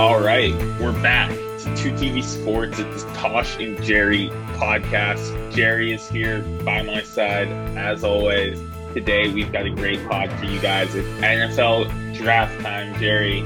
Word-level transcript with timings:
All 0.00 0.18
right, 0.18 0.54
we're 0.80 0.98
back. 1.02 1.28
to 1.28 1.76
Two 1.76 1.92
TV 1.92 2.24
Sports. 2.24 2.78
It's 2.78 3.04
the 3.04 3.12
Tosh 3.12 3.58
and 3.58 3.80
Jerry 3.82 4.30
podcast. 4.54 5.54
Jerry 5.54 5.92
is 5.92 6.08
here 6.08 6.40
by 6.64 6.80
my 6.80 7.02
side 7.02 7.48
as 7.76 8.02
always. 8.02 8.58
Today 8.94 9.30
we've 9.30 9.52
got 9.52 9.66
a 9.66 9.70
great 9.70 10.02
pod 10.08 10.32
for 10.38 10.46
you 10.46 10.58
guys. 10.58 10.94
It's 10.94 11.06
NFL 11.20 12.14
draft 12.14 12.58
time, 12.62 12.98
Jerry. 12.98 13.40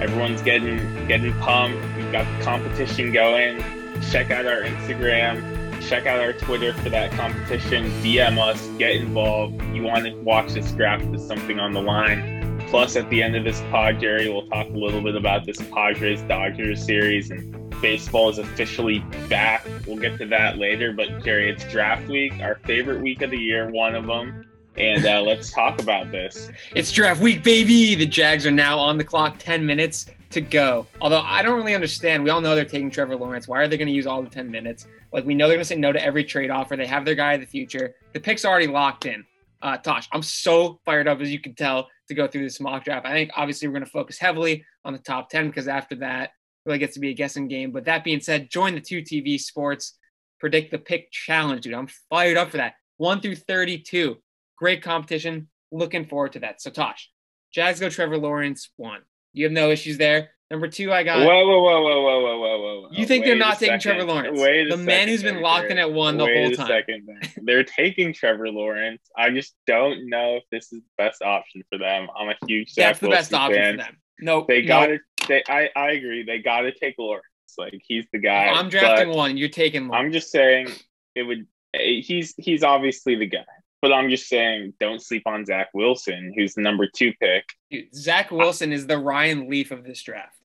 Everyone's 0.00 0.42
getting 0.42 0.78
getting 1.08 1.32
pumped. 1.40 1.82
We've 1.96 2.12
got 2.12 2.38
the 2.38 2.44
competition 2.44 3.10
going. 3.10 3.64
Check 4.12 4.30
out 4.30 4.46
our 4.46 4.60
Instagram. 4.60 5.82
Check 5.88 6.06
out 6.06 6.20
our 6.20 6.34
Twitter 6.34 6.72
for 6.72 6.88
that 6.90 7.10
competition. 7.10 7.90
DM 8.02 8.38
us. 8.38 8.64
Get 8.78 8.92
involved. 8.92 9.60
You 9.74 9.82
want 9.82 10.04
to 10.04 10.14
watch 10.18 10.52
this 10.52 10.70
draft 10.70 11.04
with 11.06 11.20
something 11.20 11.58
on 11.58 11.72
the 11.72 11.82
line 11.82 12.35
Plus, 12.76 12.94
at 12.94 13.08
the 13.08 13.22
end 13.22 13.34
of 13.34 13.42
this 13.42 13.58
pod, 13.70 14.00
Jerry, 14.00 14.28
we'll 14.28 14.46
talk 14.48 14.66
a 14.66 14.76
little 14.76 15.00
bit 15.00 15.16
about 15.16 15.46
this 15.46 15.56
Padres 15.56 16.20
Dodgers 16.20 16.84
series 16.84 17.30
and 17.30 17.70
baseball 17.80 18.28
is 18.28 18.36
officially 18.36 18.98
back. 19.30 19.66
We'll 19.86 19.96
get 19.96 20.18
to 20.18 20.26
that 20.26 20.58
later. 20.58 20.92
But, 20.92 21.24
Jerry, 21.24 21.48
it's 21.48 21.64
draft 21.72 22.06
week, 22.06 22.34
our 22.42 22.56
favorite 22.66 23.00
week 23.00 23.22
of 23.22 23.30
the 23.30 23.38
year, 23.38 23.70
one 23.70 23.94
of 23.94 24.06
them. 24.06 24.44
And 24.76 25.06
uh, 25.06 25.22
let's 25.22 25.50
talk 25.50 25.80
about 25.80 26.12
this. 26.12 26.50
It's 26.74 26.92
draft 26.92 27.22
week, 27.22 27.42
baby. 27.42 27.94
The 27.94 28.04
Jags 28.04 28.44
are 28.44 28.50
now 28.50 28.78
on 28.78 28.98
the 28.98 29.04
clock, 29.04 29.36
10 29.38 29.64
minutes 29.64 30.04
to 30.28 30.42
go. 30.42 30.86
Although 31.00 31.22
I 31.22 31.40
don't 31.40 31.56
really 31.56 31.74
understand. 31.74 32.24
We 32.24 32.28
all 32.28 32.42
know 32.42 32.54
they're 32.54 32.66
taking 32.66 32.90
Trevor 32.90 33.16
Lawrence. 33.16 33.48
Why 33.48 33.62
are 33.62 33.68
they 33.68 33.78
going 33.78 33.88
to 33.88 33.94
use 33.94 34.06
all 34.06 34.22
the 34.22 34.28
10 34.28 34.50
minutes? 34.50 34.86
Like, 35.12 35.24
we 35.24 35.34
know 35.34 35.48
they're 35.48 35.56
going 35.56 35.64
to 35.64 35.64
say 35.64 35.76
no 35.76 35.92
to 35.92 36.04
every 36.04 36.24
trade 36.24 36.50
offer. 36.50 36.76
They 36.76 36.86
have 36.86 37.06
their 37.06 37.14
guy 37.14 37.32
of 37.32 37.40
the 37.40 37.46
future. 37.46 37.94
The 38.12 38.20
pick's 38.20 38.44
already 38.44 38.66
locked 38.66 39.06
in. 39.06 39.24
Uh, 39.62 39.76
Tosh, 39.78 40.08
I'm 40.12 40.22
so 40.22 40.80
fired 40.84 41.08
up, 41.08 41.20
as 41.20 41.32
you 41.32 41.40
can 41.40 41.54
tell 41.54 41.88
to 42.08 42.14
go 42.14 42.26
through 42.26 42.42
this 42.42 42.60
mock 42.60 42.84
draft. 42.84 43.06
I 43.06 43.12
think 43.12 43.30
obviously 43.36 43.68
we're 43.68 43.72
going 43.72 43.84
to 43.84 43.90
focus 43.90 44.18
heavily 44.18 44.64
on 44.84 44.92
the 44.92 44.98
top 44.98 45.30
10 45.30 45.48
because 45.48 45.68
after 45.68 45.96
that, 45.96 46.30
really 46.64 46.78
gets 46.78 46.94
to 46.94 47.00
be 47.00 47.10
a 47.10 47.14
guessing 47.14 47.48
game. 47.48 47.70
But 47.70 47.84
that 47.84 48.04
being 48.04 48.20
said, 48.20 48.50
join 48.50 48.74
the 48.74 48.80
2TV 48.80 49.40
Sports 49.40 49.96
Predict 50.38 50.70
the 50.70 50.78
Pick 50.78 51.10
Challenge, 51.10 51.62
dude. 51.62 51.74
I'm 51.74 51.88
fired 52.10 52.36
up 52.36 52.50
for 52.50 52.58
that. 52.58 52.74
1 52.98 53.20
through 53.20 53.36
32. 53.36 54.16
Great 54.58 54.82
competition. 54.82 55.48
Looking 55.72 56.04
forward 56.04 56.32
to 56.32 56.40
that. 56.40 56.60
So, 56.60 56.70
Tosh, 56.70 57.10
Jags 57.52 57.80
go 57.80 57.88
Trevor 57.88 58.18
Lawrence, 58.18 58.70
one. 58.76 59.00
You 59.32 59.44
have 59.44 59.52
no 59.52 59.70
issues 59.70 59.98
there. 59.98 60.30
Number 60.50 60.68
two, 60.68 60.92
I 60.92 61.02
got. 61.02 61.26
Whoa, 61.26 61.26
whoa, 61.26 61.60
whoa, 61.60 61.82
whoa, 61.82 62.02
whoa, 62.02 62.20
whoa, 62.20 62.38
whoa, 62.38 62.80
whoa! 62.82 62.88
You 62.92 63.04
think 63.04 63.24
Wait 63.24 63.30
they're 63.30 63.38
not 63.38 63.58
taking 63.58 63.80
Trevor 63.80 64.04
Lawrence? 64.04 64.40
Wait 64.40 64.70
the 64.70 64.76
man 64.76 65.08
who's 65.08 65.22
been 65.22 65.42
locked 65.42 65.70
in 65.72 65.78
at 65.78 65.92
one 65.92 66.18
the 66.18 66.24
Wait 66.24 66.56
whole 66.56 66.66
time. 66.66 66.68
Second. 66.68 67.08
They're 67.42 67.64
taking 67.64 68.12
Trevor 68.12 68.48
Lawrence. 68.50 69.02
I 69.16 69.30
just 69.30 69.56
don't 69.66 70.08
know 70.08 70.36
if 70.36 70.44
this 70.52 70.72
is 70.72 70.82
the 70.82 70.88
best 70.98 71.20
option 71.20 71.64
for 71.68 71.78
them. 71.78 72.06
I'm 72.16 72.28
a 72.28 72.34
huge. 72.46 72.74
That's 72.74 73.00
the 73.00 73.08
best 73.08 73.34
option 73.34 73.60
fan. 73.60 73.72
for 73.72 73.82
them. 73.84 73.96
No, 74.20 74.44
they 74.46 74.60
nope. 74.60 74.68
got 74.68 74.86
to. 74.86 74.98
They, 75.26 75.42
I, 75.48 75.68
I 75.74 75.90
agree. 75.90 76.22
They 76.22 76.38
got 76.38 76.60
to 76.60 76.72
take 76.72 76.94
Lawrence. 76.96 77.24
Like 77.58 77.80
he's 77.84 78.06
the 78.12 78.18
guy. 78.18 78.46
I'm 78.46 78.68
drafting 78.68 79.10
one. 79.10 79.36
You're 79.36 79.48
taking. 79.48 79.88
One. 79.88 79.98
I'm 79.98 80.12
just 80.12 80.30
saying 80.30 80.68
it 81.16 81.24
would. 81.24 81.46
Eh, 81.74 82.02
he's 82.02 82.34
he's 82.36 82.62
obviously 82.62 83.16
the 83.16 83.26
guy. 83.26 83.44
But 83.82 83.92
I'm 83.92 84.10
just 84.10 84.28
saying, 84.28 84.74
don't 84.80 85.02
sleep 85.02 85.24
on 85.26 85.44
Zach 85.44 85.68
Wilson, 85.74 86.32
who's 86.36 86.54
the 86.54 86.62
number 86.62 86.88
two 86.88 87.12
pick. 87.20 87.44
Dude, 87.70 87.94
Zach 87.94 88.30
Wilson 88.30 88.72
is 88.72 88.86
the 88.86 88.98
Ryan 88.98 89.48
Leaf 89.50 89.70
of 89.70 89.84
this 89.84 90.02
draft. 90.02 90.35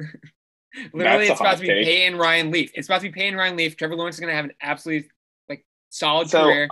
Literally, 0.92 1.26
it's 1.28 1.40
about 1.40 1.56
to 1.56 1.62
be 1.62 1.68
take. 1.68 1.84
Peyton 1.84 2.18
Ryan 2.18 2.50
Leaf. 2.50 2.70
It's 2.74 2.88
about 2.88 3.00
to 3.02 3.08
be 3.08 3.12
Peyton 3.12 3.36
Ryan 3.36 3.56
Leaf. 3.56 3.76
Trevor 3.76 3.96
Lawrence 3.96 4.16
is 4.16 4.20
going 4.20 4.30
to 4.30 4.36
have 4.36 4.44
an 4.44 4.52
absolutely 4.62 5.10
like 5.48 5.64
solid 5.90 6.30
so, 6.30 6.44
career. 6.44 6.68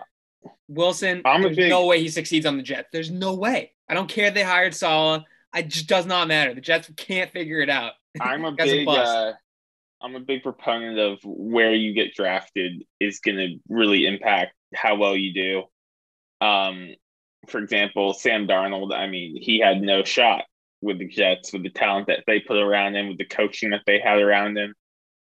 Wilson, 0.69 1.23
I'm 1.25 1.43
there's 1.43 1.57
big, 1.57 1.71
no 1.71 1.87
way 1.87 2.01
he 2.01 2.09
succeeds 2.09 2.47
on 2.47 2.57
the 2.57 2.63
Jets. 2.63 2.89
There's 2.93 3.11
no 3.11 3.35
way. 3.35 3.73
I 3.89 3.95
don't 3.95 4.09
care 4.09 4.27
if 4.27 4.35
they 4.35 4.43
hired 4.43 4.75
Saleh. 4.75 5.23
It 5.55 5.69
just 5.69 5.89
does 5.89 6.07
not 6.07 6.29
matter. 6.29 6.55
The 6.55 6.61
Jets 6.61 6.91
can't 6.97 7.31
figure 7.33 7.61
it 7.61 7.71
out. 7.71 7.93
I'm 8.21 8.45
a 8.45 8.53
big. 8.53 8.87
Uh, 8.87 9.33
I'm 10.01 10.15
a 10.15 10.21
big 10.21 10.43
proponent 10.43 10.99
of 10.99 11.19
where 11.25 11.75
you 11.75 11.93
get 11.93 12.15
drafted 12.15 12.85
is 13.01 13.19
going 13.19 13.37
to 13.37 13.57
really 13.69 14.07
impact 14.07 14.55
how 14.75 14.95
well 14.95 15.17
you 15.17 15.35
do. 15.35 16.47
Um, 16.47 16.95
for 17.49 17.59
example, 17.59 18.13
Sam 18.13 18.47
Darnold. 18.47 18.95
I 18.95 19.09
mean, 19.09 19.39
he 19.41 19.59
had 19.59 19.81
no 19.81 20.05
shot 20.05 20.45
with 20.81 20.99
the 20.99 21.09
Jets, 21.09 21.53
with 21.53 21.63
the 21.63 21.71
talent 21.71 22.07
that 22.07 22.25
they 22.27 22.41
put 22.41 22.57
around 22.57 22.97
him, 22.97 23.09
with 23.09 23.19
the 23.19 23.25
coaching 23.25 23.71
that 23.71 23.83
they 23.87 23.99
had 23.99 24.19
around 24.19 24.57
him. 24.57 24.75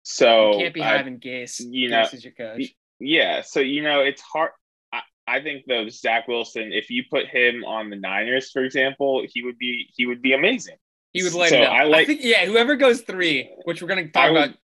So 0.03 0.53
you 0.53 0.59
can't 0.59 0.73
be 0.73 0.81
I, 0.81 0.97
having 0.97 1.19
Gase. 1.19 1.59
You 1.59 1.89
know, 1.89 2.03
Gase 2.03 2.13
is 2.13 2.23
your 2.23 2.33
coach. 2.33 2.73
Yeah, 2.99 3.41
so 3.41 3.59
you 3.59 3.83
know 3.83 4.01
it's 4.01 4.21
hard. 4.21 4.51
I, 4.93 5.01
I 5.27 5.41
think 5.41 5.65
though 5.67 5.87
Zach 5.89 6.27
Wilson, 6.27 6.71
if 6.71 6.89
you 6.89 7.03
put 7.09 7.27
him 7.27 7.63
on 7.65 7.89
the 7.89 7.95
Niners, 7.95 8.51
for 8.51 8.63
example, 8.63 9.23
he 9.27 9.43
would 9.43 9.57
be 9.57 9.89
he 9.95 10.05
would 10.05 10.21
be 10.21 10.33
amazing. 10.33 10.77
He 11.13 11.23
would 11.23 11.33
light 11.33 11.49
so. 11.49 11.57
I 11.57 11.83
like, 11.83 12.01
I 12.01 12.05
think, 12.05 12.21
yeah, 12.23 12.45
whoever 12.45 12.75
goes 12.75 13.01
three, 13.01 13.51
which 13.65 13.81
we're 13.81 13.87
gonna 13.87 14.09
talk 14.09 14.23
I 14.23 14.31
would, 14.31 14.43
about. 14.43 14.57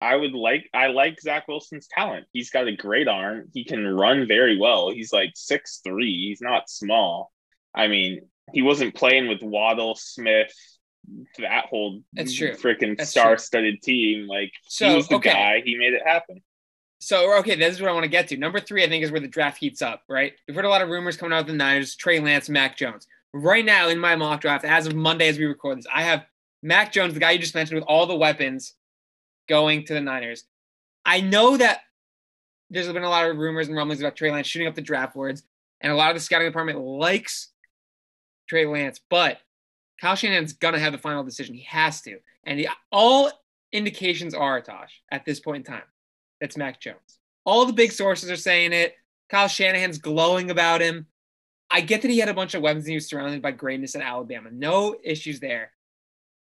I 0.00 0.16
would 0.16 0.32
like 0.32 0.68
I 0.74 0.88
like 0.88 1.20
Zach 1.20 1.48
Wilson's 1.48 1.88
talent. 1.88 2.26
He's 2.32 2.50
got 2.50 2.68
a 2.68 2.76
great 2.76 3.08
arm. 3.08 3.48
He 3.52 3.64
can 3.64 3.86
run 3.86 4.28
very 4.28 4.58
well. 4.58 4.90
He's 4.90 5.12
like 5.12 5.32
six 5.34 5.80
three. 5.82 6.28
He's 6.28 6.40
not 6.40 6.68
small. 6.68 7.32
I 7.74 7.88
mean, 7.88 8.28
he 8.52 8.62
wasn't 8.62 8.94
playing 8.94 9.28
with 9.28 9.42
Waddle, 9.42 9.94
Smith, 9.94 10.52
that 11.38 11.66
whole 11.66 12.00
That's 12.12 12.34
true. 12.34 12.52
freaking 12.52 13.00
star-studded 13.00 13.82
team. 13.82 14.26
Like 14.26 14.52
so, 14.66 14.88
he 14.88 14.96
was 14.96 15.08
the 15.08 15.16
okay. 15.16 15.32
guy. 15.32 15.62
He 15.64 15.76
made 15.76 15.92
it 15.92 16.02
happen. 16.06 16.42
So 17.00 17.38
okay, 17.38 17.54
this 17.54 17.74
is 17.74 17.80
what 17.80 17.90
I 17.90 17.92
want 17.92 18.04
to 18.04 18.10
get 18.10 18.28
to. 18.28 18.36
Number 18.36 18.60
three, 18.60 18.82
I 18.82 18.88
think, 18.88 19.04
is 19.04 19.10
where 19.10 19.20
the 19.20 19.28
draft 19.28 19.58
heats 19.58 19.82
up. 19.82 20.02
Right, 20.08 20.32
we've 20.46 20.54
heard 20.54 20.64
a 20.64 20.70
lot 20.70 20.82
of 20.82 20.88
rumors 20.88 21.16
coming 21.16 21.34
out 21.34 21.42
of 21.42 21.46
the 21.46 21.52
Niners: 21.52 21.96
Trey 21.96 22.20
Lance, 22.20 22.48
Mac 22.48 22.76
Jones. 22.76 23.06
Right 23.32 23.64
now, 23.64 23.88
in 23.88 23.98
my 23.98 24.16
mock 24.16 24.40
draft, 24.40 24.64
as 24.64 24.86
of 24.86 24.94
Monday, 24.94 25.28
as 25.28 25.38
we 25.38 25.44
record 25.44 25.78
this, 25.78 25.86
I 25.92 26.02
have 26.02 26.24
Mac 26.62 26.92
Jones, 26.92 27.14
the 27.14 27.20
guy 27.20 27.32
you 27.32 27.38
just 27.38 27.54
mentioned, 27.54 27.80
with 27.80 27.88
all 27.88 28.06
the 28.06 28.14
weapons, 28.14 28.74
going 29.48 29.84
to 29.86 29.94
the 29.94 30.00
Niners. 30.00 30.44
I 31.04 31.20
know 31.20 31.56
that 31.56 31.80
there's 32.70 32.90
been 32.90 33.04
a 33.04 33.10
lot 33.10 33.28
of 33.28 33.36
rumors 33.36 33.68
and 33.68 33.76
rumblings 33.76 34.00
about 34.00 34.16
Trey 34.16 34.30
Lance 34.30 34.46
shooting 34.46 34.68
up 34.68 34.74
the 34.74 34.80
draft 34.80 35.14
boards, 35.14 35.42
and 35.80 35.92
a 35.92 35.96
lot 35.96 36.10
of 36.10 36.16
the 36.16 36.20
scouting 36.20 36.48
department 36.48 36.78
likes 36.78 37.50
Trey 38.48 38.66
Lance, 38.66 39.00
but 39.10 39.38
Kyle 40.00 40.16
Shanahan's 40.16 40.52
gonna 40.52 40.78
have 40.78 40.92
the 40.92 40.98
final 40.98 41.24
decision. 41.24 41.54
He 41.54 41.64
has 41.64 42.00
to, 42.02 42.18
and 42.44 42.58
the, 42.58 42.68
all 42.92 43.30
indications 43.72 44.34
are 44.34 44.60
Tosh 44.60 45.02
at 45.10 45.24
this 45.24 45.40
point 45.40 45.66
in 45.66 45.72
time. 45.72 45.84
That's 46.40 46.56
Mac 46.56 46.80
Jones. 46.80 47.18
All 47.44 47.66
the 47.66 47.72
big 47.72 47.92
sources 47.92 48.30
are 48.30 48.36
saying 48.36 48.72
it. 48.72 48.94
Kyle 49.28 49.48
Shanahan's 49.48 49.98
glowing 49.98 50.50
about 50.50 50.80
him. 50.80 51.06
I 51.70 51.80
get 51.80 52.02
that 52.02 52.10
he 52.10 52.18
had 52.18 52.28
a 52.28 52.34
bunch 52.34 52.54
of 52.54 52.62
weapons 52.62 52.84
and 52.84 52.90
he 52.90 52.96
was 52.96 53.08
surrounded 53.08 53.42
by 53.42 53.50
greatness 53.50 53.94
in 53.94 54.02
Alabama. 54.02 54.50
No 54.52 54.96
issues 55.02 55.40
there. 55.40 55.72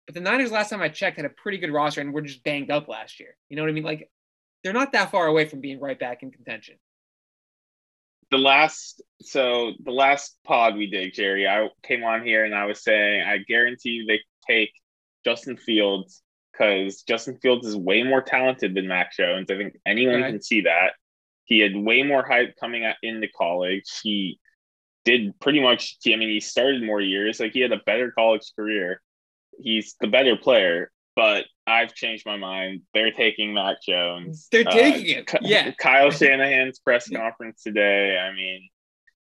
But 0.06 0.16
the 0.16 0.22
Niners, 0.22 0.52
last 0.52 0.70
time 0.70 0.82
I 0.82 0.90
checked, 0.90 1.18
had 1.18 1.26
a 1.26 1.30
pretty 1.30 1.58
good 1.58 1.72
roster 1.72 2.02
and 2.02 2.14
were 2.14 2.22
just 2.22 2.44
banged 2.44 2.70
up 2.70 2.88
last 2.88 3.20
year. 3.20 3.36
You 3.50 3.56
know 3.56 3.64
what 3.64 3.70
I 3.70 3.74
mean? 3.74 3.84
Like, 3.84 4.12
they're 4.64 4.74
not 4.74 4.92
that 4.92 5.12
far 5.12 5.28
away 5.28 5.46
from 5.46 5.62
being 5.62 5.80
right 5.80 5.98
back 5.98 6.24
in 6.24 6.32
contention 6.32 6.76
the 8.34 8.40
last 8.40 9.02
so 9.22 9.74
the 9.84 9.92
last 9.92 10.38
pod 10.44 10.76
we 10.76 10.88
did, 10.88 11.14
Jerry, 11.14 11.48
I 11.48 11.70
came 11.84 12.04
on 12.04 12.26
here 12.26 12.44
and 12.44 12.56
I 12.56 12.66
was 12.66 12.84
saying 12.84 13.22
I 13.22 13.38
guarantee 13.38 14.06
they 14.08 14.20
take 14.48 14.72
Justin 15.24 15.56
Fields 15.56 16.22
because 16.52 17.04
Justin 17.04 17.38
Fields 17.42 17.68
is 17.68 17.78
way 17.78 18.04
more 18.04 18.22
talented 18.22 18.74
than 18.74 18.88
Mac 18.88 19.14
Jones. 19.16 19.52
I 19.52 19.58
think 19.58 19.78
anyone 19.86 20.22
right. 20.22 20.32
can 20.32 20.42
see 20.42 20.62
that. 20.62 20.94
He 21.46 21.60
had 21.60 21.76
way 21.76 22.02
more 22.02 22.26
hype 22.26 22.56
coming 22.60 22.92
into 23.04 23.28
college. 23.38 23.84
He 24.02 24.40
did 25.06 25.40
pretty 25.40 25.62
much. 25.62 25.98
I 26.08 26.16
mean, 26.16 26.30
he 26.30 26.40
started 26.40 26.84
more 26.84 27.02
years. 27.02 27.40
Like 27.40 27.54
he 27.54 27.60
had 27.60 27.72
a 27.72 27.82
better 27.86 28.12
college 28.12 28.52
career. 28.56 29.00
He's 29.60 29.96
the 30.02 30.08
better 30.08 30.36
player 30.36 30.92
but 31.16 31.46
I've 31.66 31.94
changed 31.94 32.26
my 32.26 32.38
mind. 32.38 32.82
They're 32.94 33.12
taking 33.12 33.54
Mac 33.54 33.78
Jones. 33.82 34.48
They're 34.52 34.68
uh, 34.68 34.72
taking 34.72 35.18
it. 35.18 35.32
Yeah. 35.42 35.72
Kyle 35.72 36.12
Shanahan's 36.12 36.80
press 36.80 37.10
conference 37.10 37.64
today. 37.64 38.18
I 38.18 38.34
mean, 38.34 38.70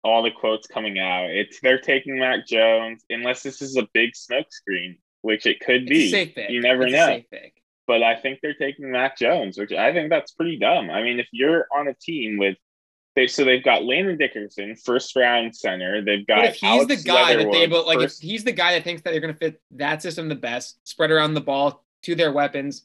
all 0.04 0.24
the 0.24 0.32
quotes 0.32 0.68
coming 0.68 0.98
out. 0.98 1.30
It's 1.30 1.60
they're 1.62 1.80
taking 1.80 2.20
Mac 2.20 2.48
Jones 2.48 3.04
unless 3.10 3.44
this 3.44 3.62
is 3.62 3.76
a 3.76 3.88
big 3.94 4.12
smokescreen, 4.14 4.98
which 5.22 5.46
it 5.46 5.60
could 5.60 5.86
be. 5.86 6.34
You 6.50 6.62
never 6.62 6.84
it's 6.84 6.94
know. 6.94 7.22
But 7.88 8.04
I 8.04 8.16
think 8.16 8.40
they're 8.42 8.54
taking 8.54 8.92
Mac 8.92 9.18
Jones, 9.18 9.58
which 9.58 9.74
I 9.74 9.92
think 9.92 10.10
that's 10.10 10.32
pretty 10.32 10.58
dumb. 10.58 10.90
I 10.90 11.04
mean, 11.04 11.20
if 11.20 11.28
you're 11.32 11.68
on 11.76 11.88
a 11.88 11.94
team 11.94 12.38
with 12.38 12.56
they 13.16 13.28
so 13.28 13.44
they've 13.44 13.64
got 13.64 13.84
Landon 13.84 14.18
Dickerson, 14.18 14.76
first 14.78 15.14
round 15.18 15.54
center. 15.56 16.02
They've 16.02 16.26
got. 16.26 16.38
But 16.38 16.46
if 16.46 16.56
he's 16.56 16.64
Alex 16.64 17.04
the 17.04 17.08
guy 17.08 17.36
that 17.36 17.52
they 17.52 17.68
but 17.68 17.86
like 17.86 18.00
first, 18.00 18.24
if 18.24 18.30
he's 18.30 18.46
the 18.46 18.54
guy 18.54 18.74
that 18.74 18.86
thinks 18.86 19.02
that 19.02 19.12
they're 19.12 19.20
going 19.20 19.34
to 19.34 19.40
fit 19.40 19.62
that 19.72 20.02
system 20.02 20.30
the 20.30 20.36
best, 20.36 20.80
spread 20.88 21.12
around 21.12 21.34
the 21.34 21.42
ball 21.42 21.84
to 22.04 22.16
their 22.16 22.32
weapons 22.32 22.84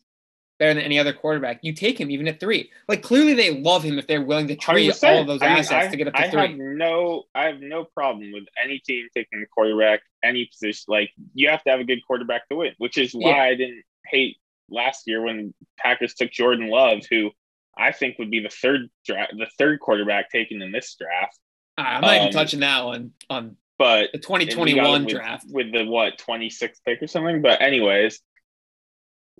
better 0.58 0.74
than 0.74 0.82
any 0.82 0.98
other 0.98 1.12
quarterback, 1.12 1.60
you 1.62 1.72
take 1.72 2.00
him 2.00 2.10
even 2.10 2.26
at 2.28 2.40
three. 2.40 2.70
Like 2.88 3.02
clearly 3.02 3.34
they 3.34 3.60
love 3.60 3.82
him 3.82 3.98
if 3.98 4.06
they're 4.06 4.22
willing 4.22 4.48
to 4.48 4.56
trade 4.56 4.92
all 5.02 5.20
of 5.20 5.26
those 5.26 5.42
I 5.42 5.48
assets 5.48 5.70
mean, 5.70 5.80
I, 5.80 5.88
to 5.88 5.96
get 5.96 6.08
up 6.08 6.14
to 6.14 6.20
I 6.20 6.30
three. 6.30 6.40
Have 6.40 6.58
no, 6.58 7.24
I 7.34 7.46
have 7.46 7.60
no 7.60 7.84
problem 7.84 8.32
with 8.32 8.44
any 8.62 8.78
team 8.78 9.08
taking 9.14 9.42
a 9.42 9.46
quarterback, 9.46 10.00
any 10.22 10.46
position. 10.46 10.84
Like 10.88 11.10
you 11.34 11.48
have 11.50 11.62
to 11.64 11.70
have 11.70 11.80
a 11.80 11.84
good 11.84 12.00
quarterback 12.06 12.48
to 12.48 12.56
win, 12.56 12.72
which 12.78 12.98
is 12.98 13.12
why 13.12 13.30
yeah. 13.30 13.42
I 13.42 13.54
didn't 13.54 13.82
hate 14.06 14.36
last 14.70 15.02
year 15.06 15.22
when 15.22 15.54
Packers 15.78 16.14
took 16.14 16.30
Jordan 16.30 16.68
Love, 16.68 17.00
who 17.10 17.30
I 17.76 17.92
think 17.92 18.18
would 18.18 18.30
be 18.30 18.40
the 18.40 18.48
third 18.48 18.88
draft, 19.04 19.34
the 19.36 19.48
third 19.58 19.80
quarterback 19.80 20.30
taken 20.30 20.62
in 20.62 20.72
this 20.72 20.96
draft. 20.98 21.38
I'm 21.78 22.00
not 22.00 22.16
um, 22.16 22.20
even 22.22 22.32
touching 22.32 22.60
that 22.60 22.84
one 22.84 23.12
on 23.28 23.56
but 23.78 24.08
the 24.12 24.18
2021 24.18 25.04
with, 25.04 25.12
draft 25.12 25.44
with 25.50 25.70
the 25.72 25.84
what 25.84 26.18
26th 26.18 26.80
pick 26.86 27.02
or 27.02 27.06
something. 27.06 27.42
But 27.42 27.60
anyways, 27.60 28.20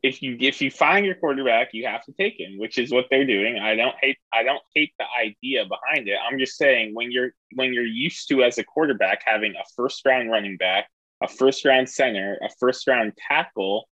if 0.03 0.23
you 0.23 0.37
if 0.41 0.61
you 0.61 0.71
find 0.71 1.07
your 1.07 1.15
quarterback, 1.15 1.69
you 1.73 1.87
have 1.87 2.05
to 2.05 2.13
take 2.13 2.39
him, 2.39 2.59
which 2.59 2.79
is 2.79 2.93
what 2.93 3.07
they're 3.11 3.27
doing. 3.27 3.59
I 3.59 3.75
don't 3.75 3.95
hate 4.01 4.19
I 4.33 4.43
don't 4.43 4.63
hate 4.75 4.93
the 4.99 5.07
idea 5.19 5.65
behind 5.65 6.09
it. 6.09 6.19
I'm 6.23 6.39
just 6.39 6.57
saying 6.57 6.95
when 6.95 7.11
you're 7.11 7.31
when 7.55 7.73
you're 7.73 7.85
used 7.85 8.29
to 8.29 8.43
as 8.43 8.59
a 8.59 8.65
quarterback 8.65 9.23
having 9.25 9.53
a 9.53 9.65
first 9.77 10.05
round 10.05 10.31
running 10.31 10.57
back, 10.57 10.89
a 11.23 11.29
first 11.29 11.65
round 11.65 11.89
center, 11.89 12.39
a 12.43 12.49
first 12.61 12.87
round 12.87 13.13
tackle, 13.29 13.89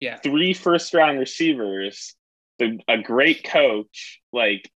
Yeah. 0.00 0.16
three 0.18 0.54
first 0.54 0.94
round 0.94 1.18
receivers, 1.18 2.14
the, 2.58 2.78
a 2.88 2.98
great 2.98 3.44
coach, 3.44 4.20
like, 4.32 4.70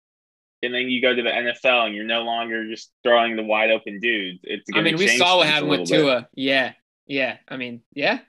and 0.62 0.72
then 0.74 0.88
you 0.88 1.00
go 1.02 1.14
to 1.14 1.22
the 1.22 1.30
NFL 1.30 1.86
and 1.86 1.94
you're 1.94 2.04
no 2.04 2.22
longer 2.22 2.68
just 2.68 2.92
throwing 3.02 3.36
the 3.36 3.42
wide 3.42 3.70
open 3.70 3.98
dudes. 4.00 4.40
It's 4.44 4.64
I 4.74 4.80
mean, 4.80 4.96
we 4.96 5.08
saw 5.16 5.38
what 5.38 5.46
happened 5.48 5.70
with 5.70 5.80
little 5.80 5.96
bit. 5.96 6.02
Tua. 6.02 6.28
Yeah, 6.34 6.72
yeah. 7.06 7.38
I 7.48 7.56
mean, 7.56 7.82
yeah. 7.92 8.20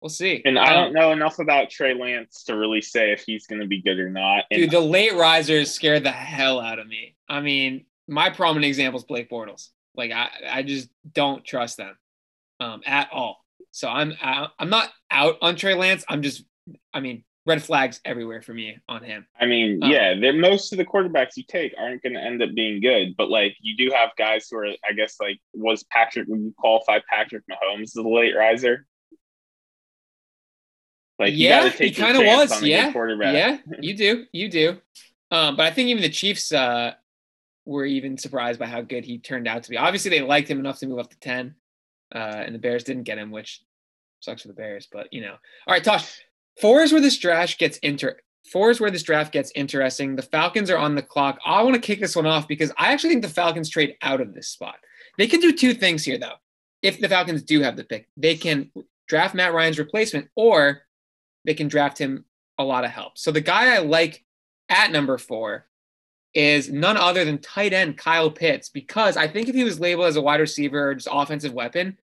We'll 0.00 0.08
see. 0.10 0.42
And 0.44 0.58
I 0.58 0.74
Um, 0.74 0.84
don't 0.84 0.92
know 0.94 1.12
enough 1.12 1.38
about 1.40 1.70
Trey 1.70 1.92
Lance 1.94 2.44
to 2.44 2.56
really 2.56 2.80
say 2.80 3.12
if 3.12 3.22
he's 3.26 3.46
going 3.46 3.60
to 3.60 3.66
be 3.66 3.82
good 3.82 3.98
or 3.98 4.08
not. 4.10 4.44
And 4.50 4.62
Dude, 4.62 4.70
the 4.70 4.80
late 4.80 5.14
risers 5.14 5.72
scared 5.72 6.04
the 6.04 6.12
hell 6.12 6.60
out 6.60 6.78
of 6.78 6.86
me. 6.86 7.16
I 7.28 7.40
mean, 7.40 7.86
my 8.06 8.30
prominent 8.30 8.66
example 8.66 8.98
is 8.98 9.04
Blake 9.04 9.28
Bortles. 9.28 9.68
Like, 9.96 10.12
I, 10.12 10.28
I 10.48 10.62
just 10.62 10.88
don't 11.12 11.44
trust 11.44 11.76
them 11.78 11.96
um, 12.60 12.82
at 12.86 13.08
all. 13.12 13.44
So 13.72 13.88
I'm, 13.88 14.14
I, 14.22 14.46
I'm 14.58 14.70
not 14.70 14.90
out 15.10 15.36
on 15.42 15.56
Trey 15.56 15.74
Lance. 15.74 16.04
I'm 16.08 16.22
just, 16.22 16.44
I 16.94 17.00
mean, 17.00 17.24
red 17.44 17.62
flags 17.62 18.00
everywhere 18.04 18.40
for 18.40 18.54
me 18.54 18.78
on 18.88 19.02
him. 19.02 19.26
I 19.40 19.46
mean, 19.46 19.80
Oh. 19.82 19.86
yeah, 19.88 20.14
they're, 20.14 20.32
most 20.32 20.72
of 20.72 20.78
the 20.78 20.84
quarterbacks 20.84 21.36
you 21.36 21.42
take 21.48 21.74
aren't 21.78 22.02
going 22.02 22.12
to 22.14 22.20
end 22.20 22.40
up 22.42 22.50
being 22.54 22.80
good, 22.80 23.16
but 23.16 23.30
like 23.30 23.56
you 23.60 23.76
do 23.76 23.92
have 23.94 24.10
guys 24.16 24.46
who 24.50 24.58
are, 24.58 24.66
I 24.88 24.92
guess, 24.94 25.16
like 25.20 25.38
was 25.54 25.82
Patrick? 25.90 26.28
Would 26.28 26.40
you 26.40 26.54
qualify 26.56 27.00
Patrick 27.10 27.42
Mahomes 27.50 27.82
as 27.82 27.92
the 27.94 28.02
late 28.08 28.36
riser? 28.36 28.86
Like 31.18 31.34
yeah, 31.36 31.68
he 31.68 31.90
kind 31.90 32.16
of 32.16 32.24
was. 32.24 32.52
on 32.52 32.58
a 32.58 32.60
good 32.60 32.68
Yeah, 33.34 33.58
yeah, 33.66 33.78
you 33.80 33.96
do, 33.96 34.24
you 34.32 34.48
do. 34.48 34.78
Um, 35.30 35.56
but 35.56 35.66
I 35.66 35.70
think 35.72 35.88
even 35.88 36.02
the 36.02 36.08
Chiefs 36.08 36.52
uh, 36.52 36.92
were 37.64 37.84
even 37.84 38.16
surprised 38.16 38.58
by 38.58 38.66
how 38.66 38.82
good 38.82 39.04
he 39.04 39.18
turned 39.18 39.48
out 39.48 39.64
to 39.64 39.70
be. 39.70 39.76
Obviously, 39.76 40.10
they 40.10 40.20
liked 40.20 40.48
him 40.48 40.60
enough 40.60 40.78
to 40.78 40.86
move 40.86 41.00
up 41.00 41.10
to 41.10 41.18
ten, 41.18 41.56
uh, 42.14 42.18
and 42.18 42.54
the 42.54 42.58
Bears 42.58 42.84
didn't 42.84 43.02
get 43.02 43.18
him, 43.18 43.30
which 43.30 43.62
sucks 44.20 44.42
for 44.42 44.48
the 44.48 44.54
Bears. 44.54 44.88
But 44.90 45.12
you 45.12 45.20
know, 45.20 45.34
all 45.66 45.74
right, 45.74 45.82
Tosh. 45.82 46.20
Four 46.60 46.82
is 46.82 46.92
where 46.92 47.00
this 47.00 47.18
draft 47.18 47.58
gets 47.58 47.78
inter. 47.78 48.16
Four 48.50 48.70
is 48.70 48.80
where 48.80 48.90
this 48.90 49.02
draft 49.02 49.32
gets 49.32 49.52
interesting. 49.54 50.16
The 50.16 50.22
Falcons 50.22 50.70
are 50.70 50.78
on 50.78 50.94
the 50.94 51.02
clock. 51.02 51.38
I 51.44 51.62
want 51.62 51.74
to 51.74 51.80
kick 51.80 52.00
this 52.00 52.16
one 52.16 52.26
off 52.26 52.48
because 52.48 52.72
I 52.76 52.92
actually 52.92 53.10
think 53.10 53.22
the 53.22 53.28
Falcons 53.28 53.68
trade 53.68 53.96
out 54.02 54.20
of 54.20 54.34
this 54.34 54.48
spot. 54.48 54.76
They 55.18 55.26
can 55.26 55.40
do 55.40 55.52
two 55.52 55.74
things 55.74 56.04
here, 56.04 56.18
though. 56.18 56.34
If 56.82 57.00
the 57.00 57.08
Falcons 57.08 57.42
do 57.42 57.60
have 57.60 57.76
the 57.76 57.84
pick, 57.84 58.08
they 58.16 58.36
can 58.36 58.70
draft 59.08 59.34
Matt 59.34 59.52
Ryan's 59.52 59.78
replacement, 59.78 60.28
or 60.34 60.82
they 61.44 61.54
can 61.54 61.68
draft 61.68 61.98
him 61.98 62.24
a 62.58 62.64
lot 62.64 62.84
of 62.84 62.90
help. 62.90 63.18
So 63.18 63.30
the 63.30 63.40
guy 63.40 63.74
I 63.74 63.78
like 63.78 64.24
at 64.68 64.90
number 64.90 65.18
four 65.18 65.66
is 66.34 66.70
none 66.70 66.96
other 66.96 67.24
than 67.24 67.38
tight 67.38 67.72
end 67.72 67.96
Kyle 67.96 68.30
Pitts, 68.30 68.68
because 68.68 69.16
I 69.16 69.28
think 69.28 69.48
if 69.48 69.54
he 69.54 69.64
was 69.64 69.80
labeled 69.80 70.08
as 70.08 70.16
a 70.16 70.22
wide 70.22 70.40
receiver 70.40 70.90
or 70.90 70.94
just 70.94 71.08
offensive 71.10 71.52
weapon, 71.52 71.98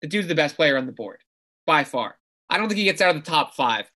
the 0.00 0.08
dude's 0.08 0.28
the 0.28 0.34
best 0.34 0.56
player 0.56 0.76
on 0.76 0.86
the 0.86 0.92
board 0.92 1.20
by 1.66 1.84
far. 1.84 2.16
I 2.48 2.56
don't 2.56 2.68
think 2.68 2.78
he 2.78 2.84
gets 2.84 3.02
out 3.02 3.14
of 3.14 3.22
the 3.22 3.30
top 3.30 3.54
five. 3.54 3.90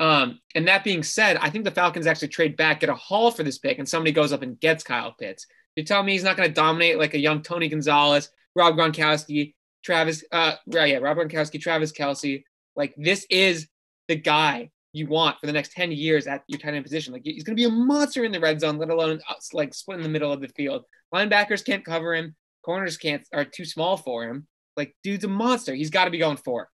Um, 0.00 0.40
and 0.54 0.68
that 0.68 0.84
being 0.84 1.02
said, 1.02 1.36
I 1.38 1.50
think 1.50 1.64
the 1.64 1.70
Falcons 1.70 2.06
actually 2.06 2.28
trade 2.28 2.56
back, 2.56 2.80
get 2.80 2.88
a 2.88 2.94
haul 2.94 3.30
for 3.30 3.42
this 3.42 3.58
pick, 3.58 3.78
and 3.78 3.88
somebody 3.88 4.12
goes 4.12 4.32
up 4.32 4.42
and 4.42 4.58
gets 4.60 4.84
Kyle 4.84 5.12
Pitts. 5.12 5.46
You 5.76 5.84
tell 5.84 6.02
me 6.02 6.12
he's 6.12 6.24
not 6.24 6.36
going 6.36 6.48
to 6.48 6.54
dominate 6.54 6.98
like 6.98 7.14
a 7.14 7.18
young 7.18 7.42
Tony 7.42 7.68
Gonzalez, 7.68 8.30
Rob 8.54 8.76
Gronkowski, 8.76 9.54
Travis, 9.84 10.24
uh, 10.32 10.54
yeah, 10.66 10.98
Rob 10.98 11.18
Gronkowski, 11.18 11.60
Travis 11.60 11.92
Kelce. 11.92 12.44
Like 12.76 12.94
this 12.96 13.26
is 13.28 13.68
the 14.08 14.16
guy 14.16 14.70
you 14.92 15.06
want 15.06 15.38
for 15.38 15.46
the 15.46 15.52
next 15.52 15.72
10 15.72 15.92
years 15.92 16.26
at 16.26 16.42
your 16.48 16.58
tight 16.58 16.74
end 16.74 16.84
position. 16.84 17.12
Like 17.12 17.22
he's 17.24 17.44
going 17.44 17.56
to 17.56 17.60
be 17.60 17.66
a 17.66 17.70
monster 17.70 18.24
in 18.24 18.32
the 18.32 18.40
red 18.40 18.60
zone, 18.60 18.78
let 18.78 18.90
alone 18.90 19.20
uh, 19.28 19.34
like 19.52 19.74
split 19.74 19.98
in 19.98 20.02
the 20.02 20.08
middle 20.08 20.32
of 20.32 20.40
the 20.40 20.48
field. 20.48 20.84
Linebackers 21.14 21.64
can't 21.64 21.84
cover 21.84 22.14
him. 22.14 22.34
Corners 22.64 22.96
can't 22.96 23.26
are 23.32 23.44
too 23.44 23.64
small 23.64 23.96
for 23.96 24.24
him. 24.24 24.46
Like 24.76 24.96
dude's 25.02 25.24
a 25.24 25.28
monster. 25.28 25.74
He's 25.74 25.90
got 25.90 26.06
to 26.06 26.10
be 26.10 26.18
going 26.18 26.36
four. 26.38 26.68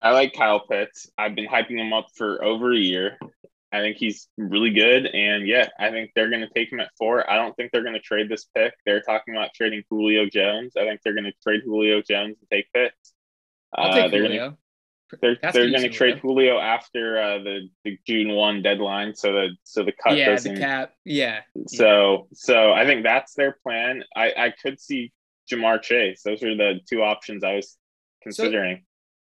I 0.00 0.10
like 0.10 0.34
Kyle 0.34 0.60
Pitts. 0.60 1.10
I've 1.16 1.34
been 1.34 1.46
hyping 1.48 1.78
him 1.78 1.92
up 1.92 2.08
for 2.14 2.42
over 2.44 2.72
a 2.72 2.78
year. 2.78 3.18
I 3.72 3.80
think 3.80 3.96
he's 3.96 4.28
really 4.36 4.70
good. 4.70 5.06
And 5.06 5.48
yeah, 5.48 5.68
I 5.80 5.90
think 5.90 6.10
they're 6.14 6.30
going 6.30 6.42
to 6.42 6.50
take 6.54 6.70
him 6.70 6.78
at 6.78 6.90
four. 6.96 7.28
I 7.28 7.36
don't 7.36 7.56
think 7.56 7.72
they're 7.72 7.82
going 7.82 7.94
to 7.94 8.00
trade 8.00 8.28
this 8.28 8.46
pick. 8.54 8.72
They're 8.86 9.00
talking 9.00 9.34
about 9.34 9.50
trading 9.54 9.82
Julio 9.90 10.26
Jones. 10.26 10.74
I 10.76 10.84
think 10.84 11.00
they're 11.02 11.14
going 11.14 11.24
to 11.24 11.32
trade 11.42 11.62
Julio 11.64 12.00
Jones 12.00 12.36
and 12.40 12.50
take 12.52 12.66
Pitts. 12.72 13.14
I'll 13.74 13.90
Uh, 13.90 13.94
take 13.94 14.10
they're 14.12 14.22
Julio. 14.22 14.44
Gonna, 14.50 14.58
they're 15.20 15.36
That's 15.40 15.54
they're 15.54 15.70
going 15.70 15.82
to 15.82 15.90
trade 15.90 16.18
Julio 16.18 16.58
after 16.58 17.20
uh, 17.20 17.38
the, 17.38 17.68
the 17.84 17.98
June 18.06 18.34
one 18.34 18.62
deadline, 18.62 19.14
so 19.14 19.32
that 19.32 19.50
so 19.62 19.84
the 19.84 19.92
cut 19.92 20.16
yeah, 20.16 20.30
doesn't. 20.30 20.54
the 20.54 20.60
cap. 20.60 20.92
Yeah. 21.04 21.40
So 21.66 22.28
so 22.32 22.72
I 22.72 22.84
think 22.84 23.04
that's 23.04 23.34
their 23.34 23.56
plan. 23.62 24.04
I 24.16 24.32
I 24.36 24.54
could 24.62 24.80
see 24.80 25.12
Ja'Marr 25.50 25.82
Chase. 25.82 26.22
Those 26.22 26.42
are 26.42 26.56
the 26.56 26.80
two 26.88 27.02
options 27.02 27.44
I 27.44 27.54
was 27.56 27.76
considering. 28.22 28.84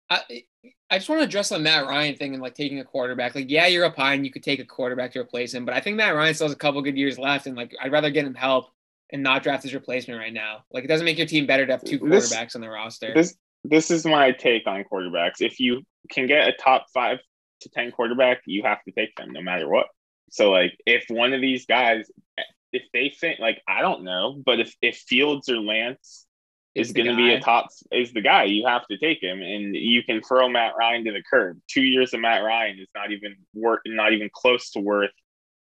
I, 0.10 0.44
I 0.90 0.98
just 0.98 1.08
want 1.08 1.20
to 1.22 1.26
address 1.26 1.50
the 1.50 1.60
Matt 1.60 1.86
Ryan 1.86 2.16
thing 2.16 2.34
and 2.34 2.42
like 2.42 2.56
taking 2.56 2.80
a 2.80 2.84
quarterback. 2.84 3.36
Like, 3.36 3.50
yeah, 3.50 3.68
you're 3.68 3.86
up 3.86 3.96
high 3.96 4.16
and 4.16 4.26
you 4.26 4.32
could 4.32 4.44
take 4.44 4.60
a 4.60 4.66
quarterback 4.66 5.12
to 5.14 5.20
replace 5.20 5.54
him, 5.54 5.66
but 5.66 5.76
I 5.76 5.80
think 5.82 5.98
Matt 5.98 6.16
Ryan 6.16 6.34
still 6.34 6.48
has 6.48 6.54
a 6.54 6.58
couple 6.58 6.82
good 6.82 6.98
years 6.98 7.20
left, 7.20 7.46
and 7.46 7.56
like 7.56 7.76
I'd 7.82 7.92
rather 7.92 8.10
get 8.10 8.26
him 8.26 8.34
help 8.34 8.66
and 9.12 9.22
not 9.24 9.44
draft 9.44 9.64
his 9.64 9.74
replacement 9.74 10.20
right 10.20 10.34
now. 10.34 10.64
Like, 10.72 10.84
it 10.84 10.88
doesn't 10.88 11.06
make 11.06 11.18
your 11.18 11.28
team 11.28 11.46
better 11.46 11.66
to 11.66 11.72
have 11.74 11.84
two 11.84 12.00
This- 12.00 12.34
quarterbacks 12.34 12.56
on 12.56 12.62
the 12.62 12.70
roster. 12.70 13.14
this 13.14 13.36
this 13.64 13.92
is 13.92 14.06
my 14.06 14.32
take 14.32 14.68
on 14.68 14.84
quarterbacks. 14.92 15.42
If 15.42 15.60
you 15.60 15.84
can 16.10 16.28
get 16.28 16.48
a 16.48 16.54
top 16.54 16.86
five 16.94 17.20
to 17.62 17.70
ten 17.70 17.92
quarterback, 17.92 18.42
you 18.46 18.64
have 18.64 18.84
to 18.84 18.92
take 18.92 19.16
them 19.16 19.32
no 19.32 19.42
matter 19.42 19.68
what. 19.68 19.88
So 20.32 20.52
like 20.52 20.74
if 20.86 21.06
one 21.10 21.34
of 21.34 21.42
these 21.42 21.66
guys 21.66 22.06
if 22.72 22.84
they 22.94 23.10
think 23.10 23.40
like 23.40 23.62
I 23.68 23.82
don't 23.82 24.04
know, 24.04 24.42
but 24.46 24.60
if 24.60 24.76
if 24.82 24.98
Fields 24.98 25.50
or 25.50 25.58
Lance 25.58 26.26
is 26.76 26.92
going 26.92 27.08
to 27.08 27.16
be 27.16 27.34
a 27.34 27.40
top 27.40 27.68
is 27.92 28.14
the 28.14 28.22
guy, 28.22 28.44
you 28.44 28.68
have 28.68 28.86
to 28.88 28.98
take 28.98 29.22
him, 29.22 29.42
and 29.42 29.76
you 29.76 30.04
can 30.04 30.22
throw 30.22 30.48
Matt 30.48 30.74
Ryan 30.78 31.04
to 31.06 31.12
the 31.12 31.24
curb. 31.30 31.60
Two 31.68 31.82
years 31.82 32.14
of 32.14 32.22
Matt 32.22 32.44
Ryan 32.44 32.80
is 32.80 32.88
not 32.96 33.12
even 33.12 33.36
worth, 33.54 33.82
not 33.86 34.14
even 34.14 34.30
close 34.32 34.72
to 34.72 34.80
worth 34.80 35.12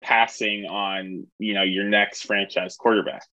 passing 0.02 0.66
on. 0.66 1.28
You 1.40 1.54
know 1.54 1.64
your 1.64 1.86
next 1.86 2.24
franchise 2.24 2.76
quarterback. 2.76 3.24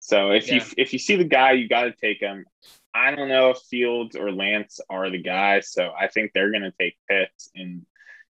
So 0.00 0.30
if 0.30 0.50
you 0.50 0.62
if 0.78 0.92
you 0.92 0.98
see 0.98 1.16
the 1.16 1.24
guy, 1.24 1.52
you 1.52 1.68
got 1.68 1.84
to 1.84 1.92
take 1.92 2.20
him. 2.20 2.44
I 2.94 3.14
don't 3.14 3.28
know 3.28 3.50
if 3.50 3.58
Fields 3.70 4.16
or 4.16 4.32
Lance 4.32 4.80
are 4.90 5.10
the 5.10 5.22
guys, 5.22 5.70
so 5.72 5.92
I 5.98 6.08
think 6.08 6.32
they're 6.32 6.50
going 6.50 6.62
to 6.62 6.72
take 6.78 6.96
Pitts, 7.08 7.50
and 7.54 7.86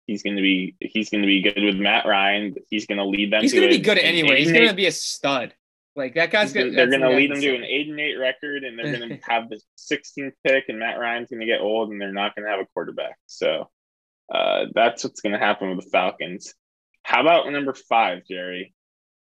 he's 0.07 0.23
going 0.23 0.35
to 0.37 0.41
be 0.41 0.75
he's 0.79 1.09
going 1.09 1.21
to 1.21 1.27
be 1.27 1.41
good 1.41 1.63
with 1.63 1.75
Matt 1.75 2.05
Ryan. 2.05 2.55
He's 2.69 2.85
going 2.85 2.99
to 2.99 3.05
lead 3.05 3.31
them. 3.33 3.41
He's 3.41 3.53
going 3.53 3.69
to 3.69 3.77
be 3.77 3.83
good 3.83 3.97
anyway. 3.97 4.39
He's 4.39 4.51
going 4.51 4.67
to 4.67 4.73
be 4.73 4.85
a 4.87 4.91
stud. 4.91 5.53
Like 5.95 6.15
that 6.15 6.29
guy's 6.31 6.51
going. 6.51 6.73
they're 6.73 6.89
going 6.89 7.01
to 7.01 7.09
lead 7.09 7.31
them 7.31 7.41
to 7.41 7.55
an 7.55 7.63
eight 7.63 7.87
and 7.89 7.99
eight 7.99 8.15
record, 8.15 8.63
and 8.63 8.77
they're 8.77 8.97
going 8.97 9.09
to 9.19 9.19
have 9.29 9.49
the 9.49 9.59
16th 9.77 10.33
pick, 10.45 10.65
and 10.67 10.79
Matt 10.79 10.99
Ryan's 10.99 11.29
going 11.29 11.39
to 11.39 11.45
get 11.45 11.61
old, 11.61 11.89
and 11.91 12.01
they're 12.01 12.11
not 12.11 12.35
going 12.35 12.45
to 12.45 12.51
have 12.51 12.59
a 12.59 12.65
quarterback. 12.73 13.17
So 13.27 13.69
uh, 14.33 14.65
that's 14.73 15.03
what's 15.03 15.21
going 15.21 15.33
to 15.33 15.39
happen 15.39 15.69
with 15.69 15.85
the 15.85 15.89
Falcons. 15.89 16.53
How 17.03 17.21
about 17.21 17.49
number 17.51 17.73
five, 17.73 18.23
Jerry? 18.29 18.73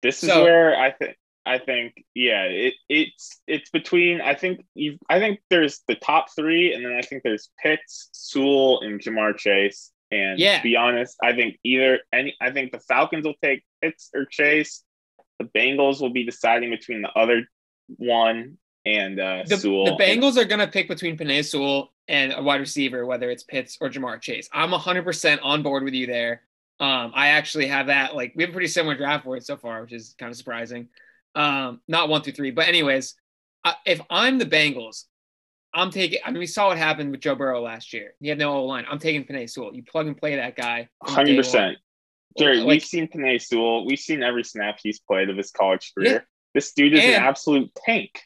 This 0.02 0.24
is 0.24 0.30
So- 0.30 0.44
where 0.44 0.76
I 0.78 0.92
think 0.92 1.18
I 1.46 1.58
think 1.58 2.04
yeah, 2.14 2.44
it 2.44 2.76
it's 2.88 3.42
it's 3.48 3.70
between 3.72 4.22
I 4.22 4.36
think 4.36 4.64
you 4.76 4.98
I 5.10 5.20
think 5.20 5.40
there's 5.50 5.82
the 5.88 5.96
top 5.96 6.28
three, 6.36 6.74
and 6.74 6.86
then 6.86 6.94
I 6.94 7.02
think 7.02 7.24
there's 7.24 7.50
Pitts, 7.62 8.10
Sewell, 8.12 8.82
and 8.82 9.00
Ja'Marr 9.02 9.38
Chase. 9.38 9.92
And 10.12 10.38
Yeah. 10.40 10.58
to 10.58 10.64
be 10.64 10.76
honest, 10.76 11.18
I 11.24 11.34
think 11.34 11.58
either 11.64 12.00
any 12.14 12.36
I 12.42 12.52
think 12.52 12.72
the 12.72 12.80
Falcons 12.80 13.26
will 13.26 13.36
take 13.44 13.64
Pitts 13.82 14.10
or 14.14 14.26
Chase. 14.26 14.84
The 15.40 15.46
Bengals 15.46 16.00
will 16.02 16.12
be 16.12 16.24
deciding 16.24 16.70
between 16.70 17.02
the 17.02 17.10
other 17.10 17.48
one 17.98 18.58
and 18.86 19.20
uh, 19.20 19.44
The, 19.48 19.58
Sewell. 19.58 19.86
the 19.86 20.04
Bengals 20.04 20.38
are 20.38 20.46
going 20.46 20.60
to 20.60 20.68
pick 20.68 20.88
between 20.88 21.18
Penei 21.18 21.44
Sewell 21.44 21.92
and 22.08 22.34
a 22.34 22.42
wide 22.42 22.60
receiver, 22.60 23.06
whether 23.06 23.30
it's 23.32 23.44
Pitts 23.44 23.78
or 23.82 23.90
Ja'Marr 23.90 24.22
Chase. 24.22 24.50
I'm 24.54 24.72
100% 24.72 25.40
on 25.44 25.64
board 25.64 25.84
with 25.84 25.94
you 25.94 26.08
there. 26.08 26.42
Um, 26.80 27.12
I 27.14 27.30
actually 27.30 27.68
have 27.68 27.88
that. 27.88 28.16
Like, 28.16 28.34
we 28.36 28.44
have 28.44 28.50
a 28.50 28.54
pretty 28.54 28.68
similar 28.68 28.96
draft 28.96 29.24
board 29.26 29.44
so 29.46 29.56
far, 29.56 29.82
which 29.82 29.94
is 29.94 30.16
kind 30.18 30.32
of 30.32 30.38
surprising. 30.38 30.88
Um, 31.36 31.82
not 31.88 32.10
one 32.10 32.22
through 32.22 32.34
three, 32.34 32.52
but 32.52 32.68
anyways, 32.68 33.16
uh, 33.64 33.74
if 33.86 34.02
I'm 34.10 34.38
the 34.38 34.46
Bengals, 34.46 35.06
I'm 35.74 35.90
taking. 35.92 36.20
I 36.26 36.32
mean, 36.32 36.40
we 36.40 36.48
saw 36.48 36.68
what 36.68 36.78
happened 36.78 37.12
with 37.12 37.22
Joe 37.22 37.36
Burrow 37.36 37.62
last 37.62 37.94
year. 37.94 38.14
He 38.20 38.28
had 38.28 38.38
no 38.38 38.54
O 38.54 38.66
line. 38.66 38.86
I'm 38.90 39.00
taking 39.00 39.24
Penei 39.24 39.50
Sewell. 39.50 39.74
You 39.74 39.84
plug 39.84 40.08
and 40.08 40.18
play 40.18 40.36
that 40.36 40.56
guy. 40.56 40.90
Hundred 41.02 41.38
percent. 41.38 41.78
Jerry, 42.38 42.58
Like- 42.58 42.68
we've 42.68 42.84
seen 42.86 43.08
Penei 43.08 43.42
Sewell. 43.42 43.86
We've 43.86 44.00
seen 44.00 44.24
every 44.24 44.44
snap 44.44 44.80
he's 44.82 45.00
played 45.00 45.30
of 45.30 45.38
his 45.38 45.52
college 45.52 45.94
career. 45.94 46.12
Yeah. 46.14 46.20
This 46.54 46.74
dude 46.74 46.94
is 46.94 47.04
And- 47.04 47.16
an 47.16 47.24
absolute 47.24 47.74
tank. 47.86 48.22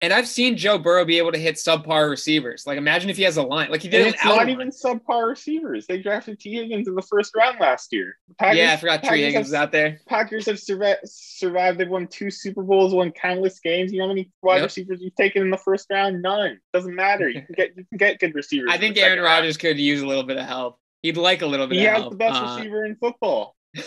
And 0.00 0.12
I've 0.12 0.28
seen 0.28 0.56
Joe 0.56 0.78
Burrow 0.78 1.04
be 1.04 1.18
able 1.18 1.32
to 1.32 1.38
hit 1.38 1.56
subpar 1.56 2.08
receivers. 2.08 2.68
Like, 2.68 2.78
imagine 2.78 3.10
if 3.10 3.16
he 3.16 3.24
has 3.24 3.36
a 3.36 3.42
line. 3.42 3.68
Like 3.68 3.82
he 3.82 3.88
did 3.88 4.06
And 4.06 4.14
it's 4.14 4.24
not 4.24 4.48
even 4.48 4.70
subpar 4.70 5.28
receivers. 5.28 5.86
They 5.88 6.00
drafted 6.00 6.38
Tee 6.38 6.54
Higgins 6.54 6.86
in 6.86 6.94
the 6.94 7.02
first 7.02 7.34
round 7.34 7.58
last 7.58 7.92
year. 7.92 8.16
Packers, 8.38 8.58
yeah, 8.58 8.72
I 8.74 8.76
forgot 8.76 9.02
Packers 9.02 9.18
Higgins 9.18 9.46
was 9.46 9.54
out 9.54 9.72
there. 9.72 10.00
Packers 10.06 10.46
have 10.46 10.60
survived, 10.60 11.00
survived. 11.04 11.78
They've 11.80 11.88
won 11.88 12.06
two 12.06 12.30
Super 12.30 12.62
Bowls, 12.62 12.94
won 12.94 13.10
countless 13.10 13.58
games. 13.58 13.92
You 13.92 13.98
know 13.98 14.04
how 14.04 14.08
many 14.14 14.30
wide 14.40 14.56
Yep. 14.58 14.64
receivers 14.66 15.00
you've 15.02 15.16
taken 15.16 15.42
in 15.42 15.50
the 15.50 15.58
first 15.58 15.86
round? 15.90 16.22
None. 16.22 16.60
Doesn't 16.72 16.94
matter. 16.94 17.28
You 17.28 17.42
can 17.42 17.54
get 17.56 17.76
you 17.76 17.84
can 17.86 17.98
get 17.98 18.20
good 18.20 18.34
receivers. 18.36 18.70
I 18.72 18.78
think 18.78 18.96
Aaron 18.96 19.18
round. 19.18 19.26
Rodgers 19.42 19.56
could 19.56 19.78
use 19.80 20.00
a 20.00 20.06
little 20.06 20.22
bit 20.22 20.36
of 20.36 20.46
help. 20.46 20.78
He 21.02 21.08
He'd 21.08 21.16
like 21.16 21.42
a 21.42 21.46
little 21.46 21.66
bit. 21.66 21.78
He 21.78 21.86
of 21.86 21.92
has 21.92 22.00
help. 22.02 22.12
the 22.12 22.18
best 22.18 22.40
Uh, 22.40 22.54
receiver 22.56 22.84
in 22.84 22.94
football. 22.96 23.56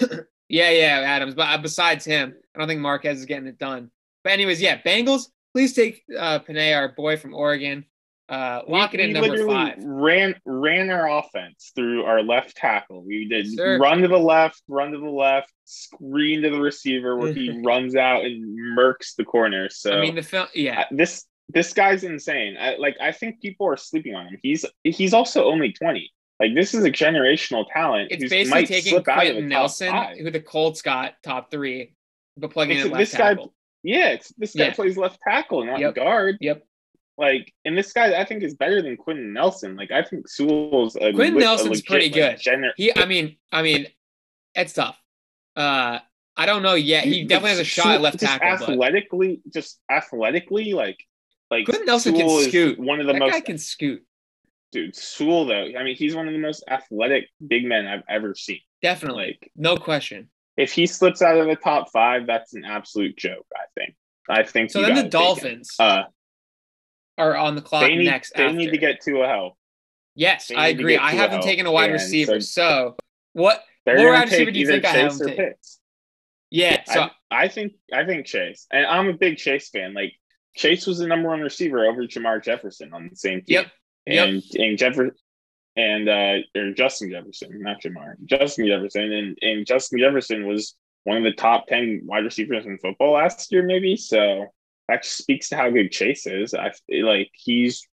Yeah, 0.54 0.70
yeah, 0.72 1.00
Adams. 1.06 1.34
But 1.34 1.48
uh, 1.48 1.58
besides 1.60 2.04
him, 2.04 2.36
I 2.54 2.60
don't 2.60 2.68
think 2.68 2.82
Marquez 2.82 3.20
is 3.20 3.26
getting 3.26 3.48
it 3.48 3.58
done. 3.58 3.90
But 4.26 4.34
anyways, 4.34 4.62
yeah, 4.62 4.82
Bengals. 4.82 5.28
Please 5.54 5.74
take 5.74 6.04
uh, 6.18 6.40
Penei, 6.40 6.76
our 6.76 6.90
boy 6.90 7.18
from 7.18 7.34
Oregon. 7.34 7.86
Uh, 8.30 8.62
lock 8.70 8.94
we, 8.94 9.00
it 9.00 9.02
in 9.02 9.14
number 9.14 9.30
literally 9.30 9.54
five. 9.54 9.76
Ran 9.80 10.36
ran 10.46 10.90
our 10.90 11.20
offense 11.20 11.74
through 11.76 12.04
our 12.06 12.24
left 12.24 12.56
tackle. 12.56 13.04
We 13.04 13.28
did 13.28 13.52
Sir. 13.52 13.78
run 13.78 14.02
to 14.02 14.08
the 14.08 14.18
left, 14.18 14.64
run 14.70 14.92
to 14.94 14.98
the 14.98 15.10
left, 15.10 15.52
screen 15.66 16.42
to 16.44 16.50
the 16.50 16.62
receiver 16.62 17.18
where 17.18 17.34
he 17.34 17.62
runs 17.66 17.98
out 17.98 18.24
and 18.24 18.58
murks 18.78 19.16
the 19.18 19.26
corner. 19.26 19.70
So 19.70 19.98
I 19.98 20.02
mean, 20.02 20.16
the 20.16 20.22
film. 20.22 20.48
Yeah, 20.56 20.82
I- 20.82 20.96
this 20.96 21.26
this 21.50 21.74
guy's 21.74 22.06
insane. 22.06 22.56
I, 22.58 22.78
like 22.78 22.96
I 23.02 23.12
think 23.12 23.42
people 23.42 23.68
are 23.68 23.76
sleeping 23.76 24.16
on 24.16 24.28
him. 24.28 24.38
He's 24.42 24.66
he's 24.86 25.14
also 25.14 25.44
only 25.52 25.74
twenty. 25.74 26.14
Like 26.40 26.56
this 26.56 26.74
is 26.74 26.86
a 26.86 26.92
generational 26.92 27.66
talent. 27.72 28.12
it's 28.12 28.30
basically 28.30 28.62
might 28.62 28.68
taking 28.68 28.92
slip 28.92 29.10
out 29.10 29.18
of 29.18 29.24
Quenton 29.24 29.50
Nelson, 29.50 29.94
who 30.18 30.32
the 30.32 30.40
Colts 30.40 30.82
got 30.82 31.16
top 31.22 31.52
three, 31.52 31.96
but 32.38 32.52
plugging 32.52 32.78
in 32.78 32.92
left 32.92 32.98
this 32.98 33.12
guy- 33.12 33.36
tackle. 33.36 33.54
Yeah, 33.84 34.10
it's, 34.10 34.30
this 34.38 34.54
guy 34.56 34.66
Yeah. 34.66 34.74
plays 34.74 34.98
left 34.98 35.20
tackle, 35.28 35.66
not 35.66 35.80
Yep. 35.80 35.96
guard. 35.96 36.38
Yep. 36.42 36.64
Like, 37.18 37.54
and 37.66 37.78
this 37.78 37.92
guy 37.94 38.20
I 38.20 38.26
think 38.26 38.44
is 38.44 38.56
better 38.56 38.82
than 38.82 38.98
Quenton 38.98 39.34
Nelson. 39.34 39.76
Like, 39.76 39.92
I 39.92 40.02
think 40.04 40.28
Sewell's 40.28 40.96
a 40.96 41.12
Quenton 41.14 41.36
le- 41.36 41.40
Nelson's 41.42 41.70
legit, 41.70 41.86
pretty 41.86 42.06
like, 42.06 42.14
good. 42.14 42.52
gener- 42.52 42.72
He, 42.78 42.96
I 42.96 43.06
mean, 43.06 43.38
I 43.52 43.62
mean, 43.62 43.88
it's 44.56 44.74
tough. 44.74 44.98
Uh, 45.56 46.00
I 46.38 46.46
don't 46.46 46.64
know 46.64 46.76
yet. 46.76 47.04
He 47.04 47.24
But 47.24 47.30
definitely 47.30 47.50
has 47.52 47.60
a 47.60 47.64
shot 47.66 47.88
at 47.96 48.02
left 48.02 48.20
just 48.20 48.32
tackle, 48.32 48.66
but 48.68 48.74
Athletically, 48.74 49.42
just 49.54 49.80
athletically, 49.92 50.74
like, 50.74 50.98
like 51.52 51.66
Quenton 51.66 51.86
Nelson 51.86 52.14
can 52.16 52.28
Sewell 52.28 52.40
is 52.40 52.48
scoot. 52.48 52.80
One 52.80 53.00
of 53.02 53.06
the 53.08 53.14
that 53.14 53.20
most 53.20 53.32
guy 53.34 53.42
can 53.42 53.58
scoot. 53.58 54.04
dude. 54.72 54.96
Sewell 54.96 55.46
though, 55.46 55.70
I 55.78 55.84
mean, 55.84 55.96
he's 55.98 56.16
one 56.16 56.28
of 56.28 56.34
the 56.34 56.40
most 56.40 56.64
athletic 56.70 57.28
big 57.46 57.66
men 57.66 57.86
I've 57.86 58.04
ever 58.10 58.34
seen. 58.34 58.62
Definitely, 58.82 59.38
Like, 59.42 59.52
no 59.56 59.76
question. 59.78 60.31
If 60.58 60.72
he 60.74 60.86
slips 60.88 61.22
out 61.22 61.38
of 61.38 61.48
the 61.48 61.56
top 61.56 61.92
five, 61.92 62.28
that's 62.28 62.54
an 62.54 62.64
absolute 62.66 63.18
joke. 63.18 63.46
I 63.56 63.66
think. 63.80 63.96
I 64.30 64.44
think. 64.44 64.72
So 64.72 64.82
then 64.82 64.96
the 64.96 64.96
gotta 64.96 65.04
take 65.04 65.14
him. 65.14 65.20
Dolphins 65.26 65.76
Uh, 65.80 66.04
are 67.18 67.36
on 67.36 67.56
the 67.56 67.62
clock 67.62 67.84
they 67.84 67.96
need 67.96 68.06
next. 68.06 68.34
they 68.36 68.44
after. 68.46 68.56
need 68.58 68.72
to 68.72 68.78
get 68.78 69.02
to 69.02 69.22
a 69.22 69.28
help. 69.28 69.54
Yes, 70.16 70.48
they 70.48 70.56
I 70.56 70.68
agree. 70.68 70.98
I 70.98 71.12
haven't 71.12 71.42
taken 71.44 71.66
a 71.66 71.72
wide 71.72 71.92
receiver. 71.92 72.40
so- 72.42 72.94
So 72.94 72.96
what? 73.34 73.64
What 73.84 73.98
wide 73.98 74.30
receiver 74.30 74.52
do 74.52 74.60
you 74.60 74.68
think 74.68 74.86
I 74.86 74.90
have 74.90 75.12
Chase 75.12 75.22
him 75.22 75.28
take? 75.28 75.38
Pitts. 75.38 75.80
Yeah. 76.50 76.84
So 76.86 77.02
I, 77.32 77.44
I 77.44 77.48
think 77.48 77.74
I 77.94 78.06
think 78.06 78.26
Chase, 78.26 78.68
and 78.72 78.86
I'm 78.86 79.08
a 79.08 79.14
big 79.14 79.38
Chase 79.38 79.70
fan. 79.70 79.94
Like 79.94 80.14
Chase 80.56 80.86
was 80.86 81.00
the 81.00 81.08
number 81.08 81.30
one 81.30 81.40
receiver 81.42 81.86
over 81.86 82.04
Jamar 82.06 82.44
Jefferson 82.44 82.94
on 82.94 83.08
the 83.10 83.16
same 83.16 83.40
team. 83.40 83.46
Yep. 83.56 83.68
Yep. 84.08 84.28
And 84.28 84.44
and 84.56 84.78
Jefferson 84.78 85.16
and 85.76 86.10
uh 86.10 86.38
or 86.56 86.74
Justin 86.74 87.12
Jefferson, 87.12 87.62
not 87.62 87.82
Jamar, 87.82 88.16
Justin 88.26 88.68
Jefferson, 88.68 89.12
and 89.12 89.38
and 89.42 89.66
Justin 89.66 90.00
Jefferson 90.00 90.48
was 90.48 90.76
one 91.04 91.18
of 91.18 91.24
the 91.24 91.34
top 91.34 91.68
ten 91.68 92.02
wide 92.06 92.24
receivers 92.24 92.66
in 92.66 92.78
football 92.78 93.14
last 93.14 93.52
year, 93.52 93.64
maybe. 93.64 93.96
So 93.96 94.48
that 94.88 95.06
speaks 95.06 95.50
to 95.50 95.56
how 95.56 95.70
good 95.70 95.92
Chase 95.92 96.28
is. 96.28 96.54
I 96.54 96.72
like 97.02 97.30
he's. 97.34 97.88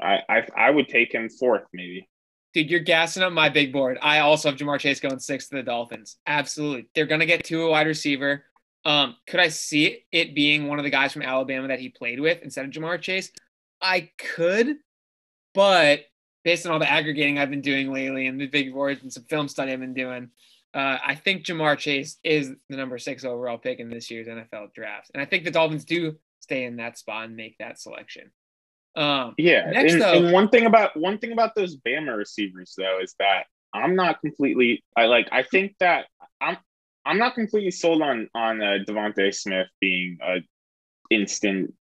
I, 0.00 0.20
I 0.28 0.46
I 0.56 0.70
would 0.70 0.88
take 0.88 1.12
him 1.12 1.28
fourth, 1.28 1.64
maybe. 1.72 2.08
Dude, 2.54 2.70
you're 2.70 2.80
gassing 2.80 3.22
up 3.22 3.32
my 3.32 3.48
big 3.48 3.72
board. 3.72 3.98
I 4.02 4.18
also 4.18 4.50
have 4.50 4.58
Ja'Marr 4.58 4.78
Chase 4.78 5.00
going 5.00 5.18
sixth 5.20 5.48
to 5.50 5.56
the 5.56 5.62
Dolphins. 5.62 6.18
Absolutely. 6.26 6.86
They're 6.94 7.06
to 7.06 7.26
get 7.26 7.44
to 7.44 7.62
a 7.62 7.70
wide 7.70 7.86
receiver. 7.86 8.44
Um, 8.84 9.16
could 9.26 9.40
I 9.40 9.48
see 9.48 10.04
it 10.12 10.34
being 10.34 10.68
one 10.68 10.78
of 10.78 10.84
the 10.84 10.90
guys 10.90 11.12
from 11.12 11.22
Alabama 11.22 11.68
that 11.68 11.80
he 11.80 11.88
played 11.88 12.20
with 12.20 12.42
instead 12.42 12.64
of 12.64 12.72
Ja'Marr 12.72 13.00
Chase? 13.00 13.30
I 13.80 14.10
could, 14.18 14.76
but 15.54 16.00
based 16.44 16.66
on 16.66 16.72
all 16.72 16.78
the 16.78 16.90
aggregating 16.90 17.38
I've 17.38 17.50
been 17.50 17.60
doing 17.60 17.92
lately 17.92 18.26
and 18.26 18.40
the 18.40 18.46
big 18.46 18.72
boards 18.72 19.02
and 19.02 19.12
some 19.12 19.24
film 19.24 19.48
study 19.48 19.72
I've 19.72 19.80
been 19.80 19.94
doing, 19.94 20.30
uh, 20.74 20.98
I 21.04 21.14
think 21.14 21.44
Ja'Marr 21.44 21.78
Chase 21.78 22.18
is 22.24 22.50
the 22.68 22.76
number 22.76 22.98
six 22.98 23.24
overall 23.24 23.58
pick 23.58 23.78
in 23.78 23.90
this 23.90 24.10
year's 24.10 24.26
NFL 24.26 24.72
draft. 24.74 25.10
And 25.14 25.22
I 25.22 25.26
think 25.26 25.44
the 25.44 25.50
Dolphins 25.50 25.84
do 25.84 26.16
stay 26.40 26.64
in 26.64 26.76
that 26.76 26.98
spot 26.98 27.26
and 27.26 27.36
make 27.36 27.56
that 27.58 27.78
selection. 27.78 28.30
Um, 28.96 29.34
Yeah. 29.38 29.70
Next, 29.70 29.94
and, 29.94 30.02
though- 30.02 30.12
and 30.14 30.32
one 30.32 30.48
thing 30.48 30.66
about 30.66 30.96
one 30.96 31.18
thing 31.18 31.32
about 31.32 31.54
those 31.54 31.76
Bama 31.76 32.16
receivers 32.16 32.74
though 32.76 32.98
is 33.00 33.14
that 33.18 33.46
I'm 33.72 33.96
not 33.96 34.20
completely 34.20 34.84
I 34.96 35.06
like 35.06 35.28
I 35.32 35.42
think 35.42 35.76
that 35.80 36.06
I'm 36.40 36.58
I'm 37.04 37.18
not 37.18 37.34
completely 37.34 37.70
sold 37.70 38.02
on 38.02 38.28
on 38.34 38.60
uh, 38.60 38.78
DeVonta 38.86 39.34
Smith 39.34 39.68
being 39.80 40.18
a 40.22 40.40
instant 41.10 41.74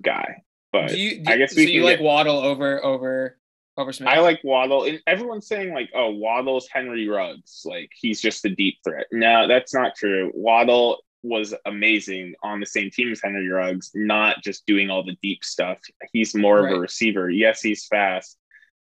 guy. 0.00 0.42
But 0.72 0.88
do 0.88 0.98
you, 0.98 1.22
do, 1.22 1.30
I 1.30 1.36
guess 1.36 1.54
so 1.54 1.60
you 1.60 1.80
can 1.80 1.82
like 1.82 2.00
Waddle 2.00 2.38
over 2.38 2.84
over 2.84 3.38
over 3.76 3.92
Smith? 3.92 4.08
I 4.08 4.20
like 4.20 4.40
Waddle 4.44 4.84
and 4.84 5.00
everyone's 5.06 5.46
saying 5.46 5.72
like 5.72 5.90
oh 5.94 6.10
Waddle's 6.10 6.68
Henry 6.72 7.08
Ruggs 7.08 7.62
like 7.64 7.90
he's 7.94 8.20
just 8.20 8.44
a 8.44 8.54
deep 8.54 8.78
threat. 8.84 9.06
No, 9.12 9.48
that's 9.48 9.74
not 9.74 9.94
true. 9.96 10.30
Waddle 10.34 10.98
was 11.22 11.54
amazing 11.64 12.34
on 12.42 12.60
the 12.60 12.66
same 12.66 12.90
team 12.90 13.10
as 13.10 13.20
Henry 13.22 13.48
Ruggs, 13.48 13.90
not 13.94 14.42
just 14.42 14.66
doing 14.66 14.90
all 14.90 15.02
the 15.02 15.16
deep 15.22 15.42
stuff. 15.42 15.78
He's 16.12 16.34
more 16.34 16.64
of 16.64 16.72
a 16.72 16.78
receiver. 16.78 17.30
Yes, 17.30 17.62
he's 17.62 17.86
fast, 17.86 18.36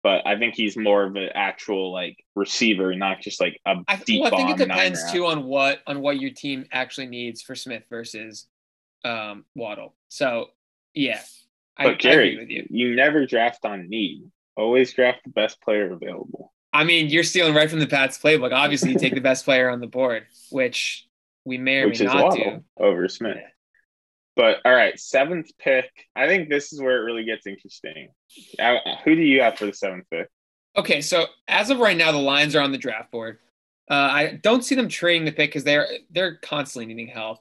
but 0.03 0.27
I 0.27 0.37
think 0.37 0.55
he's 0.55 0.77
more 0.77 1.05
of 1.05 1.15
an 1.17 1.31
actual 1.35 1.93
like 1.93 2.23
receiver, 2.35 2.95
not 2.95 3.21
just 3.21 3.41
like 3.41 3.61
a 3.67 3.77
I, 3.87 3.97
deep 3.97 4.23
well, 4.23 4.35
I 4.35 4.37
think 4.37 4.61
it 4.61 4.69
depends 4.69 5.13
too 5.13 5.27
on 5.27 5.45
what 5.45 5.81
on 5.87 6.01
what 6.01 6.21
your 6.21 6.33
team 6.33 6.67
actually 6.73 7.07
needs 7.07 7.41
for 7.41 7.55
Smith 7.55 7.85
versus 7.89 8.47
um, 9.05 9.45
Waddle. 9.55 9.95
So 10.09 10.49
yeah, 10.93 11.21
I, 11.77 11.85
I 11.85 11.89
But 11.91 12.01
Jerry, 12.01 12.33
agree 12.33 12.41
with 12.41 12.51
you. 12.51 12.67
you 12.69 12.97
never 12.97 13.27
draft 13.27 13.65
on 13.65 13.89
need. 13.89 14.31
Always 14.57 14.93
draft 14.93 15.21
the 15.25 15.31
best 15.31 15.61
player 15.61 15.93
available. 15.93 16.53
I 16.73 16.85
mean, 16.85 17.09
you're 17.09 17.25
stealing 17.25 17.55
right 17.55 17.71
from 17.71 17.81
the 17.81 17.87
Pats 17.87 18.19
playbook. 18.19 18.53
Obviously, 18.53 18.93
you 18.93 18.99
take 18.99 19.15
the 19.15 19.21
best 19.21 19.45
player 19.45 19.71
on 19.71 19.81
the 19.81 19.87
board, 19.87 20.27
which 20.51 21.07
we 21.45 21.59
may 21.59 21.83
or 21.83 21.89
which 21.89 22.01
may 22.01 22.07
not 22.07 22.35
do. 22.35 22.65
over 22.77 23.09
Smith. 23.09 23.39
But 24.37 24.59
all 24.65 24.75
right, 24.75 24.99
seventh 24.99 25.51
pick. 25.59 25.91
I 26.17 26.27
think 26.27 26.49
this 26.49 26.73
is 26.73 26.81
where 26.81 26.99
it 26.99 27.05
really 27.05 27.25
gets 27.25 27.47
interesting. 27.47 28.09
Who 29.05 29.15
do 29.15 29.23
you 29.23 29.43
have 29.43 29.57
for 29.57 29.67
the 29.67 29.73
seventh 29.73 30.07
pick? 30.11 30.29
Okay, 30.77 31.01
so 31.01 31.27
as 31.47 31.71
of 31.71 31.79
right 31.79 31.97
now, 31.97 32.11
the 32.11 32.19
Lions 32.19 32.57
are 32.57 32.63
on 32.63 32.73
the 32.73 32.79
draft 32.79 33.13
board. 33.13 33.39
Uh, 33.89 33.95
I 33.95 34.41
don't 34.43 34.65
see 34.65 34.75
them 34.75 34.89
trading 34.89 35.25
the 35.25 35.33
pick 35.33 35.51
because 35.51 35.63
they're 35.65 35.87
they're 36.11 36.37
constantly 36.37 36.87
needing 36.87 37.13
help. 37.13 37.39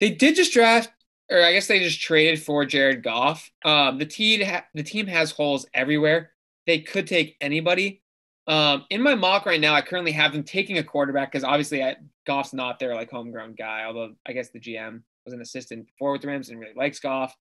They 0.00 0.10
did 0.10 0.34
just 0.34 0.52
draft, 0.52 0.90
or 1.32 1.42
I 1.42 1.52
guess 1.52 1.66
they 1.66 1.78
just 1.78 2.00
traded 2.00 2.42
for 2.42 2.64
Jared 2.64 3.02
Goff. 3.02 3.50
Um, 3.64 3.98
the 3.98 4.06
team 4.06 4.42
ha- 4.42 4.66
the 4.74 4.82
team 4.82 5.06
has 5.06 5.30
holes 5.30 5.66
everywhere. 5.72 6.32
They 6.66 6.80
could 6.80 7.06
take 7.06 7.36
anybody. 7.40 8.02
Um, 8.46 8.84
in 8.90 9.02
my 9.02 9.14
mock 9.14 9.46
right 9.46 9.60
now, 9.60 9.74
I 9.74 9.82
currently 9.82 10.12
have 10.12 10.32
them 10.32 10.42
taking 10.42 10.78
a 10.78 10.84
quarterback 10.84 11.32
because 11.32 11.44
obviously 11.44 11.82
I, 11.82 11.96
Goff's 12.26 12.52
not 12.52 12.78
their 12.78 12.94
like 12.94 13.10
homegrown 13.10 13.54
guy. 13.54 13.84
Although 13.84 14.14
I 14.26 14.32
guess 14.32 14.50
the 14.50 14.60
GM 14.60 15.02
was 15.24 15.32
an 15.32 15.40
assistant 15.40 15.86
before 15.86 16.12
with 16.12 16.22
the 16.22 16.28
Rams 16.28 16.50
and 16.50 16.60
really 16.60 16.74
likes 16.76 17.00
Goff. 17.00 17.34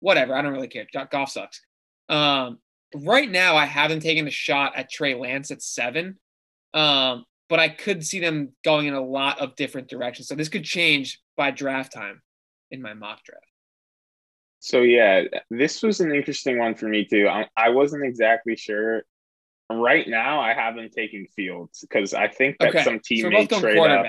Whatever, 0.00 0.34
I 0.34 0.42
don't 0.42 0.52
really 0.52 0.68
care. 0.68 0.86
Goff 0.92 1.30
sucks. 1.30 1.60
Um, 2.08 2.58
right 2.94 3.30
now 3.30 3.56
I 3.56 3.64
haven't 3.64 4.00
taken 4.00 4.26
a 4.26 4.30
shot 4.30 4.76
at 4.76 4.90
Trey 4.90 5.14
Lance 5.14 5.50
at 5.50 5.62
seven. 5.62 6.18
Um, 6.74 7.24
but 7.48 7.60
I 7.60 7.68
could 7.68 8.04
see 8.04 8.18
them 8.18 8.52
going 8.64 8.86
in 8.86 8.94
a 8.94 9.00
lot 9.00 9.38
of 9.38 9.54
different 9.54 9.88
directions. 9.88 10.26
So 10.26 10.34
this 10.34 10.48
could 10.48 10.64
change 10.64 11.20
by 11.36 11.52
draft 11.52 11.92
time 11.92 12.20
in 12.70 12.82
my 12.82 12.94
mock 12.94 13.22
draft. 13.24 13.44
So 14.58 14.82
yeah, 14.82 15.24
this 15.50 15.82
was 15.82 16.00
an 16.00 16.14
interesting 16.14 16.58
one 16.58 16.74
for 16.74 16.88
me 16.88 17.04
too. 17.04 17.28
I, 17.28 17.48
I 17.56 17.70
wasn't 17.70 18.04
exactly 18.04 18.56
sure. 18.56 19.02
Right 19.70 20.08
now, 20.08 20.40
I 20.40 20.54
haven't 20.54 20.92
taking 20.92 21.26
Fields 21.34 21.80
because 21.80 22.14
I 22.14 22.28
think 22.28 22.56
that 22.60 22.68
Okay. 22.68 22.84
some 22.84 23.00
team 23.00 23.22
so 23.22 23.30
may 23.30 23.46
trade 23.46 23.78
up. 23.78 24.06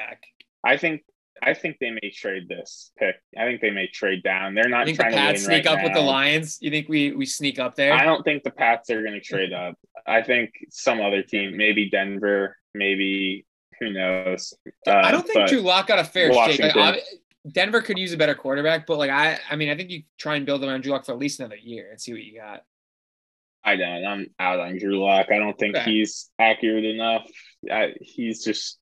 I 0.63 0.77
think 0.77 1.01
I 1.41 1.53
think 1.53 1.77
they 1.79 1.91
may 1.91 2.09
trade 2.11 2.47
this 2.47 2.91
pick. 2.97 3.15
I 3.37 3.45
think 3.45 3.61
they 3.61 3.69
may 3.69 3.87
trade 3.87 4.23
down. 4.23 4.55
They're 4.55 4.69
not 4.69 4.85
think 4.85 4.97
the 4.97 5.03
trying 5.03 5.13
to 5.13 5.19
Pats 5.19 5.43
sneak 5.43 5.65
right 5.65 5.77
up 5.77 5.83
with 5.83 5.93
the. 5.93 6.01
Lions. 6.01 6.57
You 6.61 6.71
think 6.71 6.89
we 6.89 7.11
we 7.11 7.25
sneak 7.25 7.59
up 7.59 7.75
there? 7.75 7.93
I 7.93 8.03
don't 8.03 8.23
think 8.23 8.43
the 8.43 8.51
Pats 8.51 8.89
are 8.89 9.01
going 9.01 9.13
to 9.13 9.21
trade 9.21 9.53
up. 9.53 9.75
I 10.05 10.21
think 10.21 10.51
some 10.69 11.01
other 11.01 11.21
team, 11.21 11.57
maybe 11.57 11.89
Denver, 11.89 12.57
maybe 12.73 13.45
who 13.79 13.91
knows. 13.91 14.53
Uh, 14.87 14.91
I 14.91 15.11
don't 15.11 15.25
think 15.25 15.39
but 15.39 15.49
Drew 15.49 15.61
Lock 15.61 15.87
got 15.87 15.99
a 15.99 16.03
fair 16.03 16.33
shake. 16.33 16.59
Like, 16.59 16.75
Washington. 16.75 17.01
Denver 17.51 17.81
could 17.81 17.97
use 17.97 18.13
a 18.13 18.17
better 18.17 18.35
quarterback, 18.35 18.85
but 18.87 18.97
like 18.97 19.09
I, 19.11 19.39
I 19.49 19.55
mean, 19.55 19.69
I 19.69 19.75
think 19.75 19.89
you 19.89 20.03
try 20.17 20.35
and 20.35 20.45
build 20.45 20.63
around 20.63 20.81
Drew 20.81 20.91
Lock 20.91 21.05
for 21.05 21.11
at 21.13 21.17
least 21.19 21.39
another 21.39 21.55
year 21.55 21.89
and 21.91 21.99
see 21.99 22.11
what 22.13 22.23
you 22.23 22.39
got. 22.39 22.63
I 23.63 23.75
don't. 23.75 24.05
I'm 24.05 24.27
out 24.39 24.59
on 24.59 24.77
Drew 24.77 25.03
Lock. 25.03 25.27
I 25.31 25.37
don't 25.39 25.57
think 25.57 25.75
Okay. 25.75 25.91
he's 25.91 26.29
accurate 26.39 26.85
enough. 26.85 27.29
I, 27.69 27.93
he's 27.99 28.43
just 28.43 28.79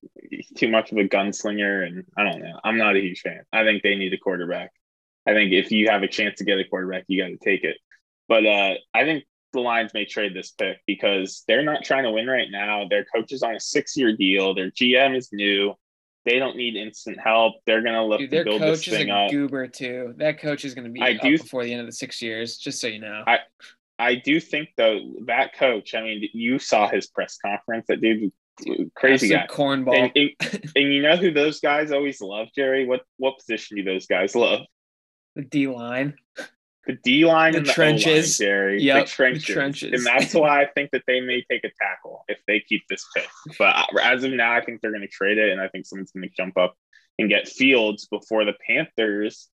too 0.56 0.68
much 0.68 0.92
of 0.92 0.98
a 0.98 1.04
gunslinger, 1.08 1.84
and 1.86 2.04
I 2.16 2.22
don't 2.24 2.40
know. 2.40 2.60
I'm 2.62 2.78
not 2.78 2.94
a 2.96 3.00
huge 3.00 3.20
fan. 3.20 3.40
I 3.52 3.64
think 3.64 3.82
they 3.82 3.96
need 3.96 4.12
a 4.12 4.18
quarterback. 4.18 4.70
I 5.26 5.32
think 5.32 5.52
if 5.52 5.72
you 5.72 5.88
have 5.88 6.02
a 6.04 6.08
chance 6.08 6.38
to 6.38 6.44
get 6.44 6.58
a 6.60 6.64
quarterback, 6.64 7.04
you 7.08 7.20
got 7.20 7.28
to 7.28 7.36
take 7.38 7.64
it. 7.64 7.76
But 8.28 8.46
uh, 8.46 8.74
I 8.94 9.02
think 9.04 9.24
the 9.52 9.60
Lions 9.60 9.92
may 9.92 10.04
trade 10.04 10.34
this 10.34 10.52
pick 10.52 10.76
because 10.86 11.42
they're 11.48 11.64
not 11.64 11.82
trying 11.82 12.04
to 12.04 12.12
win 12.12 12.28
right 12.28 12.48
now. 12.50 12.86
Their 12.88 13.04
coach 13.06 13.32
is 13.32 13.42
on 13.42 13.56
a 13.56 13.60
six-year 13.60 14.16
deal. 14.16 14.54
Their 14.54 14.70
GM 14.70 15.16
is 15.16 15.30
new. 15.32 15.74
They 16.26 16.38
don't 16.38 16.56
need 16.56 16.76
instant 16.76 17.18
help. 17.18 17.54
They're 17.64 17.82
gonna 17.82 18.04
look 18.04 18.18
Dude, 18.18 18.30
to 18.30 18.36
their 18.36 18.44
build 18.44 18.60
this 18.60 18.80
coach 18.80 18.88
is 18.88 18.94
thing 18.94 19.10
a 19.10 19.14
up. 19.24 19.30
goober 19.30 19.66
too. 19.68 20.12
That 20.18 20.38
coach 20.40 20.64
is 20.66 20.74
going 20.74 20.84
to 20.84 20.90
be 20.90 21.00
I 21.00 21.12
up 21.12 21.22
do- 21.22 21.38
before 21.38 21.64
the 21.64 21.72
end 21.72 21.80
of 21.80 21.86
the 21.86 21.92
six 21.92 22.20
years. 22.20 22.58
Just 22.58 22.80
so 22.80 22.88
you 22.88 23.00
know. 23.00 23.22
I- 23.26 23.38
I 23.98 24.16
do 24.16 24.40
think 24.40 24.68
though 24.76 25.14
that 25.24 25.56
coach. 25.56 25.94
I 25.94 26.02
mean, 26.02 26.28
you 26.34 26.58
saw 26.58 26.86
his 26.86 27.06
press 27.06 27.38
conference. 27.38 27.86
That 27.88 28.02
dude, 28.02 28.30
crazy 28.94 29.30
guy, 29.30 29.46
cornball. 29.48 29.96
And, 29.96 30.12
and, 30.14 30.70
and, 30.76 30.92
you 30.92 31.00
know 31.00 31.16
who 31.16 31.30
those 31.32 31.60
guys 31.60 31.92
always 31.92 32.20
love, 32.20 32.48
Jerry? 32.54 32.84
What 32.86 33.00
what 33.16 33.38
position 33.38 33.78
do 33.78 33.84
those 33.84 34.06
guys 34.06 34.34
love? 34.34 34.60
The 35.34 35.44
D 35.44 35.66
line. 35.68 36.14
The 36.86 36.98
D 37.02 37.24
line 37.24 37.52
the 37.52 37.58
and 37.58 37.66
trenches, 37.66 38.38
the 38.38 38.44
Jerry. 38.44 38.82
Yep, 38.82 39.06
the 39.06 39.10
trenches. 39.10 39.44
trenches. 39.44 39.92
And 39.92 40.06
that's 40.06 40.34
why 40.34 40.62
I 40.62 40.66
think 40.66 40.90
that 40.92 41.02
they 41.06 41.20
may 41.20 41.42
take 41.50 41.64
a 41.64 41.70
tackle 41.80 42.24
if 42.28 42.38
they 42.46 42.60
keep 42.60 42.82
this 42.88 43.04
pick. 43.14 43.28
But 43.58 43.88
as 44.00 44.22
of 44.22 44.32
now, 44.32 44.52
I 44.52 44.64
think 44.64 44.80
they're 44.80 44.92
going 44.92 45.02
to 45.02 45.08
trade 45.08 45.38
it, 45.38 45.50
and 45.50 45.60
I 45.60 45.68
think 45.68 45.86
someone's 45.86 46.12
going 46.12 46.28
to 46.28 46.34
jump 46.36 46.56
up 46.56 46.76
and 47.18 47.28
get 47.28 47.48
Fields 47.48 48.06
before 48.06 48.44
the 48.44 48.54
Panthers 48.66 49.48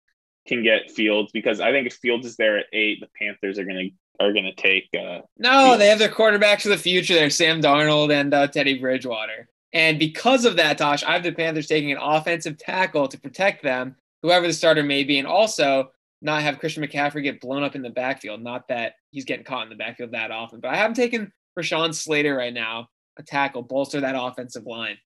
can 0.46 0.62
get 0.62 0.90
Fields 0.90 1.30
because 1.32 1.60
I 1.60 1.70
think 1.70 1.86
if 1.86 1.94
Fields 1.94 2.26
is 2.26 2.36
there 2.36 2.58
at 2.58 2.66
eight, 2.72 3.00
the 3.00 3.08
Panthers 3.20 3.58
are 3.58 3.64
going 3.64 3.90
to 3.90 4.24
are 4.24 4.32
going 4.32 4.44
to 4.44 4.54
take. 4.54 4.88
Uh, 4.94 5.20
no, 5.38 5.64
Fields. 5.66 5.78
they 5.78 5.88
have 5.88 5.98
their 5.98 6.08
quarterbacks 6.08 6.64
of 6.64 6.70
the 6.70 6.78
future 6.78 7.14
there, 7.14 7.30
Sam 7.30 7.62
Darnold 7.62 8.12
and 8.12 8.34
uh, 8.34 8.46
Teddy 8.48 8.78
Bridgewater. 8.78 9.48
And 9.72 9.98
because 9.98 10.44
of 10.44 10.56
that, 10.56 10.78
Tosh, 10.78 11.04
I 11.04 11.12
have 11.12 11.22
the 11.22 11.32
Panthers 11.32 11.68
taking 11.68 11.92
an 11.92 11.98
offensive 12.00 12.58
tackle 12.58 13.06
to 13.08 13.20
protect 13.20 13.62
them, 13.62 13.96
whoever 14.22 14.46
the 14.46 14.52
starter 14.52 14.82
may 14.82 15.04
be, 15.04 15.18
and 15.18 15.28
also 15.28 15.92
not 16.22 16.42
have 16.42 16.58
Christian 16.58 16.84
McCaffrey 16.84 17.22
get 17.22 17.40
blown 17.40 17.62
up 17.62 17.74
in 17.74 17.82
the 17.82 17.90
backfield. 17.90 18.42
Not 18.42 18.68
that 18.68 18.94
he's 19.10 19.24
getting 19.24 19.44
caught 19.44 19.64
in 19.64 19.70
the 19.70 19.76
backfield 19.76 20.12
that 20.12 20.30
often, 20.30 20.60
but 20.60 20.68
I 20.70 20.76
haven't 20.76 20.96
taken 20.96 21.32
Rashawn 21.58 21.94
Slater 21.94 22.34
right 22.36 22.52
now, 22.52 22.88
a 23.18 23.22
tackle, 23.22 23.62
bolster 23.62 24.00
that 24.00 24.14
offensive 24.18 24.66
line. 24.66 24.98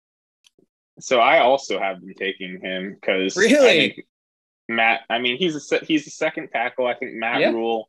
So 1.01 1.19
I 1.21 1.41
also 1.41 1.79
have 1.79 2.01
been 2.01 2.15
taking 2.15 2.61
him 2.61 2.97
because 3.01 3.37
really 3.37 4.05
Matt. 4.69 5.01
I 5.11 5.19
mean, 5.19 5.37
he's 5.37 5.73
a 5.73 5.79
he's 5.85 6.05
the 6.05 6.11
second 6.11 6.49
tackle. 6.53 6.87
I 6.87 6.95
think 6.95 7.15
Matt 7.15 7.41
Yeah. 7.41 7.51
Rhule 7.51 7.89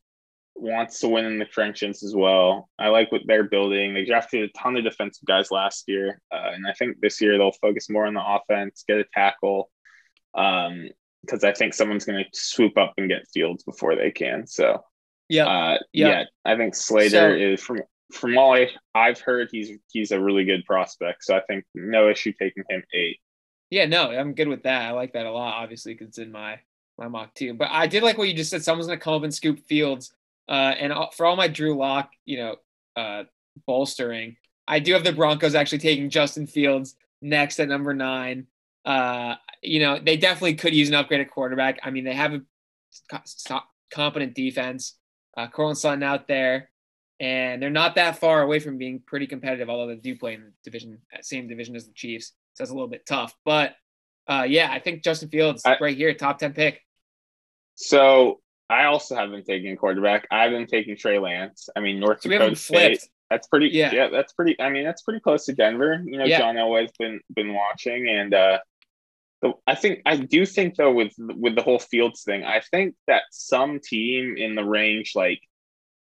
wants 0.56 1.00
to 1.02 1.10
win 1.10 1.26
in 1.26 1.38
the 1.38 1.46
trenches 1.46 2.02
as 2.02 2.16
well. 2.16 2.70
I 2.80 2.88
like 2.88 3.12
what 3.12 3.22
they're 3.26 3.44
building. 3.44 3.94
They 3.94 4.06
drafted 4.06 4.50
a 4.50 4.54
ton 4.58 4.78
of 4.78 4.84
defensive 4.84 5.26
guys 5.26 5.52
last 5.52 5.84
year, 5.88 6.22
uh, 6.32 6.52
and 6.54 6.66
I 6.66 6.74
think 6.74 7.00
this 7.02 7.22
year 7.22 7.38
they'll 7.38 7.52
focus 7.52 7.90
more 7.90 8.08
on 8.08 8.14
the 8.14 8.26
offense, 8.26 8.84
get 8.88 9.00
a 9.00 9.06
tackle, 9.14 9.70
um, 10.34 10.90
because 11.26 11.44
I 11.44 11.52
think 11.54 11.74
someone's 11.74 12.06
going 12.06 12.24
to 12.24 12.30
swoop 12.34 12.78
up 12.78 12.94
and 12.98 13.10
get 13.10 13.28
Fields 13.34 13.64
before 13.64 13.96
they 13.96 14.12
can. 14.12 14.46
So 14.48 14.84
yeah, 15.30 15.48
uh, 15.48 15.78
Yeah. 15.94 16.08
yeah, 16.10 16.24
I 16.46 16.56
think 16.56 16.76
Slater 16.76 17.10
So- 17.10 17.36
is 17.36 17.62
from 17.62 17.80
from 18.14 18.38
all 18.38 18.54
I, 18.54 18.70
I've 18.94 19.20
heard, 19.20 19.50
he's 19.52 19.72
he's 19.92 20.12
a 20.12 20.20
really 20.20 20.46
good 20.46 20.64
prospect. 20.66 21.24
So 21.24 21.36
I 21.36 21.42
think 21.48 21.66
no 21.74 22.10
issue 22.10 22.32
taking 22.40 22.64
him 22.70 22.84
eight. 22.94 23.18
yeah, 23.72 23.86
no, 23.88 24.12
I'm 24.12 24.34
good 24.36 24.48
with 24.48 24.64
that. 24.64 24.84
I 24.84 24.92
like 24.92 25.14
that 25.14 25.26
a 25.26 25.32
lot, 25.32 25.56
obviously, 25.62 25.94
because 25.94 26.10
it's 26.10 26.18
in 26.20 26.32
my 26.32 26.60
my 27.00 27.08
mock 27.08 27.34
too. 27.34 27.56
But 27.56 27.70
I 27.72 27.88
did 27.88 28.04
like 28.04 28.18
what 28.18 28.28
you 28.28 28.34
just 28.36 28.52
said. 28.52 28.64
Someone's 28.64 28.88
gonna 28.88 29.00
come 29.00 29.16
up 29.16 29.24
and 29.24 29.34
scoop 29.34 29.60
Fields. 29.62 30.14
Uh, 30.48 30.76
and 30.80 30.94
for 31.14 31.26
all 31.26 31.36
my 31.36 31.48
Drew 31.48 31.76
Lock, 31.76 32.12
you 32.26 32.38
know, 32.38 32.56
uh, 32.96 33.24
bolstering, 33.66 34.38
I 34.68 34.80
do 34.80 34.94
have 34.94 35.04
the 35.04 35.12
Broncos 35.12 35.56
actually 35.56 35.80
taking 35.80 36.10
Justin 36.12 36.46
Fields 36.48 36.96
next 37.22 37.60
at 37.60 37.68
number 37.68 37.94
nine. 37.96 38.46
Uh, 38.86 39.36
you 39.62 39.80
know, 39.80 40.00
they 40.00 40.16
definitely 40.18 40.56
could 40.56 40.76
use 40.76 40.90
an 40.90 40.96
upgraded 40.96 41.30
quarterback. 41.30 41.80
I 41.84 41.90
mean, 41.90 42.04
they 42.04 42.14
have 42.14 42.34
a 42.34 42.42
co- 43.48 43.60
competent 43.92 44.36
defense. 44.36 44.98
Uh, 45.36 45.48
Courtland 45.48 45.78
Sutton 45.78 46.04
out 46.04 46.28
there, 46.28 46.70
and 47.20 47.62
they're 47.62 47.70
not 47.70 47.96
that 47.96 48.20
far 48.20 48.42
away 48.42 48.60
from 48.60 48.78
being 48.78 49.02
pretty 49.06 49.28
competitive. 49.28 49.70
Although 49.70 49.88
they 49.88 49.96
do 50.00 50.16
play 50.16 50.36
in 50.36 50.42
the 50.44 50.52
division, 50.64 51.00
uh, 51.14 51.18
same 51.22 51.48
division 51.48 51.76
as 51.76 51.86
the 51.88 51.94
Chiefs, 51.94 52.28
so 52.54 52.64
that's 52.64 52.72
a 52.72 52.74
little 52.74 52.88
bit 52.88 53.06
tough. 53.06 53.34
But 53.44 53.76
uh, 54.28 54.46
yeah, 54.48 54.70
I 54.72 54.80
think 54.80 55.04
Justin 55.04 55.30
Fields 55.30 55.64
I- 55.66 55.78
right 55.82 55.98
here, 55.98 56.14
top 56.14 56.38
ten 56.40 56.54
pick. 56.54 56.82
So 57.76 58.40
I 58.70 58.86
also 58.86 59.16
have 59.16 59.32
been 59.32 59.44
taking 59.44 59.76
quarterback. 59.76 60.28
I've 60.32 60.52
been 60.52 60.68
taking 60.68 60.96
Trey 60.96 61.20
Lance. 61.20 61.70
I 61.76 61.80
mean, 61.82 62.00
North 62.00 62.22
So 62.22 62.30
Dakota 62.30 62.56
State. 62.56 63.02
That's 63.30 63.48
pretty. 63.48 63.70
Yeah. 63.70 63.92
Yeah. 63.92 64.10
that's 64.10 64.34
pretty. 64.34 64.60
I 64.62 64.70
mean, 64.70 64.84
that's 64.86 65.02
pretty 65.02 65.20
close 65.20 65.46
to 65.46 65.54
Denver. 65.54 66.02
You 66.06 66.18
know, 66.20 66.26
Yeah. 66.26 66.38
John 66.40 66.56
Elway's 66.56 66.92
been 66.98 67.20
been 67.36 67.54
watching, 67.54 68.08
and 68.08 68.34
uh, 68.34 68.60
I 69.68 69.76
think 69.76 70.02
I 70.06 70.18
do 70.18 70.46
think 70.46 70.76
though 70.76 70.92
with 70.92 71.14
with 71.18 71.56
the 71.56 71.62
whole 71.62 71.80
Fields 71.80 72.24
thing, 72.24 72.44
I 72.44 72.62
think 72.72 72.96
that 73.08 73.24
some 73.32 73.80
team 73.80 74.36
in 74.38 74.56
the 74.56 74.64
range 74.64 75.12
like 75.16 75.40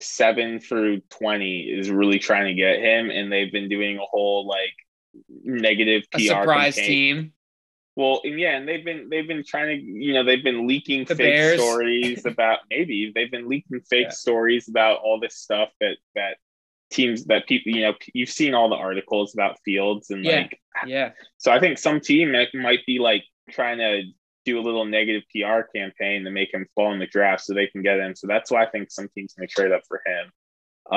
seven 0.00 0.60
through 0.60 1.00
twenty 1.10 1.62
is 1.62 1.90
really 1.90 2.18
trying 2.18 2.46
to 2.46 2.54
get 2.54 2.80
him, 2.80 3.10
and 3.10 3.32
they've 3.32 3.52
been 3.52 3.68
doing 3.68 3.96
a 3.98 4.04
whole 4.04 4.46
like 4.46 4.74
negative 5.44 6.02
A 6.14 6.18
PR 6.18 6.22
surprise 6.22 6.74
campaign. 6.74 7.14
team. 7.16 7.32
Well, 7.96 8.20
and 8.24 8.38
yeah, 8.38 8.56
and 8.56 8.68
they've 8.68 8.84
been 8.84 9.08
they've 9.10 9.26
been 9.26 9.44
trying 9.44 9.78
to 9.78 9.82
you 9.84 10.12
know 10.14 10.24
they've 10.24 10.44
been 10.44 10.66
leaking 10.66 11.04
The 11.06 11.14
fake 11.16 11.34
Bears. 11.34 11.60
stories 11.60 12.24
about 12.26 12.60
maybe 12.70 13.10
they've 13.14 13.30
been 13.30 13.48
leaking 13.48 13.80
fake 13.88 14.06
Yeah. 14.06 14.10
stories 14.10 14.68
about 14.68 15.00
all 15.00 15.18
this 15.18 15.34
stuff 15.36 15.70
that 15.80 15.96
that 16.14 16.36
teams 16.90 17.24
that 17.26 17.46
people 17.46 17.72
you 17.72 17.82
know 17.82 17.94
you've 18.14 18.28
seen 18.28 18.54
all 18.54 18.68
the 18.68 18.76
articles 18.76 19.32
about 19.34 19.56
Fields 19.64 20.10
and 20.10 20.24
Yeah. 20.24 20.36
like 20.38 20.60
Yeah, 20.86 21.10
so 21.38 21.50
I 21.52 21.60
think 21.60 21.78
some 21.78 22.00
team 22.00 22.32
might, 22.32 22.86
be 22.86 22.98
like 22.98 23.24
trying 23.50 23.78
to 23.78 24.02
do 24.44 24.58
a 24.58 24.62
little 24.62 24.84
negative 24.84 25.22
PR 25.34 25.62
campaign 25.74 26.24
to 26.24 26.30
make 26.30 26.52
him 26.54 26.66
fall 26.74 26.92
in 26.92 26.98
the 26.98 27.06
draft 27.06 27.42
so 27.44 27.52
they 27.54 27.66
can 27.66 27.82
get 27.82 27.98
him. 28.00 28.14
So 28.16 28.26
that's 28.26 28.50
why 28.50 28.64
I 28.64 28.70
think 28.70 28.90
some 28.90 29.08
teams 29.14 29.34
may 29.36 29.46
trade 29.46 29.72
up 29.72 29.82
for 29.86 30.00
him. 30.06 30.32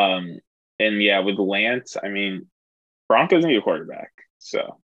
Um, 0.01 0.39
and 0.79 1.01
yeah, 1.01 1.19
with 1.19 1.37
Lance, 1.37 1.97
I 2.01 2.07
mean, 2.09 2.47
Broncos 3.09 3.45
need 3.45 3.57
a 3.57 3.61
quarterback, 3.61 4.11
so. 4.39 4.79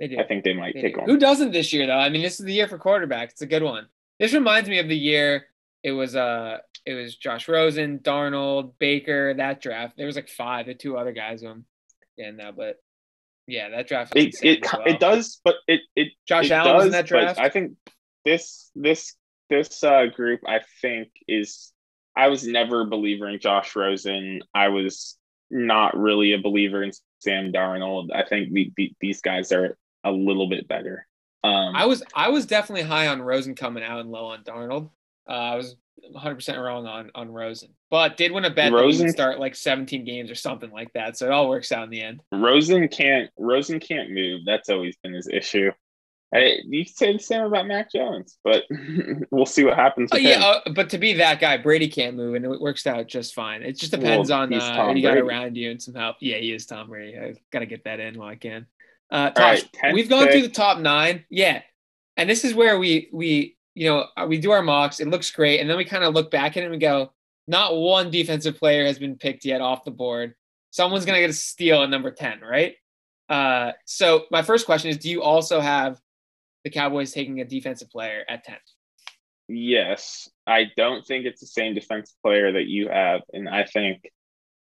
I 0.00 0.24
think 0.24 0.42
they 0.42 0.52
might 0.52 0.74
They 0.74 0.82
take 0.82 0.94
do. 0.94 1.00
one. 1.02 1.08
Who 1.10 1.16
doesn't 1.16 1.52
this 1.52 1.72
year 1.72 1.86
though? 1.86 1.96
I 1.96 2.08
mean, 2.08 2.22
this 2.22 2.40
is 2.40 2.44
the 2.46 2.52
year 2.52 2.66
for 2.66 2.76
quarterback. 2.76 3.30
It's 3.30 3.42
a 3.42 3.46
good 3.46 3.62
one. 3.62 3.86
This 4.18 4.32
reminds 4.34 4.68
me 4.68 4.80
of 4.80 4.88
the 4.88 4.96
year 4.96 5.46
it 5.82 5.92
was 5.92 6.16
uh 6.16 6.58
it 6.84 6.94
was 6.94 7.16
Josh 7.16 7.48
Rosen, 7.48 7.98
Darnold, 8.00 8.72
Baker, 8.78 9.34
that 9.34 9.60
draft. 9.60 9.96
There 9.96 10.06
was 10.06 10.16
like 10.16 10.28
five, 10.28 10.66
the 10.66 10.74
two 10.74 10.96
other 10.96 11.12
guys 11.12 11.44
um 11.44 11.64
and 12.18 12.40
uh, 12.40 12.52
but 12.56 12.76
yeah, 13.46 13.70
that 13.70 13.88
draft 13.88 14.12
It 14.16 14.36
it 14.42 14.66
well. 14.72 14.82
it 14.86 15.00
does, 15.00 15.40
but 15.44 15.56
it 15.66 15.80
it 15.96 16.08
Josh 16.26 16.46
it 16.46 16.52
Allen 16.52 16.76
was 16.76 16.86
in 16.86 16.92
that 16.92 17.06
draft. 17.06 17.38
I 17.38 17.48
think 17.48 17.72
this 18.24 18.70
this 18.74 19.14
this 19.50 19.82
uh, 19.82 20.06
group, 20.06 20.40
I 20.46 20.60
think, 20.80 21.08
is. 21.28 21.72
I 22.14 22.28
was 22.28 22.46
never 22.46 22.82
a 22.82 22.86
believer 22.86 23.26
in 23.28 23.40
Josh 23.40 23.74
Rosen. 23.74 24.40
I 24.54 24.68
was 24.68 25.16
not 25.50 25.96
really 25.96 26.34
a 26.34 26.38
believer 26.38 26.82
in 26.82 26.92
Sam 27.20 27.52
Darnold. 27.52 28.08
I 28.14 28.24
think 28.28 28.52
the, 28.52 28.70
the, 28.76 28.92
these 29.00 29.22
guys 29.22 29.50
are 29.50 29.78
a 30.04 30.10
little 30.10 30.48
bit 30.48 30.68
better. 30.68 31.06
Um, 31.42 31.74
I 31.74 31.86
was 31.86 32.02
I 32.14 32.28
was 32.28 32.46
definitely 32.46 32.86
high 32.86 33.08
on 33.08 33.22
Rosen 33.22 33.54
coming 33.54 33.82
out 33.82 34.00
and 34.00 34.10
low 34.10 34.26
on 34.26 34.44
Darnold. 34.44 34.90
Uh, 35.28 35.32
I 35.32 35.54
was 35.56 35.76
100 35.96 36.34
percent 36.34 36.58
wrong 36.58 36.86
on 36.86 37.10
on 37.14 37.30
Rosen, 37.30 37.70
but 37.90 38.16
did 38.16 38.32
win 38.32 38.44
a 38.44 38.50
bet 38.50 38.72
Rosen- 38.72 39.10
start 39.10 39.38
like 39.38 39.54
17 39.54 40.04
games 40.04 40.30
or 40.30 40.34
something 40.34 40.70
like 40.70 40.92
that. 40.94 41.16
So 41.16 41.26
it 41.26 41.32
all 41.32 41.48
works 41.48 41.72
out 41.72 41.84
in 41.84 41.90
the 41.90 42.02
end. 42.02 42.20
Rosen 42.32 42.88
can't 42.88 43.30
Rosen 43.38 43.80
can't 43.80 44.10
move. 44.10 44.40
That's 44.44 44.68
always 44.68 44.96
been 44.96 45.14
his 45.14 45.28
issue. 45.28 45.70
I, 46.34 46.60
you 46.64 46.86
could 46.86 46.96
say 46.96 47.12
the 47.12 47.18
same 47.18 47.42
about 47.42 47.66
Mac 47.66 47.92
Jones, 47.92 48.38
but 48.42 48.64
we'll 49.30 49.44
see 49.44 49.64
what 49.64 49.76
happens. 49.76 50.10
Oh 50.14 50.16
yeah, 50.16 50.42
uh, 50.42 50.72
but 50.74 50.88
to 50.90 50.98
be 50.98 51.12
that 51.14 51.40
guy, 51.40 51.58
Brady 51.58 51.88
can't 51.88 52.16
move, 52.16 52.34
and 52.34 52.44
it 52.44 52.60
works 52.60 52.86
out 52.86 53.06
just 53.06 53.34
fine. 53.34 53.62
It 53.62 53.78
just 53.78 53.92
depends 53.92 54.30
Well, 54.30 54.40
on 54.40 54.54
uh, 54.54 54.86
who 54.88 54.96
you 54.96 55.02
got 55.02 55.18
around 55.18 55.56
you 55.58 55.70
and 55.70 55.82
some 55.82 55.94
help. 55.94 56.16
Yeah, 56.20 56.38
he 56.38 56.54
is 56.54 56.64
Tom 56.64 56.88
Brady. 56.88 57.18
I 57.18 57.34
gotta 57.52 57.66
get 57.66 57.84
that 57.84 58.00
in 58.00 58.18
while 58.18 58.28
I 58.28 58.36
can. 58.36 58.66
Uh, 59.10 59.28
Tosh, 59.30 59.62
right, 59.82 59.92
we've 59.92 60.08
gone 60.08 60.24
pick. 60.24 60.32
through 60.32 60.42
the 60.42 60.48
top 60.48 60.78
nine. 60.78 61.26
Yeah, 61.28 61.60
and 62.16 62.30
this 62.30 62.46
is 62.46 62.54
where 62.54 62.78
we 62.78 63.10
we 63.12 63.58
you 63.74 63.88
know 63.88 64.06
uh, 64.16 64.26
we 64.28 64.38
do 64.38 64.50
our 64.50 64.62
mocks. 64.62 65.00
It 65.00 65.08
looks 65.08 65.30
great, 65.30 65.60
and 65.60 65.68
then 65.68 65.76
we 65.76 65.84
kind 65.84 66.04
of 66.04 66.14
look 66.14 66.30
back 66.30 66.56
at 66.56 66.62
it 66.62 66.66
and 66.66 66.72
we 66.72 66.78
go, 66.78 67.12
not 67.46 67.76
one 67.76 68.10
defensive 68.10 68.58
player 68.58 68.84
has 68.86 68.98
been 68.98 69.16
picked 69.16 69.44
yet 69.44 69.60
off 69.60 69.84
the 69.84 69.90
board. 69.90 70.34
Someone's 70.70 71.04
gonna 71.04 71.20
get 71.20 71.30
a 71.30 71.34
steal 71.34 71.82
at 71.82 71.90
number 71.90 72.10
ten, 72.10 72.40
right? 72.40 72.74
Uh, 73.28 73.72
so 73.86 74.24
my 74.30 74.42
first 74.42 74.66
question 74.66 74.90
is, 74.90 74.98
do 74.98 75.10
you 75.10 75.22
also 75.22 75.60
have 75.60 75.98
the 76.64 76.70
Cowboys 76.70 77.12
taking 77.12 77.40
a 77.40 77.44
defensive 77.44 77.90
player 77.90 78.24
at 78.28 78.44
ten? 78.44 78.56
Yes, 79.48 80.28
I 80.46 80.66
don't 80.76 81.04
think 81.04 81.26
it's 81.26 81.40
the 81.40 81.46
same 81.46 81.74
defensive 81.74 82.14
player 82.22 82.52
that 82.52 82.66
you 82.66 82.88
have, 82.88 83.22
and 83.32 83.48
I 83.48 83.64
think 83.64 84.10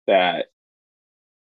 that 0.06 0.46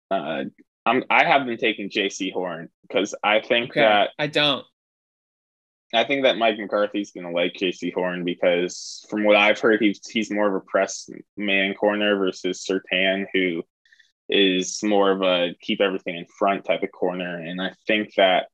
uh, 0.10 0.46
I'm 0.86 1.04
I 1.10 1.26
have 1.26 1.46
been 1.46 1.58
taking 1.58 1.90
Jaycee 1.90 2.34
Horn 2.34 2.70
because 2.84 3.16
I 3.24 3.40
think 3.42 3.72
Okay, 3.72 3.82
that 3.82 4.10
I 4.18 4.28
don't. 4.28 4.66
I 5.94 6.04
think 6.06 6.24
that 6.24 6.38
Mike 6.38 6.58
McCarthy's 6.58 7.12
going 7.12 7.26
to 7.26 7.32
like 7.32 7.54
Jaycee 7.54 7.94
Horn 7.94 8.24
because 8.24 9.06
from 9.10 9.24
what 9.24 9.36
I've 9.36 9.60
heard, 9.60 9.82
he's 9.82 10.00
he's 10.08 10.32
more 10.32 10.48
of 10.48 10.56
a 10.56 10.66
press 10.66 11.10
man 11.36 11.74
corner 11.74 12.18
versus 12.18 12.66
Surtain, 12.66 13.26
who 13.34 13.64
is 14.30 14.82
more 14.84 15.12
of 15.12 15.22
a 15.22 15.54
keep 15.60 15.82
everything 15.82 16.16
in 16.16 16.26
front 16.26 16.66
type 16.66 16.84
of 16.84 16.92
corner, 16.92 17.40
and 17.40 17.62
I 17.62 17.74
think 17.88 18.14
that 18.16 18.48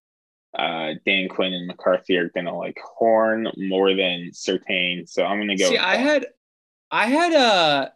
uh, 0.57 0.93
Dan 1.05 1.29
Quinn 1.29 1.53
and 1.53 1.67
McCarthy 1.67 2.17
are 2.17 2.29
going 2.29 2.45
to 2.45 2.53
like 2.53 2.79
Horn 2.97 3.47
more 3.57 3.93
than 3.93 4.31
Surtain. 4.33 5.07
So 5.07 5.23
I'm 5.23 5.37
going 5.37 5.49
to 5.49 5.55
go. 5.55 5.69
See, 5.69 5.77
I 5.77 5.97
Horn. 5.97 6.07
had, 6.07 6.25
I 6.89 7.07
had 7.07 7.33
uh 7.33 7.89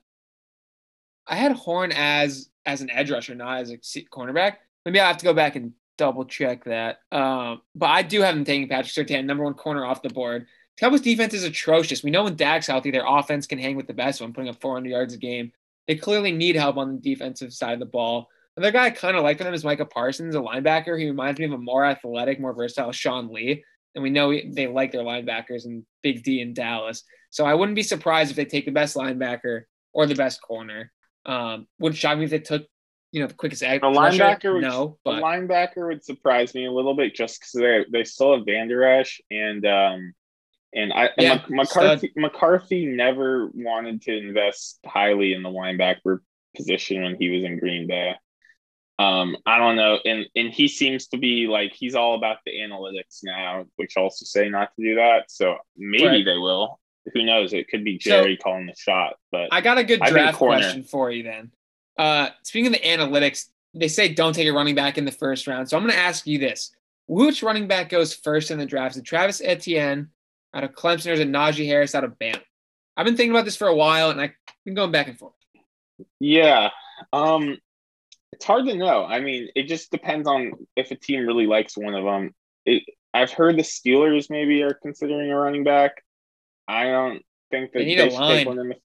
I 1.27 1.36
had 1.36 1.54
Horn 1.54 1.91
as 1.95 2.49
as 2.65 2.82
an 2.82 2.91
edge 2.91 3.10
rusher, 3.10 3.34
not 3.34 3.60
as 3.60 3.71
a 3.71 3.77
cornerback. 3.77 4.58
Maybe 4.86 4.99
I 4.99 5.08
have 5.08 5.17
to 5.17 5.25
go 5.25 5.34
back 5.34 5.56
and 5.56 5.73
double 6.01 6.25
check 6.25 6.63
that. 6.63 6.97
Um, 7.11 7.61
but 7.75 7.91
I 7.91 8.01
do 8.01 8.21
have 8.21 8.33
them 8.33 8.43
taking 8.43 8.67
Patrick 8.67 9.07
Surtain, 9.07 9.25
number 9.25 9.43
one 9.43 9.53
corner 9.53 9.85
off 9.85 10.01
the 10.01 10.09
board. 10.09 10.47
Cowboys 10.79 11.01
defense 11.01 11.35
is 11.35 11.43
atrocious. 11.43 12.03
We 12.03 12.09
know 12.09 12.23
when 12.23 12.35
Dak's 12.35 12.65
healthy, 12.65 12.89
their 12.89 13.05
offense 13.05 13.45
can 13.45 13.59
hang 13.59 13.75
with 13.75 13.85
the 13.85 13.93
best 13.93 14.19
one, 14.19 14.33
putting 14.33 14.49
up 14.49 14.59
400 14.59 14.89
yards 14.89 15.13
a 15.13 15.17
game. 15.17 15.51
They 15.87 15.95
clearly 15.95 16.31
need 16.31 16.55
help 16.55 16.77
on 16.77 16.95
the 16.95 17.01
defensive 17.01 17.53
side 17.53 17.73
of 17.73 17.79
the 17.79 17.85
ball. 17.85 18.29
Another 18.57 18.71
guy 18.71 18.85
I 18.85 18.89
kind 18.89 19.15
of 19.15 19.21
like 19.21 19.37
for 19.37 19.43
them 19.43 19.53
is 19.53 19.63
Micah 19.63 19.85
Parsons, 19.85 20.33
a 20.33 20.39
linebacker. 20.39 20.99
He 20.99 21.05
reminds 21.05 21.39
me 21.39 21.45
of 21.45 21.51
a 21.51 21.57
more 21.59 21.85
athletic, 21.85 22.39
more 22.39 22.55
versatile 22.55 22.91
Sean 22.91 23.31
Lee. 23.31 23.63
And 23.93 24.01
we 24.01 24.09
know 24.09 24.33
they 24.33 24.65
like 24.65 24.91
their 24.91 25.03
linebackers 25.03 25.65
and 25.65 25.85
Big 26.01 26.23
D 26.23 26.41
in 26.41 26.55
Dallas. 26.55 27.03
So 27.29 27.45
I 27.45 27.53
wouldn't 27.53 27.75
be 27.75 27.83
surprised 27.83 28.31
if 28.31 28.37
they 28.37 28.45
take 28.45 28.65
the 28.65 28.71
best 28.71 28.95
linebacker 28.95 29.63
or 29.93 30.07
the 30.07 30.15
best 30.15 30.41
corner. 30.41 30.91
Um, 31.27 31.67
would 31.77 31.95
shock 31.95 32.17
me 32.17 32.23
if 32.23 32.31
they 32.31 32.39
took, 32.39 32.63
you 33.12 33.21
know, 33.21 33.28
the 33.28 33.34
quickest. 33.34 33.62
A 33.62 33.80
linebacker, 33.80 34.54
would, 34.54 34.63
no, 34.63 34.97
but 35.04 35.19
a 35.19 35.21
linebacker 35.21 35.88
would 35.88 36.04
surprise 36.04 36.54
me 36.56 36.65
a 36.65 36.71
little 36.71 36.95
bit 36.95 37.13
just 37.13 37.39
because 37.39 37.52
they 37.54 37.86
they 37.91 38.04
still 38.04 38.36
have 38.36 38.45
Vander 38.45 38.84
Esch 38.84 39.21
and 39.30 39.65
um 39.65 40.13
and 40.74 40.93
I 40.93 41.10
yeah, 41.17 41.41
McCarthy 41.50 42.10
stud. 42.10 42.21
McCarthy 42.21 42.86
never 42.86 43.50
wanted 43.54 44.02
to 44.04 44.17
invest 44.17 44.80
highly 44.86 45.34
in 45.34 45.43
the 45.43 45.50
linebacker 45.50 46.19
position 46.56 47.04
when 47.04 47.15
he 47.15 47.30
was 47.30 47.43
in 47.43 47.60
Green 47.60 47.88
Bay. 47.88 48.15
Um, 48.97 49.36
I 49.45 49.58
don't 49.58 49.76
know, 49.76 50.00
and 50.06 50.26
and 50.36 50.50
he 50.50 50.67
seems 50.67 51.08
to 51.08 51.17
be 51.17 51.47
like 51.47 51.74
he's 51.74 51.95
all 51.95 52.15
about 52.15 52.38
the 52.45 52.54
analytics 52.54 53.19
now, 53.24 53.65
which 53.76 53.97
also 53.97 54.26
say 54.26 54.47
not 54.47 54.69
to 54.76 54.84
do 54.84 54.95
that. 54.95 55.30
So 55.30 55.58
maybe 55.76 56.06
right. 56.06 56.26
they 56.26 56.38
will. 56.38 56.80
Who 57.13 57.24
knows? 57.24 57.52
It 57.52 57.67
could 57.67 57.84
be 57.84 57.97
Jerry 57.97 58.38
so, 58.39 58.43
calling 58.43 58.67
the 58.67 58.76
shot. 58.78 59.15
But 59.32 59.50
I 59.52 59.62
got 59.62 59.80
a 59.80 59.84
good 59.84 60.02
draft 60.02 60.38
question 60.38 60.84
for 60.84 61.10
you 61.12 61.24
then. 61.24 61.52
Uh, 61.97 62.30
speaking 62.43 62.67
of 62.67 62.73
the 62.73 62.88
analytics, 62.88 63.49
they 63.73 63.88
say 63.88 64.13
don't 64.13 64.34
take 64.34 64.47
a 64.47 64.51
running 64.51 64.75
back 64.75 64.97
in 64.97 65.06
the 65.06 65.12
first 65.12 65.47
round. 65.47 65.69
So 65.69 65.77
I'm 65.77 65.84
going 65.84 65.93
to 65.93 65.99
ask 65.99 66.27
you 66.27 66.38
this: 66.38 66.75
Which 67.08 67.43
running 67.43 67.67
back 67.67 67.89
goes 67.89 68.13
first 68.13 68.51
in 68.51 68.58
the 68.58 68.65
draft? 68.65 68.95
Is 68.95 69.01
it 69.01 69.06
Travis 69.06 69.41
Etienne 69.43 70.10
out 70.54 70.63
of 70.63 70.73
Clemson 70.73 71.12
or 71.12 71.13
is 71.13 71.19
it 71.19 71.30
Najee 71.30 71.65
Harris 71.65 71.95
out 71.95 72.04
of 72.04 72.17
Bama? 72.19 72.41
I've 72.97 73.06
been 73.06 73.15
thinking 73.15 73.32
about 73.32 73.45
this 73.45 73.56
for 73.56 73.67
a 73.67 73.75
while, 73.75 74.10
and 74.10 74.19
I've 74.19 74.32
been 74.65 74.73
going 74.73 74.91
back 74.91 75.08
and 75.08 75.17
forth. 75.17 75.34
Yeah. 76.19 76.69
Um, 77.13 77.58
it's 78.34 78.45
hard 78.45 78.65
to 78.65 78.75
know. 78.75 79.06
I 79.06 79.21
mean, 79.21 79.49
it 79.56 79.63
just 79.63 79.91
depends 79.91 80.27
on 80.27 80.54
if 80.75 80.91
a 80.91 80.95
team 80.95 81.25
really 81.25 81.47
likes 81.47 81.77
one 81.77 81.93
of 81.93 82.04
them. 82.04 82.34
It, 82.65 82.84
I've 83.13 83.32
heard 83.32 83.58
the 83.58 83.63
Steelers 83.63 84.30
maybe 84.30 84.62
are 84.63 84.73
considering 84.73 85.32
a 85.32 85.38
running 85.38 85.63
back. 85.63 86.04
I 86.67 86.86
don't 86.86 87.21
think 87.49 87.71
that 87.73 87.80
they, 87.80 87.86
need 87.86 87.99
they 87.99 88.10
should 88.10 88.19
line. 88.19 88.38
take 88.38 88.47
one. 88.47 88.60
In 88.60 88.69
the, 88.69 88.75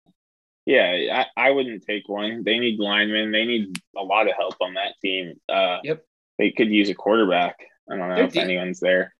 yeah, 0.66 1.24
I, 1.36 1.46
I 1.48 1.50
wouldn't 1.52 1.84
take 1.84 2.08
one. 2.08 2.42
They 2.44 2.58
need 2.58 2.80
linemen. 2.80 3.30
They 3.30 3.44
need 3.44 3.80
a 3.96 4.02
lot 4.02 4.28
of 4.28 4.34
help 4.36 4.56
on 4.60 4.74
that 4.74 4.94
team. 5.00 5.34
Uh, 5.48 5.78
yep. 5.84 6.04
They 6.38 6.50
could 6.50 6.70
use 6.70 6.90
a 6.90 6.94
quarterback. 6.94 7.56
I 7.90 7.96
don't 7.96 8.08
know 8.08 8.16
if 8.16 8.36
anyone's 8.36 8.80
there. 8.80 9.14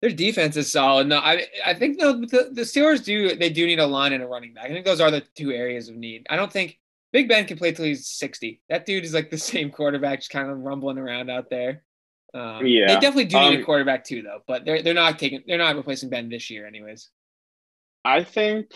Their 0.00 0.10
defense 0.10 0.56
is 0.56 0.72
solid. 0.72 1.06
No, 1.06 1.18
I 1.18 1.44
I 1.64 1.74
think 1.74 1.98
the, 1.98 2.12
the, 2.12 2.50
the 2.52 2.62
Steelers 2.62 3.04
do 3.04 3.36
they 3.36 3.50
do 3.50 3.66
need 3.66 3.78
a 3.78 3.86
line 3.86 4.12
and 4.12 4.22
a 4.22 4.26
running 4.26 4.54
back. 4.54 4.64
I 4.64 4.68
think 4.68 4.84
those 4.84 5.00
are 5.00 5.10
the 5.10 5.22
two 5.36 5.52
areas 5.52 5.88
of 5.88 5.96
need. 5.96 6.26
I 6.28 6.36
don't 6.36 6.52
think 6.52 6.78
Big 7.12 7.28
Ben 7.28 7.46
can 7.46 7.56
play 7.56 7.72
till 7.72 7.84
he's 7.84 8.08
60. 8.08 8.60
That 8.68 8.84
dude 8.84 9.04
is 9.04 9.14
like 9.14 9.30
the 9.30 9.38
same 9.52 9.70
quarterback, 9.70 10.20
just 10.20 10.30
kind 10.30 10.50
of 10.50 10.58
rumbling 10.58 10.98
around 10.98 11.30
out 11.30 11.50
there. 11.50 11.82
Um, 12.34 12.66
yeah, 12.66 12.88
they 12.88 12.94
definitely 12.94 13.26
do 13.26 13.38
need 13.40 13.56
um, 13.56 13.62
a 13.62 13.64
quarterback 13.64 14.04
too, 14.04 14.22
though. 14.22 14.40
But 14.46 14.64
they're 14.64 14.82
they're 14.82 14.94
not 14.94 15.18
taking 15.18 15.42
they're 15.46 15.58
not 15.58 15.76
replacing 15.76 16.10
Ben 16.10 16.28
this 16.28 16.50
year, 16.50 16.66
anyways. 16.66 17.10
I 18.04 18.22
think. 18.24 18.70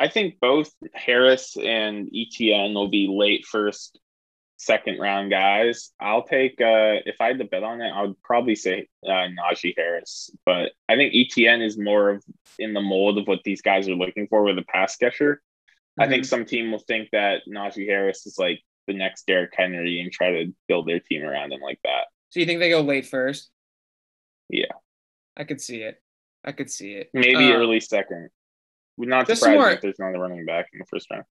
I 0.00 0.08
think 0.08 0.40
both 0.40 0.72
Harris 0.94 1.58
and 1.58 2.08
Etienne 2.14 2.72
will 2.72 2.88
be 2.88 3.06
late 3.06 3.44
first, 3.44 4.00
second 4.56 4.98
round 4.98 5.30
guys. 5.30 5.90
I'll 6.00 6.22
take 6.22 6.60
uh 6.60 7.04
if 7.04 7.16
I 7.20 7.28
had 7.28 7.38
to 7.38 7.44
bet 7.44 7.62
on 7.62 7.82
it, 7.82 7.90
I 7.90 8.02
would 8.02 8.22
probably 8.22 8.54
say 8.54 8.88
uh, 9.06 9.28
Najee 9.28 9.74
Harris. 9.76 10.30
But 10.46 10.72
I 10.88 10.96
think 10.96 11.14
Etienne 11.14 11.60
is 11.60 11.78
more 11.78 12.10
of 12.10 12.24
in 12.58 12.72
the 12.72 12.80
mold 12.80 13.18
of 13.18 13.26
what 13.28 13.40
these 13.44 13.60
guys 13.60 13.88
are 13.88 13.94
looking 13.94 14.26
for 14.28 14.42
with 14.42 14.58
a 14.58 14.64
pass 14.64 14.96
catcher. 14.96 15.42
I 15.98 16.08
think 16.08 16.22
mm-hmm. 16.22 16.28
some 16.28 16.44
team 16.46 16.70
will 16.70 16.78
think 16.78 17.10
that 17.12 17.42
Najee 17.46 17.86
Harris 17.86 18.26
is 18.26 18.38
like 18.38 18.60
the 18.86 18.94
next 18.94 19.26
Derrick 19.26 19.52
Henry 19.54 20.00
and 20.00 20.10
try 20.10 20.30
to 20.30 20.54
build 20.66 20.88
their 20.88 21.00
team 21.00 21.24
around 21.24 21.52
him 21.52 21.60
like 21.60 21.80
that. 21.84 22.06
So 22.30 22.40
you 22.40 22.46
think 22.46 22.60
they 22.60 22.70
go 22.70 22.80
late 22.80 23.06
first? 23.06 23.50
Yeah. 24.48 24.72
I 25.36 25.44
could 25.44 25.60
see 25.60 25.82
it. 25.82 26.02
I 26.42 26.52
could 26.52 26.70
see 26.70 26.92
it. 26.94 27.10
Maybe 27.12 27.52
uh, 27.52 27.56
early 27.56 27.80
second. 27.80 28.30
Would 29.00 29.08
not 29.08 29.26
surprise 29.26 29.54
more, 29.54 29.70
if 29.70 29.80
there's 29.80 29.98
not 29.98 30.14
a 30.14 30.18
running 30.18 30.44
back 30.44 30.68
in 30.74 30.78
the 30.78 30.84
first 30.84 31.10
round. 31.10 31.24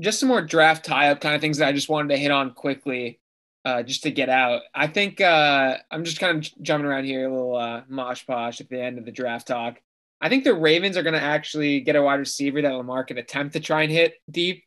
Just 0.00 0.20
some 0.20 0.28
more 0.28 0.40
draft 0.40 0.84
tie-up 0.84 1.20
kind 1.20 1.34
of 1.34 1.40
things 1.40 1.58
that 1.58 1.66
I 1.66 1.72
just 1.72 1.88
wanted 1.88 2.14
to 2.14 2.16
hit 2.16 2.30
on 2.30 2.52
quickly, 2.52 3.18
uh, 3.64 3.82
just 3.82 4.04
to 4.04 4.12
get 4.12 4.28
out. 4.28 4.62
I 4.72 4.86
think 4.86 5.20
uh, 5.20 5.78
I'm 5.90 6.04
just 6.04 6.20
kind 6.20 6.38
of 6.38 6.62
jumping 6.62 6.86
around 6.86 7.04
here, 7.04 7.28
a 7.28 7.32
little 7.32 7.56
uh, 7.56 7.82
mosh 7.88 8.24
posh 8.24 8.60
at 8.60 8.68
the 8.68 8.80
end 8.80 8.98
of 8.98 9.04
the 9.04 9.10
draft 9.10 9.48
talk. 9.48 9.80
I 10.20 10.28
think 10.28 10.44
the 10.44 10.54
Ravens 10.54 10.96
are 10.96 11.02
going 11.02 11.14
to 11.14 11.20
actually 11.20 11.80
get 11.80 11.96
a 11.96 12.02
wide 12.02 12.20
receiver 12.20 12.62
that 12.62 12.72
Lamar 12.72 13.02
can 13.02 13.18
attempt 13.18 13.54
to 13.54 13.60
try 13.60 13.82
and 13.82 13.90
hit 13.90 14.14
deep. 14.30 14.62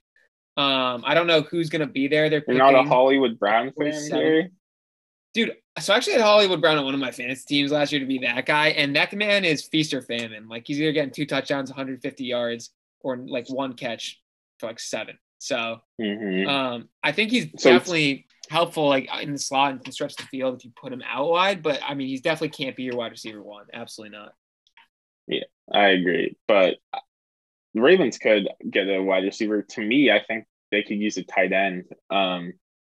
Um, 0.58 1.04
I 1.06 1.14
don't 1.14 1.28
know 1.28 1.44
who's 1.44 1.70
going 1.70 1.80
to 1.80 1.92
be 1.92 2.10
there. 2.10 2.30
They're 2.30 2.44
You're 2.46 2.58
not 2.58 2.76
a 2.76 2.84
Hollywood 2.84 3.40
Brown 3.40 3.72
fan, 3.72 4.10
Gary? 4.10 4.52
Dude, 5.34 5.56
so 5.80 5.94
I 5.94 5.98
actually 5.98 6.14
had 6.14 6.22
Hollywood 6.22 6.62
Brown 6.62 6.78
on 6.78 6.86
one 6.86 6.94
of 6.94 7.00
my 7.00 7.12
fantasy 7.12 7.44
teams 7.48 7.72
last 7.72 7.92
year 7.92 8.00
to 8.00 8.06
be 8.06 8.20
that 8.20 8.46
guy, 8.46 8.70
and 8.70 8.96
that 8.96 9.14
man 9.14 9.44
is 9.44 9.64
feast 9.64 9.94
or 9.94 10.02
famine. 10.02 10.48
Like 10.48 10.68
he's 10.68 10.80
either 10.80 10.92
getting 10.92 11.12
two 11.12 11.26
touchdowns, 11.26 11.72
150 11.72 12.24
yards, 12.24 12.70
or 13.00 13.18
like 13.18 13.50
one 13.50 13.74
catch 13.74 14.22
for 14.60 14.68
like 14.68 14.80
seven. 14.80 15.18
So 15.40 15.82
mm-hmm. 16.00 16.48
um, 16.48 16.90
I 17.04 17.12
think 17.12 17.32
he's 17.32 17.48
so 17.58 17.72
definitely 17.72 18.28
helpful, 18.50 18.88
like 18.88 19.10
in 19.22 19.34
the 19.34 19.40
slot 19.40 19.72
and 19.72 19.84
can 19.84 19.92
stretch 19.92 20.16
the 20.16 20.24
field 20.24 20.56
if 20.56 20.66
you 20.66 20.72
put 20.80 20.94
him 20.94 21.04
out 21.06 21.30
wide. 21.30 21.64
But 21.64 21.82
I 21.86 21.96
mean, 21.96 22.08
he's 22.08 22.22
definitely 22.22 22.50
can't 22.50 22.76
be 22.76 22.84
your 22.84 22.96
wide 22.96 23.12
receiver 23.12 23.42
one. 23.42 23.66
Absolutely 23.74 24.18
not. 24.18 24.34
Yeah, 25.28 25.44
I 25.72 25.88
agree. 25.88 26.38
But 26.48 26.76
the 27.74 27.82
Ravens 27.82 28.18
could 28.20 28.48
get 28.70 28.88
a 28.88 29.02
wide 29.02 29.24
receiver. 29.24 29.64
To 29.64 29.82
me, 29.82 30.12
I 30.12 30.24
think 30.24 30.46
they 30.72 30.84
could 30.84 30.98
use 30.98 31.18
a 31.18 31.24
tight 31.24 31.52
end 31.52 31.86
um, 32.10 32.54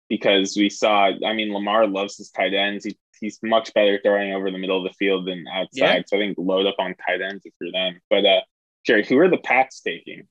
because 0.09 0.57
we 0.57 0.69
saw, 0.71 1.11
I 1.25 1.33
mean, 1.33 1.53
Lamar 1.53 1.87
loves 1.87 2.17
his 2.17 2.31
tight 2.31 2.55
ends. 2.55 2.85
He, 2.85 2.97
he's 3.21 3.39
much 3.43 3.73
better 3.75 3.99
throwing 4.03 4.33
over 4.33 4.51
the 4.51 4.59
middle 4.59 4.79
of 4.79 4.91
the 4.91 4.97
field 4.97 5.27
than 5.27 5.45
outside. 5.53 5.97
Yeah. 5.97 6.03
So 6.07 6.17
I 6.17 6.21
think 6.21 6.39
load 6.39 6.67
up 6.67 6.77
on 6.79 6.95
tight 6.95 7.23
ends 7.23 7.47
for 7.59 7.71
them. 7.73 8.01
But, 8.11 8.25
uh, 8.25 8.41
Jerry, 8.87 9.05
who 9.05 9.19
are 9.19 9.29
the 9.29 9.39
Pats 9.39 9.81
taking? 9.81 10.29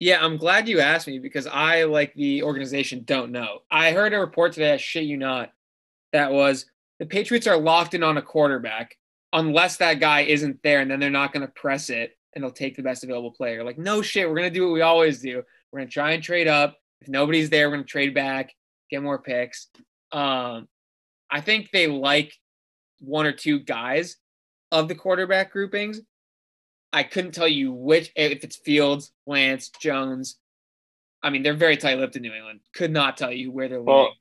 Yeah, 0.00 0.24
I'm 0.24 0.36
glad 0.36 0.68
you 0.68 0.80
asked 0.80 1.06
me 1.06 1.18
because 1.18 1.46
I, 1.46 1.84
like 1.84 2.14
the 2.14 2.42
organization, 2.42 3.04
don't 3.04 3.30
know. 3.30 3.60
I 3.70 3.92
heard 3.92 4.12
a 4.12 4.18
report 4.18 4.52
today, 4.52 4.74
I 4.74 4.76
shit 4.76 5.04
you 5.04 5.16
not, 5.16 5.50
that 6.12 6.32
was 6.32 6.66
the 6.98 7.06
Patriots 7.06 7.46
are 7.46 7.56
locked 7.56 7.94
in 7.94 8.02
on 8.02 8.16
a 8.16 8.22
quarterback 8.22 8.96
unless 9.32 9.76
that 9.78 10.00
guy 10.00 10.22
isn't 10.22 10.62
there 10.62 10.80
and 10.80 10.90
then 10.90 11.00
they're 11.00 11.10
not 11.10 11.32
going 11.32 11.46
to 11.46 11.52
press 11.52 11.90
it 11.90 12.16
and 12.34 12.42
they'll 12.42 12.50
take 12.50 12.76
the 12.76 12.82
best 12.82 13.04
available 13.04 13.30
player. 13.30 13.64
Like, 13.64 13.78
no 13.78 14.02
shit, 14.02 14.28
we're 14.28 14.36
going 14.36 14.52
to 14.52 14.54
do 14.54 14.64
what 14.64 14.74
we 14.74 14.80
always 14.80 15.20
do. 15.20 15.42
We're 15.70 15.78
going 15.80 15.88
to 15.88 15.92
try 15.94 16.12
and 16.12 16.22
trade 16.22 16.48
up. 16.48 16.76
If 17.00 17.08
nobody's 17.08 17.50
there, 17.50 17.68
we're 17.68 17.76
going 17.76 17.84
to 17.84 17.90
trade 17.90 18.14
back, 18.14 18.54
get 18.94 19.02
more 19.02 19.18
picks. 19.18 19.68
Um, 20.12 20.68
I 21.30 21.40
think 21.40 21.70
they 21.72 21.86
like 21.86 22.32
one 23.00 23.26
or 23.26 23.32
two 23.32 23.58
guys 23.60 24.16
of 24.70 24.88
the 24.88 24.94
quarterback 24.94 25.52
groupings. 25.52 26.00
I 26.92 27.02
couldn't 27.02 27.32
tell 27.32 27.48
you 27.48 27.72
which, 27.72 28.12
if 28.14 28.44
it's 28.44 28.56
Fields, 28.56 29.12
Lance, 29.26 29.70
Jones. 29.80 30.38
I 31.22 31.30
mean, 31.30 31.42
they're 31.42 31.54
very 31.54 31.76
tight 31.76 31.98
lipped 31.98 32.16
in 32.16 32.22
New 32.22 32.32
England. 32.32 32.60
Could 32.74 32.92
not 32.92 33.16
tell 33.16 33.32
you 33.32 33.50
where 33.50 33.68
they're 33.68 33.82
well, 33.82 34.12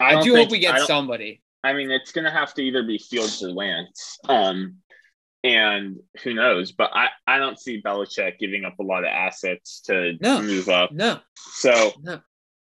I, 0.00 0.16
I 0.16 0.22
do 0.22 0.34
think, 0.34 0.46
hope 0.46 0.52
we 0.52 0.58
get 0.60 0.80
somebody. 0.82 1.42
I 1.64 1.72
mean, 1.72 1.90
it's 1.90 2.12
going 2.12 2.26
to 2.26 2.30
have 2.30 2.54
to 2.54 2.62
either 2.62 2.84
be 2.84 2.98
Fields 2.98 3.42
or 3.42 3.50
Lance. 3.50 4.18
Um, 4.28 4.76
and 5.42 5.96
who 6.22 6.34
knows? 6.34 6.72
But 6.72 6.90
I, 6.94 7.08
I 7.26 7.38
don't 7.38 7.58
see 7.58 7.82
Belichick 7.82 8.38
giving 8.38 8.64
up 8.64 8.78
a 8.78 8.82
lot 8.82 9.04
of 9.04 9.10
assets 9.10 9.80
to 9.86 10.14
no, 10.20 10.42
move 10.42 10.68
up. 10.68 10.92
No. 10.92 11.20
So 11.34 11.92
no. 12.02 12.20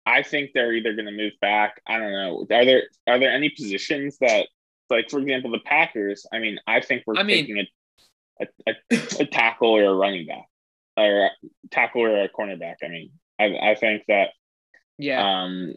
I 0.05 0.23
think 0.23 0.51
they're 0.53 0.73
either 0.73 0.93
going 0.93 1.05
to 1.05 1.11
move 1.11 1.33
back. 1.41 1.81
I 1.87 1.97
don't 1.97 2.11
know. 2.11 2.45
Are 2.51 2.65
there 2.65 2.83
are 3.07 3.19
there 3.19 3.31
any 3.31 3.49
positions 3.49 4.17
that, 4.19 4.47
like 4.89 5.09
for 5.09 5.19
example, 5.19 5.51
the 5.51 5.59
Packers? 5.59 6.25
I 6.31 6.39
mean, 6.39 6.59
I 6.65 6.81
think 6.81 7.03
we're 7.05 7.17
I 7.17 7.23
taking 7.23 7.55
mean, 7.55 7.67
a, 8.39 8.47
a, 8.67 8.73
a, 8.91 9.21
a 9.21 9.25
tackle 9.25 9.69
or 9.69 9.85
a 9.85 9.93
running 9.93 10.25
back, 10.25 10.47
or 10.97 11.25
a 11.25 11.29
tackle 11.69 12.01
or 12.01 12.23
a 12.23 12.29
cornerback. 12.29 12.75
I 12.83 12.87
mean, 12.87 13.11
I 13.39 13.71
I 13.71 13.75
think 13.75 14.03
that 14.07 14.29
yeah. 14.97 15.43
Um, 15.43 15.75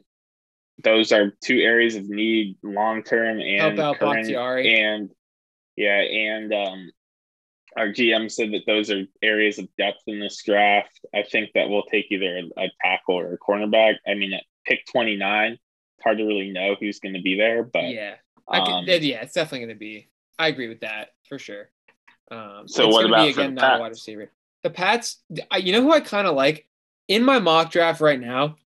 those 0.83 1.13
are 1.13 1.33
two 1.43 1.59
areas 1.59 1.95
of 1.95 2.09
need 2.09 2.57
long 2.63 3.03
term 3.03 3.39
and 3.41 3.79
Help 3.79 3.99
current, 3.99 4.67
and 4.67 5.11
yeah, 5.77 6.01
and 6.01 6.53
um, 6.53 6.91
our 7.77 7.89
GM 7.89 8.31
said 8.31 8.53
that 8.53 8.63
those 8.67 8.91
are 8.91 9.05
areas 9.23 9.59
of 9.59 9.69
depth 9.77 10.03
in 10.07 10.21
this 10.21 10.43
draft. 10.43 11.01
I 11.15 11.23
think 11.23 11.51
that 11.55 11.69
we'll 11.69 11.85
take 11.85 12.07
either 12.11 12.39
a, 12.39 12.65
a 12.65 12.69
tackle 12.83 13.19
or 13.19 13.35
a 13.35 13.39
cornerback. 13.39 13.97
I 14.07 14.15
mean, 14.15 14.33
at 14.33 14.45
pick 14.65 14.87
twenty 14.87 15.17
nine, 15.17 15.53
it's 15.53 16.05
hard 16.05 16.19
to 16.19 16.25
really 16.25 16.51
know 16.51 16.77
who's 16.79 17.01
going 17.01 17.15
to 17.15 17.23
be 17.23 17.37
there, 17.37 17.63
but 17.63 17.89
yeah, 17.89 18.15
um, 18.49 18.85
could, 18.85 19.03
yeah, 19.03 19.23
it's 19.23 19.35
definitely 19.35 19.61
going 19.61 19.77
to 19.77 19.79
be. 19.79 20.09
I 20.39 20.49
agree 20.49 20.69
with 20.69 20.81
that 20.81 21.11
for 21.29 21.39
sure. 21.39 21.71
Um, 22.31 22.67
so 22.67 22.89
what 22.89 23.07
about 23.07 23.27
be, 23.27 23.33
again, 23.33 23.55
not 23.55 23.79
a 23.79 23.81
wide 23.81 23.89
receiver? 23.89 24.31
The 24.63 24.71
Pats, 24.71 25.19
you 25.59 25.73
know 25.73 25.83
who 25.83 25.93
I 25.93 26.01
kind 26.01 26.27
of 26.27 26.35
like 26.35 26.67
in 27.09 27.23
my 27.25 27.39
mock 27.39 27.71
draft 27.71 28.01
right 28.01 28.21
now. 28.21 28.57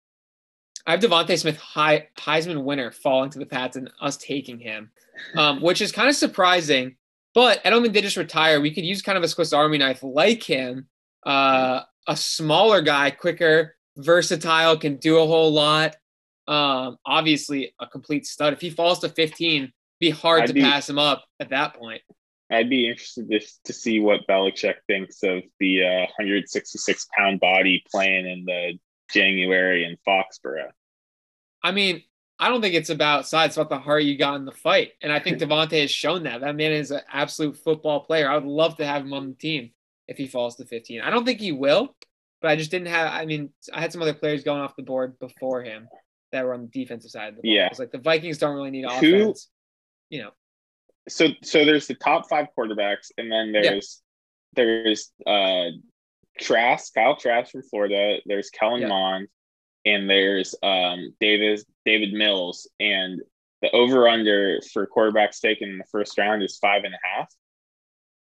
I 0.86 0.92
have 0.92 1.00
DeVonta 1.00 1.38
Smith, 1.38 1.58
high, 1.58 2.08
Heisman 2.16 2.64
winner, 2.64 2.90
falling 2.90 3.30
to 3.30 3.38
the 3.38 3.46
Pats 3.46 3.76
and 3.76 3.90
us 4.00 4.16
taking 4.16 4.58
him, 4.58 4.90
um, 5.36 5.60
which 5.60 5.82
is 5.82 5.92
kind 5.92 6.08
of 6.08 6.14
surprising. 6.14 6.96
But 7.34 7.62
Edelman 7.64 7.92
did 7.92 8.04
just 8.04 8.16
retire. 8.16 8.60
We 8.60 8.74
could 8.74 8.84
use 8.84 9.02
kind 9.02 9.18
of 9.18 9.24
a 9.24 9.28
Swiss 9.28 9.52
Army 9.52 9.78
knife 9.78 10.02
like 10.02 10.42
him, 10.42 10.88
uh, 11.24 11.82
a 12.06 12.16
smaller 12.16 12.80
guy, 12.80 13.10
quicker, 13.10 13.76
versatile, 13.96 14.76
can 14.78 14.96
do 14.96 15.18
a 15.18 15.26
whole 15.26 15.52
lot. 15.52 15.96
Um, 16.46 16.96
obviously, 17.04 17.74
a 17.78 17.86
complete 17.86 18.26
stud. 18.26 18.54
If 18.54 18.60
he 18.60 18.70
falls 18.70 19.00
to 19.00 19.08
15, 19.08 19.72
be 20.00 20.10
hard 20.10 20.42
I'd 20.42 20.46
to 20.48 20.52
be- 20.54 20.62
pass 20.62 20.88
him 20.88 20.98
up 20.98 21.24
at 21.38 21.50
that 21.50 21.74
point. 21.74 22.02
I'd 22.50 22.70
be 22.70 22.88
interested 22.88 23.28
to, 23.28 23.40
to 23.64 23.72
see 23.74 24.00
what 24.00 24.26
Belichick 24.26 24.76
thinks 24.86 25.22
of 25.22 25.42
the 25.60 25.84
uh, 25.84 26.00
166 26.16 27.06
pound 27.14 27.40
body 27.40 27.84
playing 27.90 28.26
in 28.26 28.46
the 28.46 28.78
January 29.12 29.84
in 29.84 29.98
Foxborough. 30.06 30.70
I 31.62 31.72
mean, 31.72 32.02
I 32.40 32.48
don't 32.48 32.60
think 32.60 32.74
it's 32.74 32.90
about 32.90 33.26
size, 33.26 33.48
it's 33.48 33.56
about 33.56 33.68
the 33.70 33.78
heart 33.78 34.04
you 34.04 34.16
got 34.16 34.36
in 34.36 34.44
the 34.44 34.52
fight. 34.52 34.92
And 35.02 35.12
I 35.12 35.18
think 35.18 35.38
DeVonta 35.40 35.80
has 35.80 35.90
shown 35.90 36.22
that. 36.24 36.40
That 36.40 36.54
man 36.56 36.72
is 36.72 36.90
an 36.90 37.00
absolute 37.12 37.56
football 37.56 38.00
player. 38.00 38.30
I 38.30 38.34
would 38.36 38.44
love 38.44 38.76
to 38.76 38.86
have 38.86 39.02
him 39.02 39.12
on 39.12 39.28
the 39.30 39.34
team 39.34 39.70
if 40.06 40.16
he 40.16 40.26
falls 40.28 40.56
to 40.56 40.64
15. 40.64 41.00
I 41.00 41.10
don't 41.10 41.24
think 41.24 41.40
he 41.40 41.52
will, 41.52 41.94
but 42.40 42.50
I 42.50 42.56
just 42.56 42.70
didn't 42.70 42.88
have 42.88 43.12
I 43.12 43.24
mean, 43.24 43.50
I 43.72 43.80
had 43.80 43.92
some 43.92 44.02
other 44.02 44.14
players 44.14 44.44
going 44.44 44.60
off 44.60 44.76
the 44.76 44.82
board 44.82 45.18
before 45.18 45.62
him 45.62 45.88
that 46.32 46.44
were 46.44 46.54
on 46.54 46.62
the 46.72 46.80
defensive 46.80 47.10
side 47.10 47.30
of 47.30 47.36
the 47.36 47.42
ball. 47.42 47.50
Yeah. 47.50 47.66
It's 47.66 47.78
like 47.78 47.90
the 47.90 47.98
Vikings 47.98 48.38
don't 48.38 48.54
really 48.54 48.70
need 48.70 48.84
Who- 49.00 49.22
offense. 49.24 49.48
You 50.10 50.22
know, 50.22 50.30
So 51.08 51.28
so 51.42 51.64
there's 51.64 51.86
the 51.86 51.94
top 51.94 52.28
five 52.28 52.46
quarterbacks, 52.56 53.08
and 53.18 53.30
then 53.30 53.52
Yeah. 53.52 53.62
there's 53.62 54.02
there's 54.54 55.12
uh 55.26 55.70
Trask, 56.40 56.94
Kyle 56.94 57.16
Trask 57.16 57.50
from 57.50 57.62
Florida. 57.62 58.18
There's 58.24 58.48
Kellen 58.50 58.82
Yeah. 58.82 58.88
Mond, 58.88 59.28
and 59.84 60.08
there's 60.08 60.54
um 60.62 61.14
Davis 61.20 61.64
David 61.88 62.12
Mills, 62.12 62.68
and 62.78 63.22
the 63.62 63.70
over 63.72 64.06
under 64.08 64.60
for 64.72 64.86
quarterbacks 64.86 65.40
taken 65.40 65.70
in 65.70 65.78
the 65.78 65.84
first 65.90 66.18
round 66.18 66.42
is 66.42 66.58
five 66.58 66.84
and 66.84 66.92
a 66.92 66.98
half. 67.02 67.32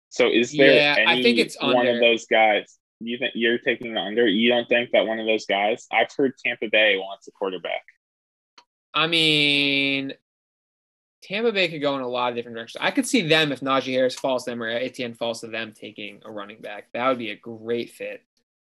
So 0.10 0.30
is 0.30 0.52
there 0.52 0.76
Yeah, 0.76 1.06
I 1.08 1.24
think 1.24 1.40
it's 1.40 1.60
one 1.60 1.76
under. 1.76 1.96
of 1.96 2.00
those 2.00 2.26
guys? 2.28 2.78
You 3.00 3.18
think 3.18 3.32
you're 3.34 3.58
taking 3.58 3.96
the 3.96 4.00
under? 4.00 4.28
You 4.28 4.50
don't 4.50 4.70
think 4.70 4.92
that 4.92 5.08
one 5.08 5.20
of 5.20 5.26
those 5.26 5.46
guys? 5.48 5.88
I've 5.92 6.12
heard 6.16 6.34
Tampa 6.38 6.68
Bay 6.72 6.98
wants 6.98 7.28
a 7.28 7.32
quarterback. 7.32 7.84
I 8.94 9.08
mean, 9.08 10.14
Tampa 11.24 11.52
Bay 11.52 11.68
could 11.68 11.82
go 11.82 11.96
in 11.96 12.02
a 12.02 12.08
lot 12.08 12.30
of 12.30 12.36
different 12.36 12.56
directions. 12.56 12.82
I 12.86 12.92
could 12.92 13.08
see 13.08 13.28
them 13.28 13.52
if 13.52 13.62
Najee 13.62 13.94
Harris 13.94 14.16
falls 14.16 14.46
to 14.46 14.52
them 14.52 14.62
or 14.62 14.70
Etienne 14.70 15.16
falls 15.16 15.42
to 15.42 15.48
them 15.48 15.74
taking 15.74 16.22
a 16.24 16.32
running 16.32 16.62
back. 16.62 16.88
That 16.94 17.10
would 17.10 17.18
be 17.18 17.32
a 17.32 17.36
great 17.36 17.90
fit 17.90 18.24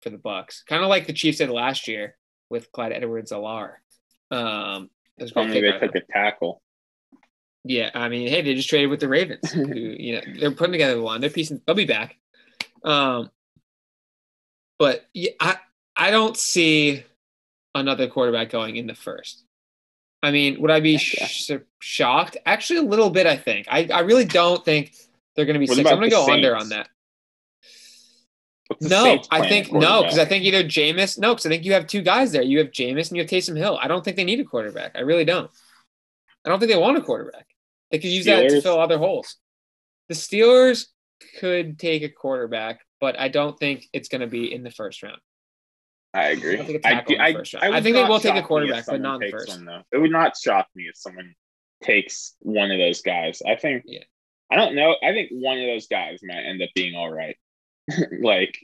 for 0.01 0.09
the 0.09 0.17
Bucs. 0.17 0.65
Kind 0.65 0.83
of 0.83 0.89
like 0.89 1.07
the 1.07 1.13
Chiefs 1.13 1.37
did 1.37 1.49
last 1.49 1.87
year 1.87 2.17
with 2.49 2.71
Clyde 2.73 2.91
Edwards-Helaire. 2.91 3.77
Um, 4.31 4.89
it 5.17 5.23
was 5.23 5.31
a 5.31 5.33
great 5.33 5.43
Only 5.45 5.61
pick 5.61 5.79
they 5.81 5.87
took 5.87 5.95
a 5.95 6.11
tackle. 6.11 6.61
Yeah, 7.63 7.91
I 7.93 8.09
mean, 8.09 8.27
hey, 8.27 8.41
they 8.41 8.55
just 8.55 8.69
traded 8.69 8.89
with 8.89 9.01
the 9.01 9.07
Ravens. 9.07 9.51
who, 9.51 9.65
you 9.75 10.15
know, 10.15 10.21
they're 10.39 10.51
putting 10.51 10.71
together 10.71 10.95
the 10.95 11.01
line. 11.01 11.21
They're 11.21 11.29
piecing. 11.29 11.61
They'll 11.65 11.75
be 11.75 11.85
back. 11.85 12.17
Um, 12.83 13.29
but 14.79 15.05
yeah, 15.13 15.31
I 15.39 15.57
I 15.95 16.09
don't 16.11 16.35
see 16.35 17.03
another 17.75 18.07
quarterback 18.07 18.49
going 18.49 18.77
in 18.77 18.87
the 18.87 18.95
first. 18.95 19.43
I 20.23 20.31
mean, 20.31 20.61
would 20.61 20.71
I 20.71 20.79
be 20.79 20.97
sh- 20.97 21.51
shocked? 21.79 22.37
Actually, 22.45 22.79
a 22.79 22.83
little 22.89 23.09
bit. 23.09 23.27
I 23.27 23.37
think. 23.37 23.67
I 23.69 23.87
I 23.93 23.99
really 23.99 24.25
don't 24.25 24.63
think 24.65 24.95
they're 25.35 25.45
going 25.45 25.53
to 25.53 25.59
be 25.59 25.67
What 25.67 25.75
six. 25.77 25.89
I'm 25.89 25.97
going 25.97 26.09
to 26.09 26.15
go 26.15 26.31
under 26.31 26.51
Saints? 26.51 26.63
on 26.63 26.69
that. 26.69 26.89
No, 28.79 29.21
I 29.31 29.47
think 29.47 29.71
no, 29.71 30.03
because? 30.03 30.19
I 30.19 30.25
think 30.25 30.43
either 30.43 30.63
Jameis. 30.63 31.17
No, 31.17 31.33
because 31.33 31.45
I 31.45 31.49
think 31.49 31.65
you 31.65 31.73
have 31.73 31.87
two 31.87 32.01
guys 32.01 32.31
there. 32.31 32.41
You 32.41 32.59
have 32.59 32.71
Jameis 32.71 33.09
and 33.09 33.17
you 33.17 33.23
have 33.23 33.29
Taysom 33.29 33.57
Hill. 33.57 33.77
I 33.81 33.87
don't 33.87 34.03
think 34.03 34.17
they 34.17 34.23
need 34.23 34.39
a 34.39 34.45
quarterback. 34.45 34.93
I 34.95 35.01
really 35.01 35.25
don't. 35.25 35.49
I 36.45 36.49
don't 36.49 36.59
think 36.59 36.71
they 36.71 36.77
want 36.77 36.97
a 36.97 37.01
quarterback. 37.01 37.47
They 37.91 37.99
could 37.99 38.09
use 38.09 38.25
that 38.25 38.47
to 38.49 38.61
fill 38.61 38.79
other 38.79 38.97
holes. 38.97 39.37
The 40.07 40.15
Steelers 40.15 40.85
could 41.39 41.77
take 41.77 42.03
a 42.03 42.09
quarterback, 42.09 42.81
but 42.99 43.19
I 43.19 43.27
don't 43.27 43.57
think 43.59 43.87
it's 43.93 44.07
going 44.07 44.21
to 44.21 44.27
be 44.27 44.53
in 44.53 44.63
the 44.63 44.71
first 44.71 45.03
round. 45.03 45.19
I 46.13 46.29
agree. 46.29 46.59
I'll 46.59 46.65
take 46.65 46.85
a 46.85 46.87
I, 46.87 46.99
in 46.99 47.05
the 47.07 47.19
I. 47.19 47.67
I 47.67 47.77
I 47.77 47.81
think 47.81 47.95
they 47.95 48.03
will 48.03 48.19
take 48.19 48.33
a 48.33 48.35
shock 48.35 48.35
me 48.35 48.39
if 48.39 48.45
quarterback, 48.45 48.85
but 48.85 49.01
not 49.01 49.15
in 49.15 49.19
the 49.21 49.31
first. 49.31 49.49
One, 49.49 49.65
though. 49.65 49.81
It 49.91 49.97
would 49.97 50.11
not 50.11 50.37
shock 50.37 50.67
me 50.75 50.85
if 50.85 50.97
someone 50.97 51.33
takes 51.83 52.35
one 52.39 52.71
of 52.71 52.77
those 52.77 53.01
guys. 53.01 53.41
I 53.47 53.55
think. 53.55 53.83
Yeah. 53.85 54.03
I 54.51 54.57
don't 54.57 54.75
know. 54.75 54.95
I 55.01 55.13
think 55.13 55.29
one 55.31 55.57
of 55.57 55.65
those 55.65 55.87
guys 55.87 56.19
might 56.23 56.41
end 56.41 56.61
up 56.61 56.69
being 56.75 56.95
all 56.95 57.09
right. 57.09 57.37
like 58.21 58.57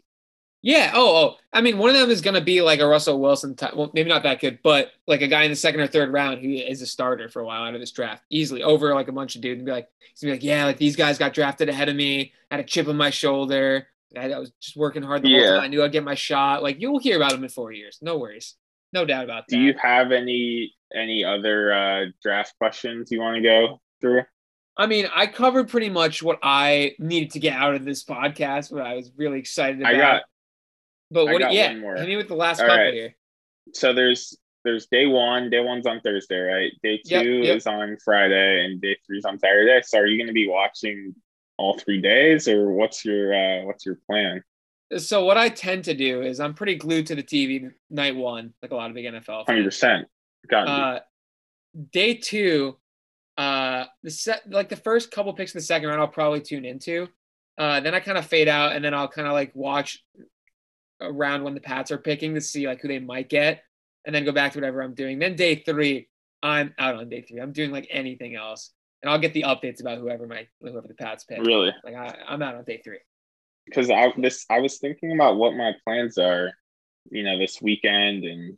Yeah. 0.61 0.91
Oh, 0.93 1.15
oh. 1.15 1.35
I 1.53 1.61
mean, 1.61 1.77
one 1.77 1.89
of 1.89 1.95
them 1.95 2.09
is 2.09 2.21
going 2.21 2.33
to 2.35 2.41
be 2.41 2.61
like 2.61 2.79
a 2.79 2.87
Russell 2.87 3.19
Wilson 3.19 3.55
type. 3.55 3.75
Well, 3.75 3.91
maybe 3.93 4.09
not 4.09 4.23
that 4.23 4.39
good, 4.39 4.59
but 4.63 4.91
like 5.07 5.21
a 5.21 5.27
guy 5.27 5.43
in 5.43 5.51
the 5.51 5.55
second 5.55 5.79
or 5.79 5.87
third 5.87 6.11
round 6.11 6.41
who 6.41 6.49
is 6.49 6.81
a 6.81 6.87
starter 6.87 7.29
for 7.29 7.41
a 7.41 7.45
while 7.45 7.63
out 7.63 7.73
of 7.73 7.79
this 7.79 7.91
draft, 7.91 8.23
easily 8.29 8.63
over 8.63 8.93
like 8.93 9.07
a 9.07 9.13
bunch 9.13 9.35
of 9.35 9.41
dudes 9.41 9.59
and 9.59 9.65
be 9.65 9.71
like, 9.71 9.87
he's 10.11 10.21
gonna 10.21 10.33
be 10.33 10.37
like, 10.37 10.43
yeah, 10.43 10.65
like 10.65 10.77
these 10.77 10.95
guys 10.95 11.17
got 11.17 11.33
drafted 11.33 11.69
ahead 11.69 11.89
of 11.89 11.95
me, 11.95 12.33
had 12.51 12.59
a 12.59 12.63
chip 12.63 12.87
on 12.87 12.97
my 12.97 13.09
shoulder. 13.09 13.87
I, 14.15 14.31
I 14.31 14.39
was 14.39 14.51
just 14.61 14.77
working 14.77 15.03
hard 15.03 15.21
the 15.21 15.33
whole 15.33 15.55
time. 15.55 15.61
I 15.61 15.67
knew 15.67 15.83
I'd 15.83 15.91
get 15.91 16.03
my 16.03 16.15
shot. 16.15 16.63
Like 16.63 16.79
you'll 16.79 16.99
hear 16.99 17.17
about 17.17 17.33
him 17.33 17.43
in 17.43 17.49
four 17.49 17.71
years. 17.71 17.99
No 18.01 18.17
worries. 18.17 18.55
No 18.93 19.05
doubt 19.05 19.25
about 19.25 19.45
that. 19.47 19.55
do 19.55 19.61
you 19.61 19.73
have 19.81 20.11
any 20.11 20.73
any 20.95 21.23
other 21.23 21.73
uh 21.73 22.05
draft 22.23 22.53
questions 22.57 23.11
you 23.11 23.19
want 23.19 23.35
to 23.35 23.41
go 23.41 23.81
through? 24.01 24.23
I 24.77 24.85
mean, 24.85 25.07
I 25.13 25.27
covered 25.27 25.69
pretty 25.69 25.89
much 25.89 26.21
what 26.21 26.39
I 26.43 26.93
needed 26.99 27.31
to 27.31 27.39
get 27.39 27.53
out 27.53 27.75
of 27.75 27.83
this 27.83 28.03
podcast, 28.03 28.71
what 28.71 28.83
I 28.83 28.95
was 28.95 29.11
really 29.17 29.39
excited 29.39 29.81
about. 29.81 29.95
I 29.95 29.97
got 29.97 30.21
but 31.09 31.27
I 31.27 31.33
what? 31.33 31.39
got 31.39 31.53
yeah, 31.53 31.79
one 31.79 31.97
hit 31.97 32.07
me 32.07 32.17
with 32.17 32.27
the 32.27 32.35
last 32.35 32.59
All 32.59 32.67
couple 32.67 32.83
right. 32.83 32.93
here. 32.93 33.15
so 33.73 33.93
there's 33.93 34.37
there's 34.63 34.87
day 34.87 35.05
one. 35.05 35.49
Day 35.49 35.61
one's 35.61 35.87
on 35.87 36.01
Thursday, 36.01 36.39
right? 36.39 36.71
Day 36.83 37.01
two 37.05 37.39
yep. 37.43 37.57
is 37.57 37.67
on 37.67 37.97
Friday, 38.03 38.65
and 38.65 38.81
day 38.81 38.97
three's 39.05 39.25
on 39.25 39.39
Saturday. 39.39 39.81
So 39.83 39.99
are 39.99 40.05
you 40.05 40.17
going 40.17 40.27
to 40.27 40.33
be 40.33 40.47
watching 40.47 41.15
all 41.57 41.77
three 41.77 42.01
days, 42.01 42.47
or 42.47 42.71
what's 42.71 43.05
your 43.05 43.33
uh 43.33 43.63
what's 43.63 43.85
your 43.85 43.97
plan? 44.09 44.43
So 44.97 45.25
what 45.25 45.37
I 45.37 45.49
tend 45.49 45.85
to 45.85 45.93
do 45.93 46.21
is 46.21 46.39
I'm 46.39 46.53
pretty 46.53 46.75
glued 46.75 47.07
to 47.07 47.15
the 47.15 47.23
TV 47.23 47.71
night 47.89 48.15
one, 48.15 48.53
like 48.61 48.71
a 48.71 48.75
lot 48.75 48.89
of 48.89 48.95
big 48.95 49.05
NFL. 49.05 49.45
Hundred 49.45 49.65
percent. 49.65 50.07
Got 50.49 50.67
Uh, 50.67 50.99
day 51.91 52.13
two, 52.13 52.77
uh, 53.37 53.85
the 54.03 54.11
set 54.11 54.49
like 54.49 54.69
the 54.69 54.75
first 54.75 55.11
couple 55.11 55.33
picks 55.33 55.53
in 55.53 55.59
the 55.59 55.63
second 55.63 55.89
round, 55.89 56.01
I'll 56.01 56.07
probably 56.07 56.41
tune 56.41 56.65
into. 56.65 57.07
Uh, 57.57 57.79
then 57.79 57.95
I 57.95 57.99
kind 57.99 58.17
of 58.17 58.25
fade 58.25 58.47
out, 58.47 58.73
and 58.73 58.83
then 58.83 58.93
I'll 58.93 59.07
kind 59.07 59.27
of 59.27 59.33
like 59.33 59.51
watch 59.55 60.03
around 61.01 61.43
when 61.43 61.53
the 61.53 61.61
Pats 61.61 61.91
are 61.91 61.97
picking 61.97 62.33
to 62.35 62.41
see 62.41 62.67
like 62.67 62.81
who 62.81 62.87
they 62.87 62.99
might 62.99 63.29
get, 63.29 63.63
and 64.05 64.15
then 64.15 64.25
go 64.25 64.31
back 64.31 64.53
to 64.53 64.57
whatever 64.59 64.81
I'm 64.81 64.93
doing. 64.93 65.19
Then 65.19 65.35
day 65.35 65.55
three, 65.55 66.07
I'm 66.41 66.73
out 66.79 66.95
on 66.95 67.09
day 67.09 67.21
three. 67.21 67.39
I'm 67.39 67.51
doing 67.51 67.71
like 67.71 67.87
anything 67.91 68.35
else, 68.35 68.71
and 69.01 69.11
I'll 69.11 69.19
get 69.19 69.33
the 69.33 69.43
updates 69.43 69.81
about 69.81 69.97
whoever 69.99 70.27
my 70.27 70.47
whoever 70.61 70.87
the 70.87 70.93
Pats 70.95 71.23
pick. 71.23 71.39
really. 71.39 71.71
Like 71.83 71.95
I, 71.95 72.17
I'm 72.27 72.41
out 72.41 72.55
on 72.55 72.63
day 72.63 72.81
three. 72.83 72.99
because 73.65 73.89
I 73.89 74.11
this 74.17 74.45
I 74.49 74.59
was 74.59 74.77
thinking 74.77 75.11
about 75.11 75.37
what 75.37 75.53
my 75.55 75.73
plans 75.83 76.17
are, 76.17 76.51
you 77.11 77.23
know, 77.23 77.37
this 77.37 77.61
weekend 77.61 78.23
and 78.23 78.57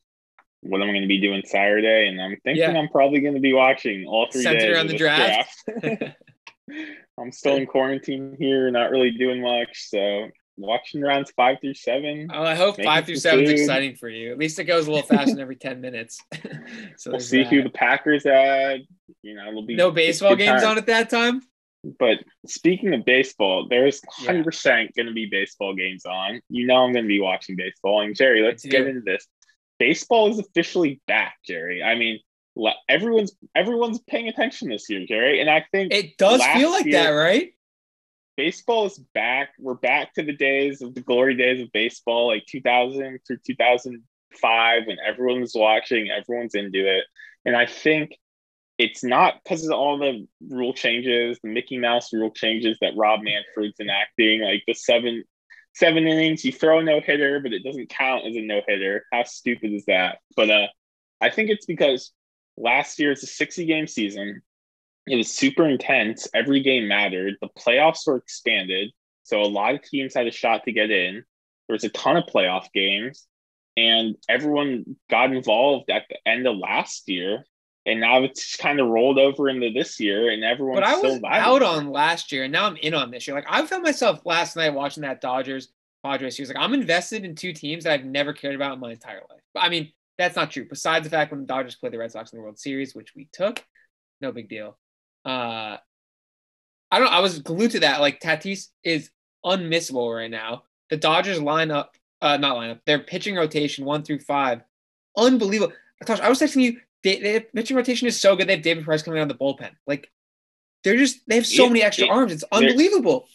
what 0.62 0.82
am 0.82 0.88
I'm 0.88 0.94
going 0.94 1.02
to 1.04 1.08
be 1.08 1.22
doing 1.22 1.42
Saturday, 1.46 2.08
and 2.08 2.22
I'm 2.22 2.38
thinking 2.44 2.58
Yeah. 2.58 2.78
I'm 2.78 2.90
probably 2.90 3.22
going 3.22 3.36
to 3.36 3.40
be 3.40 3.54
watching 3.54 4.06
all 4.06 4.28
three 4.32 4.42
Centered 4.44 4.74
days 4.74 4.82
of 4.84 4.88
the 4.90 4.98
draft. 4.98 5.64
draft. 5.82 6.16
I'm 7.20 7.32
still 7.32 7.56
in 7.56 7.66
quarantine 7.66 8.36
here, 8.40 8.70
not 8.72 8.92
really 8.92 9.12
doing 9.12 9.42
much, 9.42 9.90
so 9.90 10.30
watching 10.58 11.02
rounds 11.02 11.32
five 11.36 11.58
through 11.62 11.74
seven. 11.74 12.30
Oh, 12.34 12.44
I 12.44 12.56
hope 12.56 12.82
five 12.82 13.06
through 13.06 13.16
seven 13.16 13.46
is 13.46 13.52
exciting 13.62 13.96
for 13.96 14.10
you. 14.10 14.32
At 14.32 14.38
least 14.38 14.60
it 14.60 14.66
goes 14.66 14.88
a 14.88 14.92
little 14.92 15.08
faster 15.08 15.32
than 15.32 15.40
every 15.40 15.56
ten 15.56 15.82
minutes. 15.82 16.20
so 16.98 17.12
We'll 17.12 17.20
see 17.20 17.44
who 17.44 17.64
the 17.64 17.70
Packers 17.70 18.26
add. 18.26 18.82
You 19.22 19.36
know, 19.36 19.48
it'll 19.48 19.66
be 19.66 19.76
no 19.76 19.92
baseball 19.92 20.36
games 20.36 20.62
time. 20.62 20.72
on 20.72 20.78
at 20.78 20.86
that 20.88 21.10
time. 21.10 21.42
But 21.98 22.18
speaking 22.46 22.94
of 22.94 23.06
baseball, 23.06 23.68
there's 23.70 24.02
Yeah. 24.22 24.34
100% 24.34 24.96
going 24.96 25.06
to 25.08 25.14
be 25.14 25.28
baseball 25.28 25.74
games 25.74 26.06
on. 26.06 26.42
You 26.50 26.68
know, 26.68 26.84
I'm 26.84 26.92
going 26.92 27.06
to 27.06 27.10
be 27.10 27.22
watching 27.22 27.56
baseball. 27.56 28.02
And 28.02 28.14
Jerry, 28.14 28.44
let's 28.44 28.66
get 28.66 28.86
into 28.86 29.00
this. 29.02 29.26
Baseball 29.80 30.30
is 30.30 30.40
officially 30.40 31.02
back, 31.08 31.36
Jerry. 31.48 31.82
I 31.82 31.96
mean, 31.96 32.20
everyone's 32.90 33.34
everyone's 33.56 34.00
paying 34.00 34.28
attention 34.28 34.70
this 34.70 34.90
year, 34.90 35.06
Jerry. 35.08 35.40
And 35.42 35.50
I 35.50 35.66
think 35.72 35.94
It 35.94 36.18
does 36.18 36.44
feel 36.46 36.70
like 36.70 36.86
year- 36.86 37.04
that, 37.04 37.10
right? 37.12 37.54
baseball 38.38 38.86
is 38.86 38.98
back. 39.14 39.50
We're 39.60 39.74
back 39.74 40.14
to 40.14 40.24
the 40.24 40.32
days 40.32 40.82
of 40.82 40.96
the 40.96 41.02
glory 41.02 41.36
days 41.36 41.62
of 41.62 41.70
baseball, 41.74 42.28
like 42.28 42.46
2000 42.46 43.20
through 43.28 43.40
2005, 43.46 44.88
when 44.88 44.98
everyone 45.06 45.42
was 45.42 45.54
watching, 45.54 46.10
everyone's 46.10 46.56
into 46.56 46.88
it. 46.88 47.04
And 47.44 47.54
I 47.56 47.66
think 47.66 48.18
it's 48.78 49.04
not 49.04 49.44
because 49.44 49.66
of 49.66 49.74
all 49.74 49.98
the 49.98 50.26
rule 50.48 50.74
changes, 50.74 51.38
the 51.44 51.50
Mickey 51.50 51.78
Mouse 51.78 52.14
rule 52.14 52.32
changes 52.32 52.78
that 52.80 52.96
Rob 52.96 53.20
Manfred's 53.24 53.80
enacting, 53.82 54.42
like 54.42 54.64
the 54.66 54.74
seven 54.74 55.26
seven 55.74 56.08
innings, 56.08 56.44
you 56.44 56.52
throw 56.52 56.80
a 56.80 56.84
no 56.84 57.00
hitter, 57.00 57.40
but 57.40 57.54
it 57.54 57.64
doesn't 57.64 57.90
count 57.90 58.26
as 58.26 58.36
a 58.36 58.42
no 58.42 58.62
hitter. 58.68 59.06
How 59.12 59.24
stupid 59.24 59.74
is 59.74 59.86
that? 59.86 60.20
But 60.36 60.50
uh, 60.50 60.68
I 61.22 61.30
think 61.30 61.50
it's 61.50 61.66
because 61.66 62.12
last 62.58 63.00
year 63.00 63.12
it's 63.12 63.24
a 63.24 63.28
60 63.28 63.66
game 63.66 63.88
season. 63.88 64.42
It 65.08 65.16
was 65.16 65.32
super 65.32 65.68
intense. 65.68 66.28
Every 66.34 66.62
game 66.62 66.88
mattered. 66.88 67.36
The 67.42 67.50
playoffs 67.58 68.06
were 68.06 68.18
expanded. 68.18 68.92
So 69.24 69.42
a 69.42 69.46
lot 69.46 69.76
of 69.76 69.82
teams 69.84 70.14
had 70.14 70.28
a 70.28 70.32
shot 70.32 70.64
to 70.66 70.72
get 70.72 70.92
in. 70.92 71.24
There 71.68 71.74
was 71.74 71.84
a 71.84 71.90
ton 71.90 72.18
of 72.18 72.26
playoff 72.26 72.72
games, 72.74 73.28
and 73.78 74.16
everyone 74.28 74.96
got 75.10 75.32
involved 75.32 75.92
at 75.92 76.06
the 76.10 76.18
end 76.28 76.48
of 76.48 76.58
last 76.58 77.08
year. 77.08 77.46
And 77.90 78.00
now 78.00 78.24
it's 78.24 78.56
kind 78.56 78.80
of 78.80 78.88
rolled 78.88 79.18
over 79.18 79.50
into 79.50 79.72
this 79.72 80.00
year, 80.00 80.30
and 80.30 80.44
everyone's 80.44 80.82
But 80.82 80.88
I 80.88 80.98
still 80.98 81.20
was 81.20 81.24
out 81.26 81.64
on 81.64 81.90
last 81.90 82.32
year, 82.32 82.44
and 82.44 82.54
now 82.54 82.66
I'm 82.66 82.78
in 82.78 82.94
on 82.94 83.12
this 83.12 83.28
year. 83.28 83.36
Like 83.36 83.48
I 83.50 83.66
found 83.66 83.84
myself 83.84 84.26
last 84.26 84.56
night 84.56 84.74
watching 84.74 85.02
that 85.02 85.22
Dodgers 85.22 85.70
Padres 86.04 86.36
series. 86.36 86.50
Like 86.50 86.64
I'm 86.64 86.74
invested 86.74 87.26
in 87.26 87.36
two 87.36 87.54
teams 87.54 87.84
that 87.84 87.94
I've 87.94 88.06
never 88.06 88.34
cared 88.34 88.56
about 88.56 88.74
in 88.74 88.80
my 88.80 88.92
entire 88.92 89.22
life. 89.30 89.42
But 89.54 89.64
I 89.64 89.70
mean, 89.70 89.92
that's 90.18 90.36
not 90.36 90.52
true. 90.52 90.68
Besides 90.70 91.06
the 91.06 91.10
fact 91.10 91.32
when 91.32 91.42
the 91.42 91.48
Dodgers 91.48 91.76
played 91.76 91.94
the 91.94 91.98
Red 91.98 92.12
Sox 92.12 92.32
in 92.32 92.38
the 92.38 92.44
World 92.44 92.60
Series, 92.60 92.94
which 92.94 93.16
we 93.16 93.28
took, 93.34 93.64
no 94.22 94.32
big 94.32 94.50
deal. 94.50 94.78
Uh, 95.26 95.78
I 96.92 97.00
don't. 97.00 97.12
I 97.12 97.20
was 97.20 97.40
glued 97.40 97.72
to 97.72 97.80
that. 97.82 98.02
Like 98.02 98.20
Tatis 98.20 98.68
is 98.84 99.10
unmissable 99.46 100.16
right 100.16 100.32
now. 100.32 100.64
The 100.90 100.98
Dodgers 100.98 101.40
lineup, 101.40 101.88
uh, 102.22 102.38
not 102.38 102.58
lineup, 102.58 102.80
their 102.86 103.00
pitching 103.00 103.36
rotation 103.36 103.86
one 103.86 104.04
through 104.04 104.20
five, 104.20 104.62
unbelievable. 105.18 105.74
Tosh, 106.06 106.20
I 106.20 106.30
was 106.30 106.40
texting 106.40 106.64
you. 106.64 106.80
They, 107.04 107.20
their 107.20 107.42
pitching 107.42 107.78
rotation 107.78 108.08
is 108.08 108.20
so 108.20 108.36
good. 108.36 108.48
They 108.48 108.54
have 108.56 108.62
David 108.62 108.84
Price 108.84 109.02
coming 109.04 109.20
out 109.20 109.30
of 109.32 109.38
the 109.38 109.44
bullpen. 109.44 109.72
Like 109.88 110.10
they're 110.84 110.98
just 110.98 111.20
they 111.28 111.36
have 111.36 111.46
so 111.46 111.64
Yeah, 111.64 111.70
many 111.70 111.84
extra 111.84 112.06
it- 112.08 112.12
arms. 112.12 112.32
It's 112.32 112.44
unbelievable. 112.52 113.28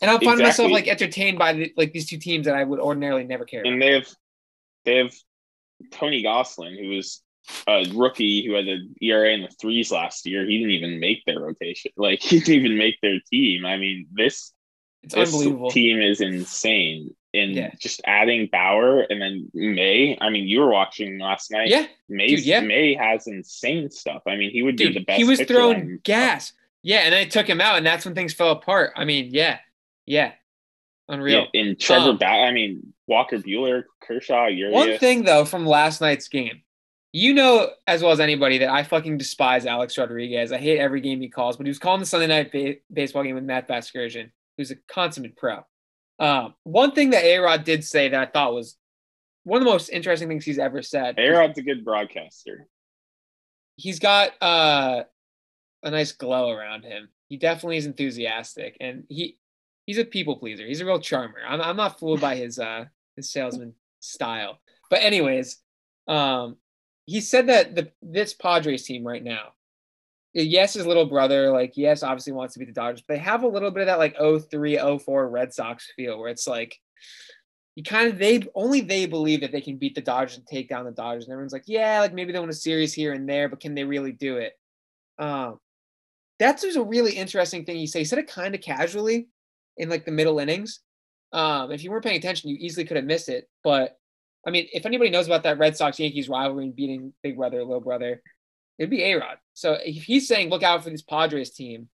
And 0.00 0.10
I'm 0.10 0.20
finding 0.20 0.44
myself 0.44 0.72
like 0.72 0.88
entertained 0.88 1.38
by 1.38 1.52
the, 1.52 1.72
like 1.76 1.92
these 1.92 2.08
two 2.08 2.18
teams 2.18 2.46
that 2.46 2.56
I 2.56 2.64
would 2.64 2.80
ordinarily 2.80 3.22
never 3.24 3.44
care. 3.44 3.60
About. 3.60 3.72
and 3.72 3.80
they 3.82 3.92
have 3.92 4.08
they 4.84 4.96
have 4.96 5.14
Tony 5.92 6.24
Gonsolin, 6.24 6.76
who 6.76 6.96
was 6.96 7.22
a 7.68 7.84
rookie 7.94 8.44
who 8.44 8.54
had 8.54 8.66
an 8.66 8.94
ERA 9.00 9.32
in 9.32 9.42
the 9.42 9.48
threes 9.60 9.92
last 9.92 10.26
year. 10.26 10.44
He 10.44 10.58
didn't 10.58 10.72
even 10.72 10.98
make 10.98 11.24
their 11.24 11.38
rotation. 11.38 11.92
Like 11.96 12.20
he 12.22 12.40
didn't 12.40 12.64
even 12.64 12.78
make 12.78 13.00
their 13.00 13.20
team. 13.30 13.64
I 13.64 13.76
mean, 13.76 14.08
this 14.12 14.52
It's 15.04 15.14
this 15.14 15.32
unbelievable. 15.32 15.70
team 15.70 16.00
is 16.00 16.20
insane. 16.20 17.14
And 17.34 17.54
Yeah. 17.54 17.70
just 17.78 18.02
adding 18.04 18.46
Bauer 18.52 19.00
and 19.08 19.20
then 19.22 19.50
May. 19.54 20.18
I 20.20 20.28
mean, 20.28 20.46
you 20.46 20.60
were 20.60 20.70
watching 20.70 21.18
last 21.18 21.50
night. 21.50 21.68
Yeah, 21.68 21.86
May 22.08 22.26
yeah. 22.28 22.60
May 22.60 22.92
has 22.94 23.26
insane 23.26 23.90
stuff. 23.90 24.22
I 24.26 24.36
mean, 24.36 24.50
he 24.50 24.62
would 24.62 24.76
be 24.76 24.92
the 24.92 25.00
best. 25.00 25.16
he 25.16 25.24
was 25.24 25.40
throwing 25.40 25.80
on- 25.80 26.00
gas. 26.02 26.52
Yeah, 26.82 26.98
and 27.00 27.12
then 27.14 27.22
it 27.22 27.30
took 27.30 27.46
him 27.48 27.60
out, 27.60 27.76
and 27.78 27.86
that's 27.86 28.04
when 28.04 28.14
things 28.14 28.34
fell 28.34 28.50
apart. 28.50 28.92
I 28.96 29.04
mean, 29.06 29.28
yeah, 29.32 29.60
yeah, 30.04 30.32
unreal. 31.08 31.46
Yeah, 31.54 31.60
and 31.62 31.80
Trevor 31.80 32.10
Um, 32.10 32.18
Ba- 32.18 32.26
I 32.26 32.50
mean, 32.52 32.92
Walker 33.06 33.38
Buehler, 33.38 33.84
Kershaw, 34.00 34.46
Urias. 34.48 34.74
One 34.74 34.98
thing 34.98 35.24
though 35.24 35.44
from 35.44 35.64
last 35.64 36.00
night's 36.00 36.28
game, 36.28 36.62
you 37.12 37.34
know 37.34 37.70
as 37.86 38.02
well 38.02 38.12
as 38.12 38.20
anybody 38.20 38.58
that 38.58 38.68
I 38.70 38.82
fucking 38.82 39.16
despise 39.18 39.64
Alex 39.64 39.96
Rodriguez. 39.96 40.52
I 40.52 40.58
hate 40.58 40.78
every 40.78 41.00
game 41.00 41.20
he 41.20 41.28
calls, 41.28 41.56
but 41.56 41.64
he 41.66 41.70
was 41.70 41.78
calling 41.78 42.00
the 42.00 42.06
Sunday 42.06 42.26
night 42.26 42.52
ba- 42.52 42.76
baseball 42.92 43.22
game 43.22 43.36
with 43.36 43.44
Matt 43.44 43.68
Vasgersian, 43.68 44.30
who's 44.58 44.70
a 44.70 44.76
consummate 44.88 45.36
pro. 45.36 45.64
Um, 46.22 46.54
one 46.62 46.92
thing 46.92 47.10
that 47.10 47.24
A 47.24 47.38
Rod 47.38 47.64
did 47.64 47.82
say 47.82 48.08
that 48.08 48.28
I 48.28 48.30
thought 48.30 48.54
was 48.54 48.76
one 49.42 49.60
of 49.60 49.66
the 49.66 49.72
most 49.72 49.88
interesting 49.88 50.28
things 50.28 50.44
he's 50.44 50.60
ever 50.60 50.80
said. 50.80 51.18
A-Rod's 51.18 51.58
a 51.58 51.62
good 51.62 51.84
broadcaster. 51.84 52.68
He's 53.74 53.98
got 53.98 54.30
uh, 54.40 55.02
a 55.82 55.90
nice 55.90 56.12
glow 56.12 56.50
around 56.50 56.84
him. 56.84 57.08
He 57.28 57.38
definitely 57.38 57.78
is 57.78 57.86
enthusiastic, 57.86 58.76
and 58.80 59.02
he 59.08 59.36
he's 59.84 59.98
a 59.98 60.04
people 60.04 60.36
pleaser. 60.36 60.64
He's 60.64 60.80
a 60.80 60.86
real 60.86 61.00
charmer. 61.00 61.38
I'm 61.44 61.60
I'm 61.60 61.76
not 61.76 61.98
fooled 61.98 62.20
by 62.20 62.36
his 62.36 62.58
uh 62.58 62.84
his 63.16 63.32
salesman 63.32 63.74
style. 63.98 64.60
But 64.90 65.02
anyways, 65.02 65.58
um, 66.06 66.56
he 67.06 67.20
said 67.20 67.48
that 67.48 67.74
the 67.74 67.90
this 68.00 68.32
Padres 68.32 68.84
team 68.84 69.04
right 69.04 69.24
now, 69.24 69.54
yes, 70.34 70.74
his 70.74 70.86
little 70.86 71.06
brother, 71.06 71.50
like 71.50 71.76
yes, 71.76 72.02
obviously 72.02 72.32
wants 72.32 72.54
to 72.54 72.60
beat 72.60 72.66
the 72.66 72.72
Dodgers, 72.72 73.02
but 73.06 73.14
they 73.14 73.20
have 73.20 73.42
a 73.42 73.48
little 73.48 73.70
bit 73.70 73.82
of 73.82 73.86
that 73.86 73.98
like 73.98 74.16
03, 74.16 74.98
04 74.98 75.28
Red 75.28 75.52
Sox 75.52 75.90
feel 75.96 76.18
where 76.18 76.30
it's 76.30 76.46
like 76.46 76.78
you 77.74 77.82
kind 77.82 78.08
of 78.08 78.18
they 78.18 78.42
only 78.54 78.80
they 78.80 79.06
believe 79.06 79.40
that 79.40 79.52
they 79.52 79.60
can 79.60 79.76
beat 79.76 79.94
the 79.94 80.00
Dodgers 80.00 80.36
and 80.36 80.46
take 80.46 80.68
down 80.68 80.84
the 80.84 80.90
Dodgers, 80.90 81.24
and 81.24 81.32
everyone's 81.32 81.52
like, 81.52 81.64
yeah, 81.66 82.00
like 82.00 82.12
maybe 82.12 82.32
they 82.32 82.38
win 82.38 82.50
a 82.50 82.54
series 82.54 82.92
here 82.92 83.12
and 83.12 83.28
there, 83.28 83.48
but 83.48 83.60
can 83.60 83.74
they 83.74 83.84
really 83.84 84.12
do 84.12 84.36
it? 84.36 84.52
Um, 85.18 85.58
that's 86.38 86.62
just 86.62 86.76
a 86.76 86.82
really 86.82 87.12
interesting 87.12 87.64
thing 87.64 87.76
he 87.76 87.86
said. 87.86 88.00
He 88.00 88.04
said 88.04 88.18
it 88.18 88.26
kind 88.26 88.54
of 88.54 88.60
casually 88.60 89.28
in 89.76 89.88
like 89.88 90.04
the 90.04 90.12
middle 90.12 90.38
innings. 90.38 90.80
Um, 91.32 91.72
if 91.72 91.82
you 91.82 91.90
weren't 91.90 92.04
paying 92.04 92.18
attention, 92.18 92.50
you 92.50 92.56
easily 92.58 92.84
could 92.84 92.96
have 92.96 93.06
missed 93.06 93.28
it. 93.28 93.48
But 93.64 93.96
I 94.46 94.50
mean, 94.50 94.66
if 94.72 94.84
anybody 94.84 95.10
knows 95.10 95.26
about 95.26 95.44
that 95.44 95.58
Red 95.58 95.76
Sox 95.76 95.98
Yankees 95.98 96.28
rivalry 96.28 96.64
and 96.64 96.76
beating 96.76 97.12
Big 97.22 97.36
Brother, 97.36 97.62
Little 97.62 97.80
Brother, 97.80 98.22
it'd 98.82 98.90
be 98.90 99.04
A 99.04 99.14
Rod. 99.14 99.38
So 99.54 99.74
if 99.74 100.02
he's 100.02 100.26
saying 100.26 100.50
look 100.50 100.64
out 100.64 100.82
for 100.82 100.90
this 100.90 101.02
Padres 101.02 101.50
team 101.50 101.88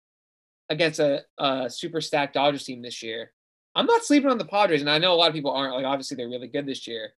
against 0.70 1.00
a, 1.00 1.24
a 1.38 1.70
super 1.70 2.00
stacked 2.00 2.34
Dodgers 2.34 2.64
team 2.64 2.82
this 2.82 3.04
year, 3.04 3.34
I'm 3.76 3.86
not 3.86 4.06
sleeping 4.06 4.30
on 4.30 4.38
the 4.38 4.46
Padres, 4.46 4.80
and 4.80 4.90
I 4.90 4.98
know 4.98 5.14
a 5.14 5.16
lot 5.16 5.28
of 5.28 5.36
people 5.36 5.52
aren't. 5.52 5.76
Like 5.76 5.86
obviously 5.86 6.16
they're 6.16 6.30
really 6.30 6.48
good 6.48 6.66
this 6.66 6.88
year. 6.88 7.12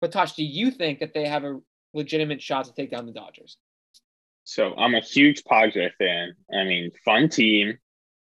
But 0.00 0.12
Tosh, 0.12 0.34
do 0.34 0.44
you 0.44 0.70
think 0.70 1.00
that 1.00 1.12
they 1.12 1.26
have 1.26 1.42
a 1.42 1.58
legitimate 1.92 2.40
shot 2.40 2.66
to 2.66 2.72
take 2.72 2.90
down 2.90 3.06
the 3.06 3.12
Dodgers? 3.12 3.56
So 4.44 4.74
I'm 4.76 4.94
a 4.94 5.00
huge 5.00 5.42
Padre 5.44 5.90
fan. 5.98 6.36
I 6.52 6.62
mean, 6.62 6.92
fun 7.04 7.28
team. 7.28 7.78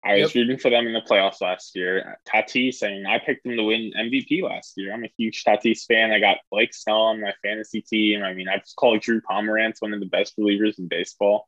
I 0.04 0.14
was 0.22 0.34
Yep. 0.34 0.36
rooting 0.36 0.58
for 0.58 0.70
them 0.72 0.88
in 0.88 0.94
the 0.94 1.02
playoffs 1.02 1.42
last 1.42 1.76
year. 1.76 2.18
Tatis, 2.28 2.82
I 2.84 2.88
mean, 2.90 3.06
I 3.06 3.20
picked 3.20 3.44
them 3.44 3.56
to 3.56 3.64
win 3.64 3.92
MVP 3.96 4.42
last 4.42 4.74
year. 4.76 4.94
I'm 4.94 5.04
a 5.04 5.12
huge 5.18 5.44
Tatis 5.44 5.86
fan. 5.86 6.12
I 6.12 6.20
got 6.20 6.38
Blake 6.52 6.74
Snell 6.74 7.02
on 7.02 7.22
my 7.22 7.34
fantasy 7.44 7.82
team. 7.82 8.24
I 8.24 8.34
mean, 8.34 8.48
I 8.50 8.58
just 8.58 8.76
called 8.78 9.02
Drew 9.02 9.22
Pomeranz 9.22 9.76
one 9.80 9.94
of 9.94 10.00
the 10.00 10.08
best 10.08 10.36
relievers 10.40 10.80
in 10.80 10.88
baseball. 10.88 11.48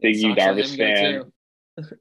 Big 0.00 0.16
Yu 0.16 0.34
Darvish 0.34 0.76
fan. 0.76 1.32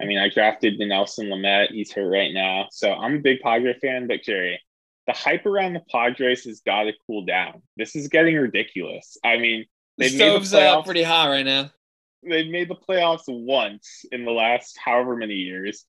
I 0.01 0.05
mean, 0.05 0.17
I 0.17 0.27
drafted 0.29 0.79
Dinelson 0.79 1.29
Lamet. 1.29 1.71
He's 1.71 1.91
hurt 1.93 2.09
right 2.09 2.33
now. 2.33 2.67
So 2.71 2.93
I'm 2.93 3.15
a 3.15 3.19
big 3.19 3.39
Padre 3.41 3.73
fan, 3.79 4.07
but 4.07 4.23
Jerry, 4.23 4.59
the 5.05 5.13
hype 5.13 5.45
around 5.45 5.73
the 5.73 5.81
Padres 5.89 6.43
has 6.45 6.59
got 6.61 6.83
to 6.83 6.93
cool 7.05 7.23
down. 7.25 7.61
This 7.77 7.95
is 7.95 8.07
getting 8.09 8.35
ridiculous. 8.35 9.17
I 9.23 9.37
mean, 9.37 9.65
The 9.97 10.05
made 10.05 10.11
the 10.11 10.15
stove's 10.17 10.53
uh, 10.53 10.59
playoffs. 10.59 10.85
pretty 10.85 11.03
hot 11.03 11.29
right 11.29 11.45
now. 11.45 11.69
They've 12.23 12.49
made 12.49 12.69
the 12.69 12.75
playoffs 12.75 13.23
once 13.27 14.05
in 14.11 14.25
the 14.25 14.31
last 14.31 14.77
however 14.83 15.15
many 15.15 15.35
years. 15.35 15.85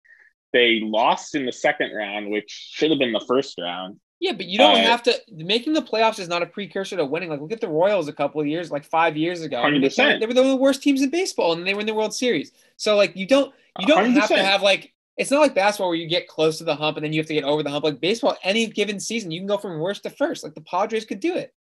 They 0.52 0.80
lost 0.82 1.34
in 1.34 1.44
the 1.46 1.52
second 1.52 1.92
round, 1.94 2.30
which 2.30 2.50
should 2.72 2.90
have 2.90 2.98
been 2.98 3.12
the 3.12 3.24
first 3.28 3.58
round. 3.60 4.00
Yeah, 4.20 4.32
but 4.32 4.46
you 4.46 4.58
don't 4.58 4.76
Uh, 4.76 4.82
have 4.82 5.02
to. 5.04 5.14
Making 5.30 5.74
the 5.74 5.82
playoffs 5.82 6.18
is 6.18 6.26
not 6.28 6.42
a 6.42 6.46
precursor 6.46 6.96
to 6.96 7.04
winning. 7.04 7.28
Like, 7.28 7.40
look 7.40 7.52
at 7.52 7.60
the 7.60 7.68
Royals 7.68 8.08
a 8.08 8.12
couple 8.12 8.40
of 8.40 8.46
years, 8.46 8.70
like 8.70 8.84
five 8.84 9.16
years 9.16 9.42
ago. 9.42 9.62
They, 9.62 9.78
100%. 9.78 10.18
they 10.20 10.26
were 10.26 10.32
the 10.34 10.56
worst 10.56 10.82
teams 10.82 11.02
in 11.02 11.10
baseball, 11.10 11.52
and 11.52 11.66
they 11.66 11.74
were 11.74 11.80
in 11.80 11.86
the 11.86 11.94
World 11.94 12.14
Series. 12.14 12.50
So, 12.78 12.96
like, 12.96 13.14
you 13.14 13.26
don't 13.26 13.54
you 13.78 13.86
don't 13.86 14.12
have 14.14 14.28
to 14.28 14.34
100%. 14.34 14.38
have 14.38 14.62
like. 14.62 14.92
It's 15.18 15.32
not 15.32 15.40
like 15.40 15.52
basketball 15.54 15.88
where 15.88 15.96
you 15.98 16.06
get 16.08 16.28
close 16.28 16.58
to 16.58 16.64
the 16.64 16.76
hump 16.76 16.96
and 16.96 17.04
then 17.04 17.12
you 17.12 17.18
have 17.18 17.26
to 17.26 17.34
get 17.34 17.42
over 17.42 17.64
the 17.64 17.70
hump. 17.70 17.84
Like 17.84 18.00
baseball, 18.00 18.36
any 18.44 18.66
given 18.68 19.00
season, 19.00 19.32
you 19.32 19.40
can 19.40 19.48
go 19.48 19.58
from 19.58 19.80
worst 19.80 20.04
to 20.04 20.10
first. 20.10 20.44
Like 20.44 20.54
the 20.54 20.60
Padres 20.60 21.04
could 21.04 21.18
do 21.18 21.34
it. 21.34 21.52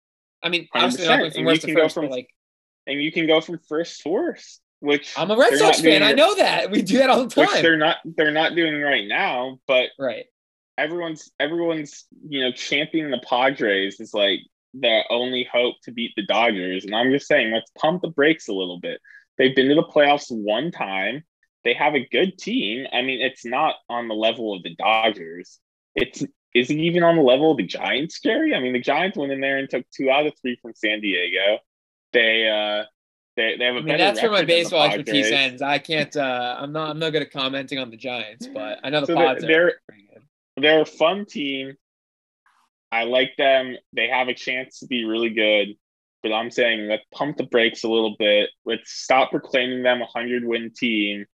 I 0.42 0.50
mean, 0.50 0.68
obviously 0.74 1.07
not 1.07 1.33
from 1.33 1.44
worst 1.46 1.62
to 1.62 1.72
first, 1.74 1.94
but 1.94 2.02
from- 2.02 2.11
like 2.11 2.29
And 2.87 3.03
you 3.03 3.11
can 3.12 3.27
go 3.27 3.40
from 3.40 3.59
first 3.68 4.03
to 4.03 4.09
worst, 4.11 4.61
which 4.81 5.12
I'm 5.16 5.31
a 5.31 5.37
Red 5.37 5.57
Sox 5.59 5.81
fan. 5.81 6.03
I 6.03 6.12
know 6.12 6.35
that 6.37 6.70
we 6.70 6.83
do 6.83 6.99
that 6.99 7.11
all 7.11 7.25
the 7.27 7.35
time. 7.35 7.46
Which 7.53 7.62
they're 7.62 7.77
not 7.77 7.96
they're 8.05 8.31
not 8.31 8.55
doing 8.55 8.81
right 8.81 9.07
now, 9.07 9.59
but 9.66 9.88
Right. 9.99 10.27
everyone's 10.79 11.31
everyone's 11.40 12.05
you 12.29 12.40
know 12.40 12.53
championing 12.53 13.11
the 13.11 13.25
Padres 13.29 14.01
is 14.01 14.14
like 14.14 14.40
the 14.75 15.01
only 15.11 15.49
hope 15.51 15.77
to 15.85 15.92
beat 15.92 16.12
the 16.16 16.27
Dodgers. 16.27 16.85
And 16.85 16.94
I'm 16.94 17.11
just 17.11 17.27
saying, 17.27 17.53
let's 17.53 17.70
pump 17.79 18.03
the 18.03 18.09
brakes 18.09 18.49
a 18.49 18.53
little 18.53 18.79
bit. 18.79 19.01
They've 19.38 19.55
been 19.57 19.68
to 19.68 19.75
the 19.75 19.83
playoffs 19.83 20.27
one 20.31 20.70
time. 20.70 21.25
They 21.64 21.75
have 21.75 21.94
a 21.94 22.07
good 22.07 22.38
team. 22.38 22.87
I 22.92 23.03
mean, 23.03 23.20
it's 23.20 23.44
not 23.44 23.77
on 23.88 24.07
the 24.09 24.14
level 24.14 24.55
of 24.55 24.62
the 24.62 24.75
Dodgers. 24.77 25.59
It's 25.94 26.22
is 26.55 26.70
it 26.70 26.79
even 26.79 27.03
on 27.03 27.16
the 27.16 27.22
level 27.22 27.51
of 27.51 27.57
the 27.59 27.64
Giants, 27.66 28.18
Gary? 28.20 28.55
I 28.55 28.61
mean, 28.61 28.72
the 28.72 28.81
Giants 28.81 29.16
went 29.18 29.33
in 29.33 29.40
there 29.40 29.59
and 29.59 29.68
took 29.68 29.85
two 29.90 30.11
out 30.11 30.27
of 30.27 30.33
three 30.40 30.59
from 30.62 30.72
San 30.75 31.01
Diego. 31.01 31.59
They 32.12 32.49
uh 32.49 32.85
they, 33.37 33.57
they 33.59 33.64
have 33.66 33.75
a 33.77 33.79
I 33.79 33.83
mean, 33.83 33.99
that's 33.99 34.23
where 34.23 34.31
my 34.31 34.38
record 34.38 34.49
than 34.49 34.57
the 34.57 34.62
baseball 34.62 34.83
expertise 34.85 35.31
ends. 35.31 35.62
I 35.62 35.79
can't. 35.79 36.16
uh 36.16 36.57
I'm 36.59 36.73
not. 36.73 36.90
I'm 36.90 36.99
not 36.99 37.11
good 37.12 37.23
at 37.23 37.31
commenting 37.31 37.79
on 37.79 37.90
the 37.90 37.97
Giants, 37.97 38.47
but 38.47 38.79
I 38.83 38.90
know 38.90 39.01
the 39.01 39.07
So 39.07 39.14
they're- 39.14 39.27
are 39.27 39.40
they're- 39.40 39.81
pretty 39.88 40.09
good. 40.12 40.23
they're 40.57 40.81
a 40.83 40.87
fun 40.87 41.27
team. 41.27 41.75
I 42.90 43.05
like 43.05 43.33
them. 43.37 43.77
They 43.92 44.09
have 44.09 44.29
a 44.29 44.35
chance 44.35 44.79
to 44.79 44.87
be 44.87 45.05
really 45.05 45.29
good, 45.31 45.75
but 46.23 46.33
I'm 46.33 46.51
saying 46.51 46.88
let's 46.88 47.03
pump 47.12 47.37
the 47.37 47.45
brakes 47.45 47.85
a 47.85 47.88
little 47.88 48.16
bit. 48.19 48.49
Let's 48.64 48.91
stop 48.93 49.30
proclaiming 49.33 49.83
them 49.83 50.01
a 50.01 50.07
hundred 50.07 50.45
win 50.45 50.70
team 50.74 51.26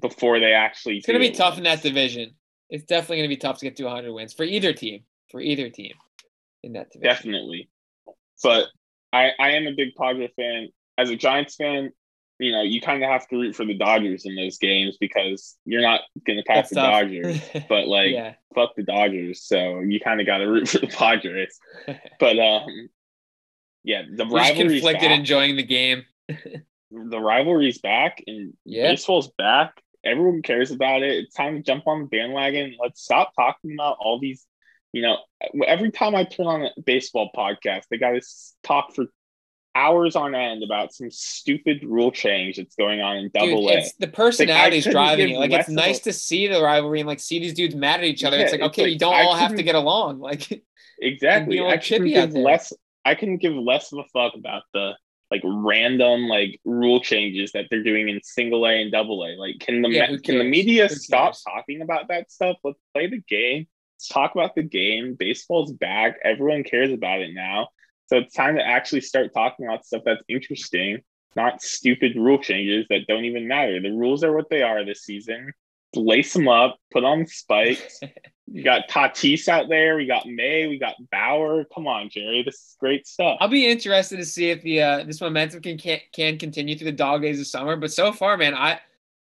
before 0.00 0.38
they 0.38 0.52
actually. 0.52 0.98
It's 0.98 1.06
gonna 1.06 1.18
be 1.18 1.30
tough 1.32 1.58
in 1.58 1.64
that 1.64 1.82
division. 1.82 2.36
It's 2.68 2.84
definitely 2.84 3.16
gonna 3.16 3.28
be 3.28 3.36
tough 3.36 3.58
to 3.58 3.64
get 3.66 3.74
to 3.76 3.84
100 3.84 4.12
wins 4.12 4.32
for 4.32 4.44
either 4.44 4.72
team. 4.72 5.00
For 5.30 5.40
either 5.40 5.70
team 5.70 5.94
in 6.62 6.74
that 6.74 6.90
division. 6.92 7.08
Definitely, 7.14 7.68
but 8.42 8.66
I 9.12 9.30
I 9.38 9.50
am 9.52 9.66
a 9.66 9.72
big 9.72 9.94
Padre 9.96 10.28
fan. 10.36 10.68
As 10.98 11.10
a 11.10 11.16
Giants 11.16 11.56
fan, 11.56 11.90
you 12.38 12.52
know 12.52 12.62
you 12.62 12.80
kind 12.80 13.02
of 13.02 13.08
have 13.10 13.26
to 13.28 13.36
root 13.36 13.56
for 13.56 13.64
the 13.64 13.74
Dodgers 13.74 14.24
in 14.26 14.34
those 14.36 14.58
games 14.58 14.96
because 15.00 15.56
you're 15.64 15.82
not 15.82 16.00
going 16.26 16.38
to 16.38 16.44
pass 16.44 16.70
That's 16.70 16.70
the 16.70 16.74
tough. 16.76 16.92
Dodgers. 17.02 17.40
But 17.68 17.88
like, 17.88 18.10
yeah. 18.12 18.34
fuck 18.54 18.74
the 18.76 18.82
Dodgers, 18.82 19.42
so 19.42 19.80
you 19.80 20.00
kind 20.00 20.20
of 20.20 20.26
got 20.26 20.38
to 20.38 20.46
root 20.46 20.68
for 20.68 20.78
the 20.78 20.86
Padres. 20.88 21.58
But 22.20 22.38
um, 22.38 22.88
yeah, 23.84 24.02
the 24.02 24.24
You're 24.26 24.34
rivalry's 24.36 24.72
conflicted 24.82 25.08
back. 25.08 25.18
enjoying 25.18 25.56
the 25.56 25.62
game. 25.62 26.04
the 26.90 27.20
rivalry's 27.20 27.78
back, 27.78 28.22
and 28.26 28.52
Yeah. 28.64 28.90
baseball's 28.90 29.28
back. 29.38 29.80
Everyone 30.04 30.42
cares 30.42 30.70
about 30.70 31.02
it. 31.02 31.12
It's 31.24 31.34
time 31.34 31.56
to 31.56 31.62
jump 31.62 31.86
on 31.86 32.00
the 32.02 32.06
bandwagon. 32.06 32.74
Let's 32.80 33.02
stop 33.02 33.34
talking 33.34 33.72
about 33.74 33.96
all 34.00 34.18
these. 34.18 34.46
You 34.92 35.02
know, 35.02 35.18
every 35.66 35.90
time 35.90 36.14
I 36.14 36.24
turn 36.24 36.46
on 36.46 36.62
a 36.62 36.70
baseball 36.84 37.30
podcast, 37.34 37.82
they 37.90 37.98
got 37.98 38.10
to 38.10 38.22
talk 38.62 38.94
for 38.94 39.06
hours 39.74 40.16
on 40.16 40.34
end 40.34 40.64
about 40.64 40.92
some 40.92 41.10
stupid 41.10 41.84
rule 41.84 42.10
change 42.10 42.56
that's 42.56 42.74
going 42.74 43.00
on 43.00 43.16
in 43.16 43.22
Dude, 43.24 43.32
Double 43.34 43.68
A. 43.68 43.74
it's 43.74 43.92
the 43.94 44.08
personalities 44.08 44.84
driving 44.84 45.30
it. 45.34 45.38
Like 45.38 45.52
it's 45.52 45.68
nice 45.68 46.00
a- 46.00 46.04
to 46.04 46.12
see 46.12 46.48
the 46.48 46.60
rivalry 46.60 47.00
and 47.00 47.06
like 47.06 47.20
see 47.20 47.38
these 47.38 47.54
dudes 47.54 47.74
mad 47.74 48.00
at 48.00 48.06
each 48.06 48.24
other. 48.24 48.36
Yeah, 48.36 48.44
it's 48.44 48.52
like 48.52 48.60
it's 48.62 48.68
okay, 48.70 48.82
like, 48.82 48.92
you 48.92 48.98
don't 48.98 49.14
I 49.14 49.22
all 49.22 49.36
have 49.36 49.54
to 49.54 49.62
get 49.62 49.74
along. 49.74 50.20
Like 50.30 50.62
Exactly. 51.00 51.60
I 51.60 51.78
couldn't 51.78 52.08
give 52.08 52.34
less. 52.34 52.72
I 53.04 53.14
couldn't 53.14 53.38
give 53.38 53.54
less 53.54 53.92
of 53.92 54.00
a 54.00 54.04
fuck 54.12 54.34
about 54.34 54.64
the 54.74 54.92
like 55.30 55.40
random 55.44 56.22
like 56.28 56.60
rule 56.64 57.00
changes 57.00 57.52
that 57.52 57.66
they're 57.70 57.82
doing 57.82 58.08
in 58.08 58.20
single 58.22 58.66
A 58.66 58.82
and 58.82 58.92
double 58.92 59.24
A. 59.24 59.36
Like, 59.36 59.60
can 59.60 59.80
the 59.82 59.88
Yeah, 59.88 60.10
me- 60.10 60.18
can 60.18 60.38
the 60.38 60.44
media 60.44 60.88
stop 60.88 61.34
talking 61.42 61.80
about 61.80 62.08
that 62.08 62.30
stuff? 62.30 62.56
Let's 62.64 62.78
play 62.92 63.06
the 63.06 63.22
game. 63.28 63.66
Talk 64.08 64.34
about 64.34 64.54
the 64.54 64.62
game. 64.62 65.14
Baseball's 65.18 65.72
back. 65.72 66.18
Everyone 66.22 66.64
cares 66.64 66.92
about 66.92 67.20
it 67.20 67.34
now. 67.34 67.68
So 68.06 68.18
it's 68.18 68.34
time 68.34 68.56
to 68.56 68.66
actually 68.66 69.02
start 69.02 69.32
talking 69.32 69.66
about 69.66 69.84
stuff 69.84 70.02
that's 70.04 70.22
interesting, 70.28 70.98
not 71.36 71.62
stupid 71.62 72.16
rule 72.16 72.38
changes 72.38 72.86
that 72.90 73.06
don't 73.06 73.24
even 73.24 73.46
matter. 73.46 73.80
The 73.80 73.92
rules 73.92 74.24
are 74.24 74.32
what 74.32 74.50
they 74.50 74.62
are 74.62 74.84
this 74.84 75.02
season. 75.02 75.52
Lace 75.94 76.32
them 76.32 76.48
up, 76.48 76.76
put 76.92 77.04
on 77.04 77.26
spikes. 77.26 78.00
You 78.52 78.64
got 78.64 78.88
Tatis 78.88 79.46
out 79.46 79.68
there. 79.68 79.96
We 79.96 80.06
got 80.06 80.26
May. 80.26 80.66
We 80.66 80.76
got 80.76 80.96
Bauer. 81.12 81.64
Come 81.72 81.86
on, 81.86 82.08
Jerry. 82.10 82.42
This 82.42 82.56
is 82.56 82.76
great 82.80 83.06
stuff. 83.06 83.38
I'll 83.40 83.46
be 83.46 83.70
interested 83.70 84.16
to 84.16 84.24
see 84.24 84.50
if 84.50 84.60
the 84.62 84.82
uh, 84.82 85.04
this 85.04 85.20
momentum 85.20 85.62
can, 85.62 85.78
can 85.78 86.00
can 86.12 86.36
continue 86.36 86.76
through 86.76 86.86
the 86.90 86.96
dog 86.96 87.22
days 87.22 87.38
of 87.38 87.46
summer. 87.46 87.76
But 87.76 87.92
so 87.92 88.12
far, 88.12 88.36
man, 88.36 88.54
I 88.54 88.80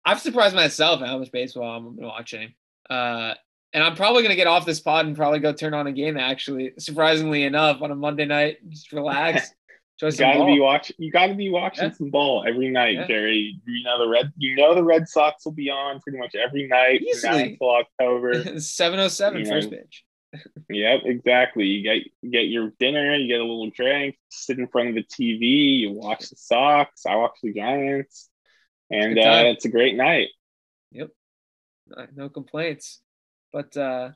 I've 0.05 0.21
surprised 0.21 0.57
myself 0.57 1.01
at 1.01 1.09
how 1.09 1.19
much 1.19 1.31
baseball 1.31 1.77
I'm 1.77 1.97
watching. 1.97 2.55
Uh, 2.91 3.35
and 3.75 3.83
I'm 3.85 3.95
probably 3.97 4.23
gonna 4.23 4.37
get 4.37 4.47
off 4.47 4.65
this 4.65 4.81
pod 4.81 5.05
and 5.07 5.15
probably 5.17 5.41
go 5.41 5.53
turn 5.53 5.75
on 5.75 5.87
a 5.87 5.93
game. 5.93 6.17
Actually, 6.17 6.73
surprisingly 6.79 7.45
enough, 7.45 7.83
on 7.83 7.91
a 7.91 7.95
Monday 7.95 8.25
night, 8.25 8.59
just 8.71 8.91
relax, 8.93 9.51
You 10.03 10.11
gotta 10.13 10.39
ball. 10.39 10.47
be 10.47 10.61
watching. 10.61 10.97
You 10.99 11.11
gotta 11.13 11.35
be 11.35 11.51
watching 11.51 11.85
Yeah. 11.85 11.93
some 11.93 12.11
ball 12.11 12.45
every 12.49 12.69
night, 12.71 12.95
Yeah. 12.95 13.07
Jerry. 13.07 13.61
You 13.67 13.85
know 13.85 13.99
the 13.99 14.09
red. 14.09 14.33
You 14.37 14.57
know 14.57 14.75
the 14.75 14.83
Red 14.83 15.09
Sox 15.09 15.45
will 15.45 15.53
be 15.53 15.71
on 15.71 16.01
pretty 16.01 16.19
much 16.19 16.35
every 16.35 16.67
night 16.67 17.01
Easily. 17.03 17.53
until 17.53 17.71
October. 17.71 18.59
707 18.61 19.41
You 19.41 19.47
first 19.47 19.71
know, 19.71 19.77
pitch. 19.79 20.05
yep, 20.69 21.03
exactly. 21.05 21.67
You 21.67 21.83
get 21.85 22.03
you 22.23 22.31
get 22.31 22.49
your 22.49 22.73
dinner. 22.81 23.15
You 23.15 23.29
get 23.29 23.39
a 23.41 23.45
little 23.45 23.71
drink. 23.71 24.17
Sit 24.31 24.59
in 24.59 24.67
front 24.67 24.89
of 24.89 24.95
the 24.97 25.05
TV. 25.05 25.79
You 25.81 25.93
watch 25.93 26.29
the 26.29 26.37
Sox. 26.37 27.07
I 27.07 27.15
watch 27.15 27.37
the 27.41 27.53
Giants, 27.53 28.29
and 28.91 29.15
Good 29.15 29.25
uh, 29.25 29.45
it's 29.55 29.65
a 29.65 29.69
great 29.69 29.95
night. 29.95 30.29
Yep, 30.91 31.11
No 32.17 32.29
complaints. 32.29 33.01
But 33.55 33.75
uh, 33.77 34.11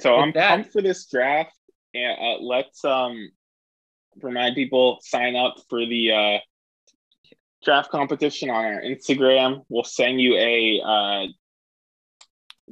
So 0.00 0.16
I'm 0.16 0.32
that- 0.32 0.48
pumped 0.48 0.72
for 0.72 0.80
this 0.82 1.06
draft, 1.06 1.54
and 1.94 2.18
uh, 2.18 2.38
let's 2.40 2.82
um 2.84 3.30
remind 4.20 4.56
people 4.56 4.98
sign 5.02 5.36
up 5.36 5.54
for 5.68 5.84
the 5.86 6.10
uh, 6.10 6.38
draft 7.62 7.90
competition 7.90 8.48
on 8.50 8.64
our 8.64 8.80
Instagram. 8.80 9.62
We'll 9.68 9.84
send 9.84 10.20
you 10.20 10.36
a 10.36 10.80
uh, 10.84 11.26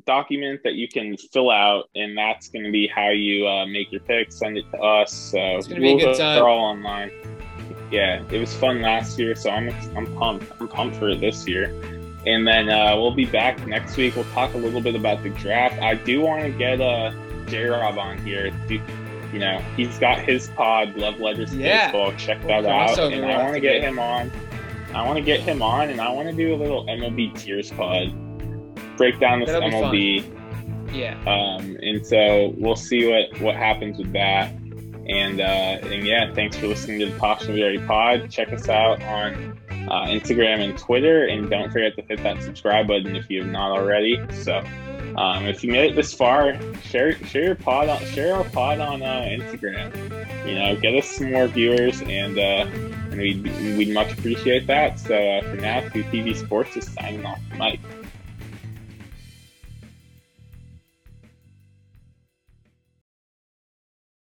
document 0.06 0.60
that 0.64 0.74
you 0.74 0.88
can 0.88 1.16
fill 1.32 1.50
out, 1.50 1.84
and 1.94 2.16
that's 2.16 2.48
going 2.48 2.64
to 2.64 2.72
be 2.72 2.86
how 2.86 3.10
you 3.10 3.46
uh, 3.46 3.66
make 3.66 3.92
your 3.92 4.00
pick. 4.00 4.32
Send 4.32 4.56
it 4.56 4.64
to 4.72 4.78
us. 4.78 5.12
So 5.12 5.38
It's 5.38 5.68
gonna 5.68 5.80
be 5.80 5.92
a 5.92 5.98
good 5.98 6.16
time. 6.16 6.42
are 6.42 6.48
all 6.48 6.64
online. 6.64 7.10
Yeah, 7.92 8.24
it 8.32 8.38
was 8.40 8.52
fun 8.54 8.80
last 8.80 9.18
year, 9.18 9.34
so 9.36 9.50
I'm 9.50 9.68
I'm 9.96 10.06
pumped. 10.16 10.50
I'm 10.60 10.66
pumped 10.68 10.96
for 10.96 11.08
it 11.10 11.20
this 11.20 11.46
year. 11.46 11.66
And 12.26 12.46
then 12.46 12.68
uh, 12.68 12.96
we'll 12.96 13.14
be 13.14 13.24
back 13.26 13.66
next 13.66 13.96
week. 13.96 14.16
We'll 14.16 14.24
talk 14.26 14.54
a 14.54 14.58
little 14.58 14.80
bit 14.80 14.94
about 14.96 15.22
the 15.22 15.30
draft. 15.30 15.80
I 15.80 15.94
do 15.94 16.20
want 16.20 16.42
to 16.42 16.50
get 16.50 16.80
uh, 16.80 17.12
J 17.46 17.66
Rob 17.66 17.98
on 17.98 18.18
here. 18.24 18.50
Do- 18.68 18.80
You 19.32 19.40
know, 19.40 19.58
he's 19.76 19.98
got 19.98 20.18
his 20.20 20.48
pod, 20.48 20.96
Love 20.96 21.20
Letters 21.20 21.54
Yeah. 21.54 21.86
Baseball. 21.86 22.12
Check 22.16 22.38
We'll 22.44 22.62
that 22.62 22.66
out. 22.98 22.98
And 23.12 23.24
I 23.24 23.42
want 23.42 23.54
to 23.54 23.60
get 23.60 23.82
him 23.82 23.98
on. 23.98 24.30
I 24.94 25.04
want 25.04 25.16
to 25.18 25.22
get 25.22 25.40
him 25.40 25.62
on, 25.62 25.90
and 25.90 26.00
I 26.00 26.10
want 26.10 26.28
to 26.30 26.34
do 26.34 26.54
a 26.54 26.56
little 26.56 26.84
MLB 26.86 27.36
Tears 27.38 27.70
pod. 27.70 28.12
Break 28.96 29.20
down 29.20 29.40
this 29.40 29.50
That'll. 29.50 29.68
MLB. 29.70 30.24
yeah, 30.94 31.18
Um, 31.26 31.76
and 31.82 32.06
so 32.06 32.54
we'll 32.56 32.76
see 32.76 33.06
what 33.10 33.40
what 33.42 33.56
happens 33.56 33.98
with 33.98 34.12
that. 34.14 34.52
And 35.08 35.40
uh, 35.40 35.44
and 35.92 36.06
yeah, 36.06 36.32
thanks 36.34 36.56
for 36.56 36.66
listening 36.68 36.98
to 37.00 37.06
the 37.06 37.36
Jerry 37.54 37.78
Pod. 37.80 38.30
Check 38.30 38.52
us 38.52 38.68
out 38.68 39.02
on 39.02 39.58
uh, 39.88 40.06
Instagram 40.06 40.60
and 40.60 40.78
Twitter, 40.78 41.26
and 41.26 41.50
don't 41.50 41.70
forget 41.70 41.96
to 41.96 42.02
hit 42.02 42.22
that 42.22 42.42
subscribe 42.42 42.86
button 42.86 43.16
if 43.16 43.30
you 43.30 43.42
have 43.42 43.50
not 43.50 43.70
already. 43.70 44.20
So. 44.42 44.62
Um, 45.16 45.46
if 45.46 45.64
you 45.64 45.72
made 45.72 45.92
it 45.92 45.96
this 45.96 46.12
far, 46.12 46.58
share 46.82 47.12
share 47.24 47.44
your 47.44 47.54
pod 47.54 47.88
on 47.88 48.04
share 48.04 48.34
our 48.34 48.44
pod 48.44 48.80
on 48.80 49.02
uh, 49.02 49.22
Instagram. 49.22 49.94
You 50.46 50.56
know, 50.56 50.76
get 50.76 50.94
us 50.94 51.06
some 51.08 51.32
more 51.32 51.46
viewers, 51.46 52.02
and 52.02 52.38
uh, 52.38 52.66
and 53.10 53.16
we'd 53.16 53.44
we'd 53.78 53.94
much 53.94 54.12
appreciate 54.12 54.66
that. 54.66 55.00
So 55.00 55.14
uh, 55.14 55.40
for 55.42 55.56
now, 55.56 55.80
2TV 55.88 56.36
Sports 56.36 56.76
is 56.76 56.92
signing 56.92 57.24
off. 57.24 57.40
Mike. 57.56 57.80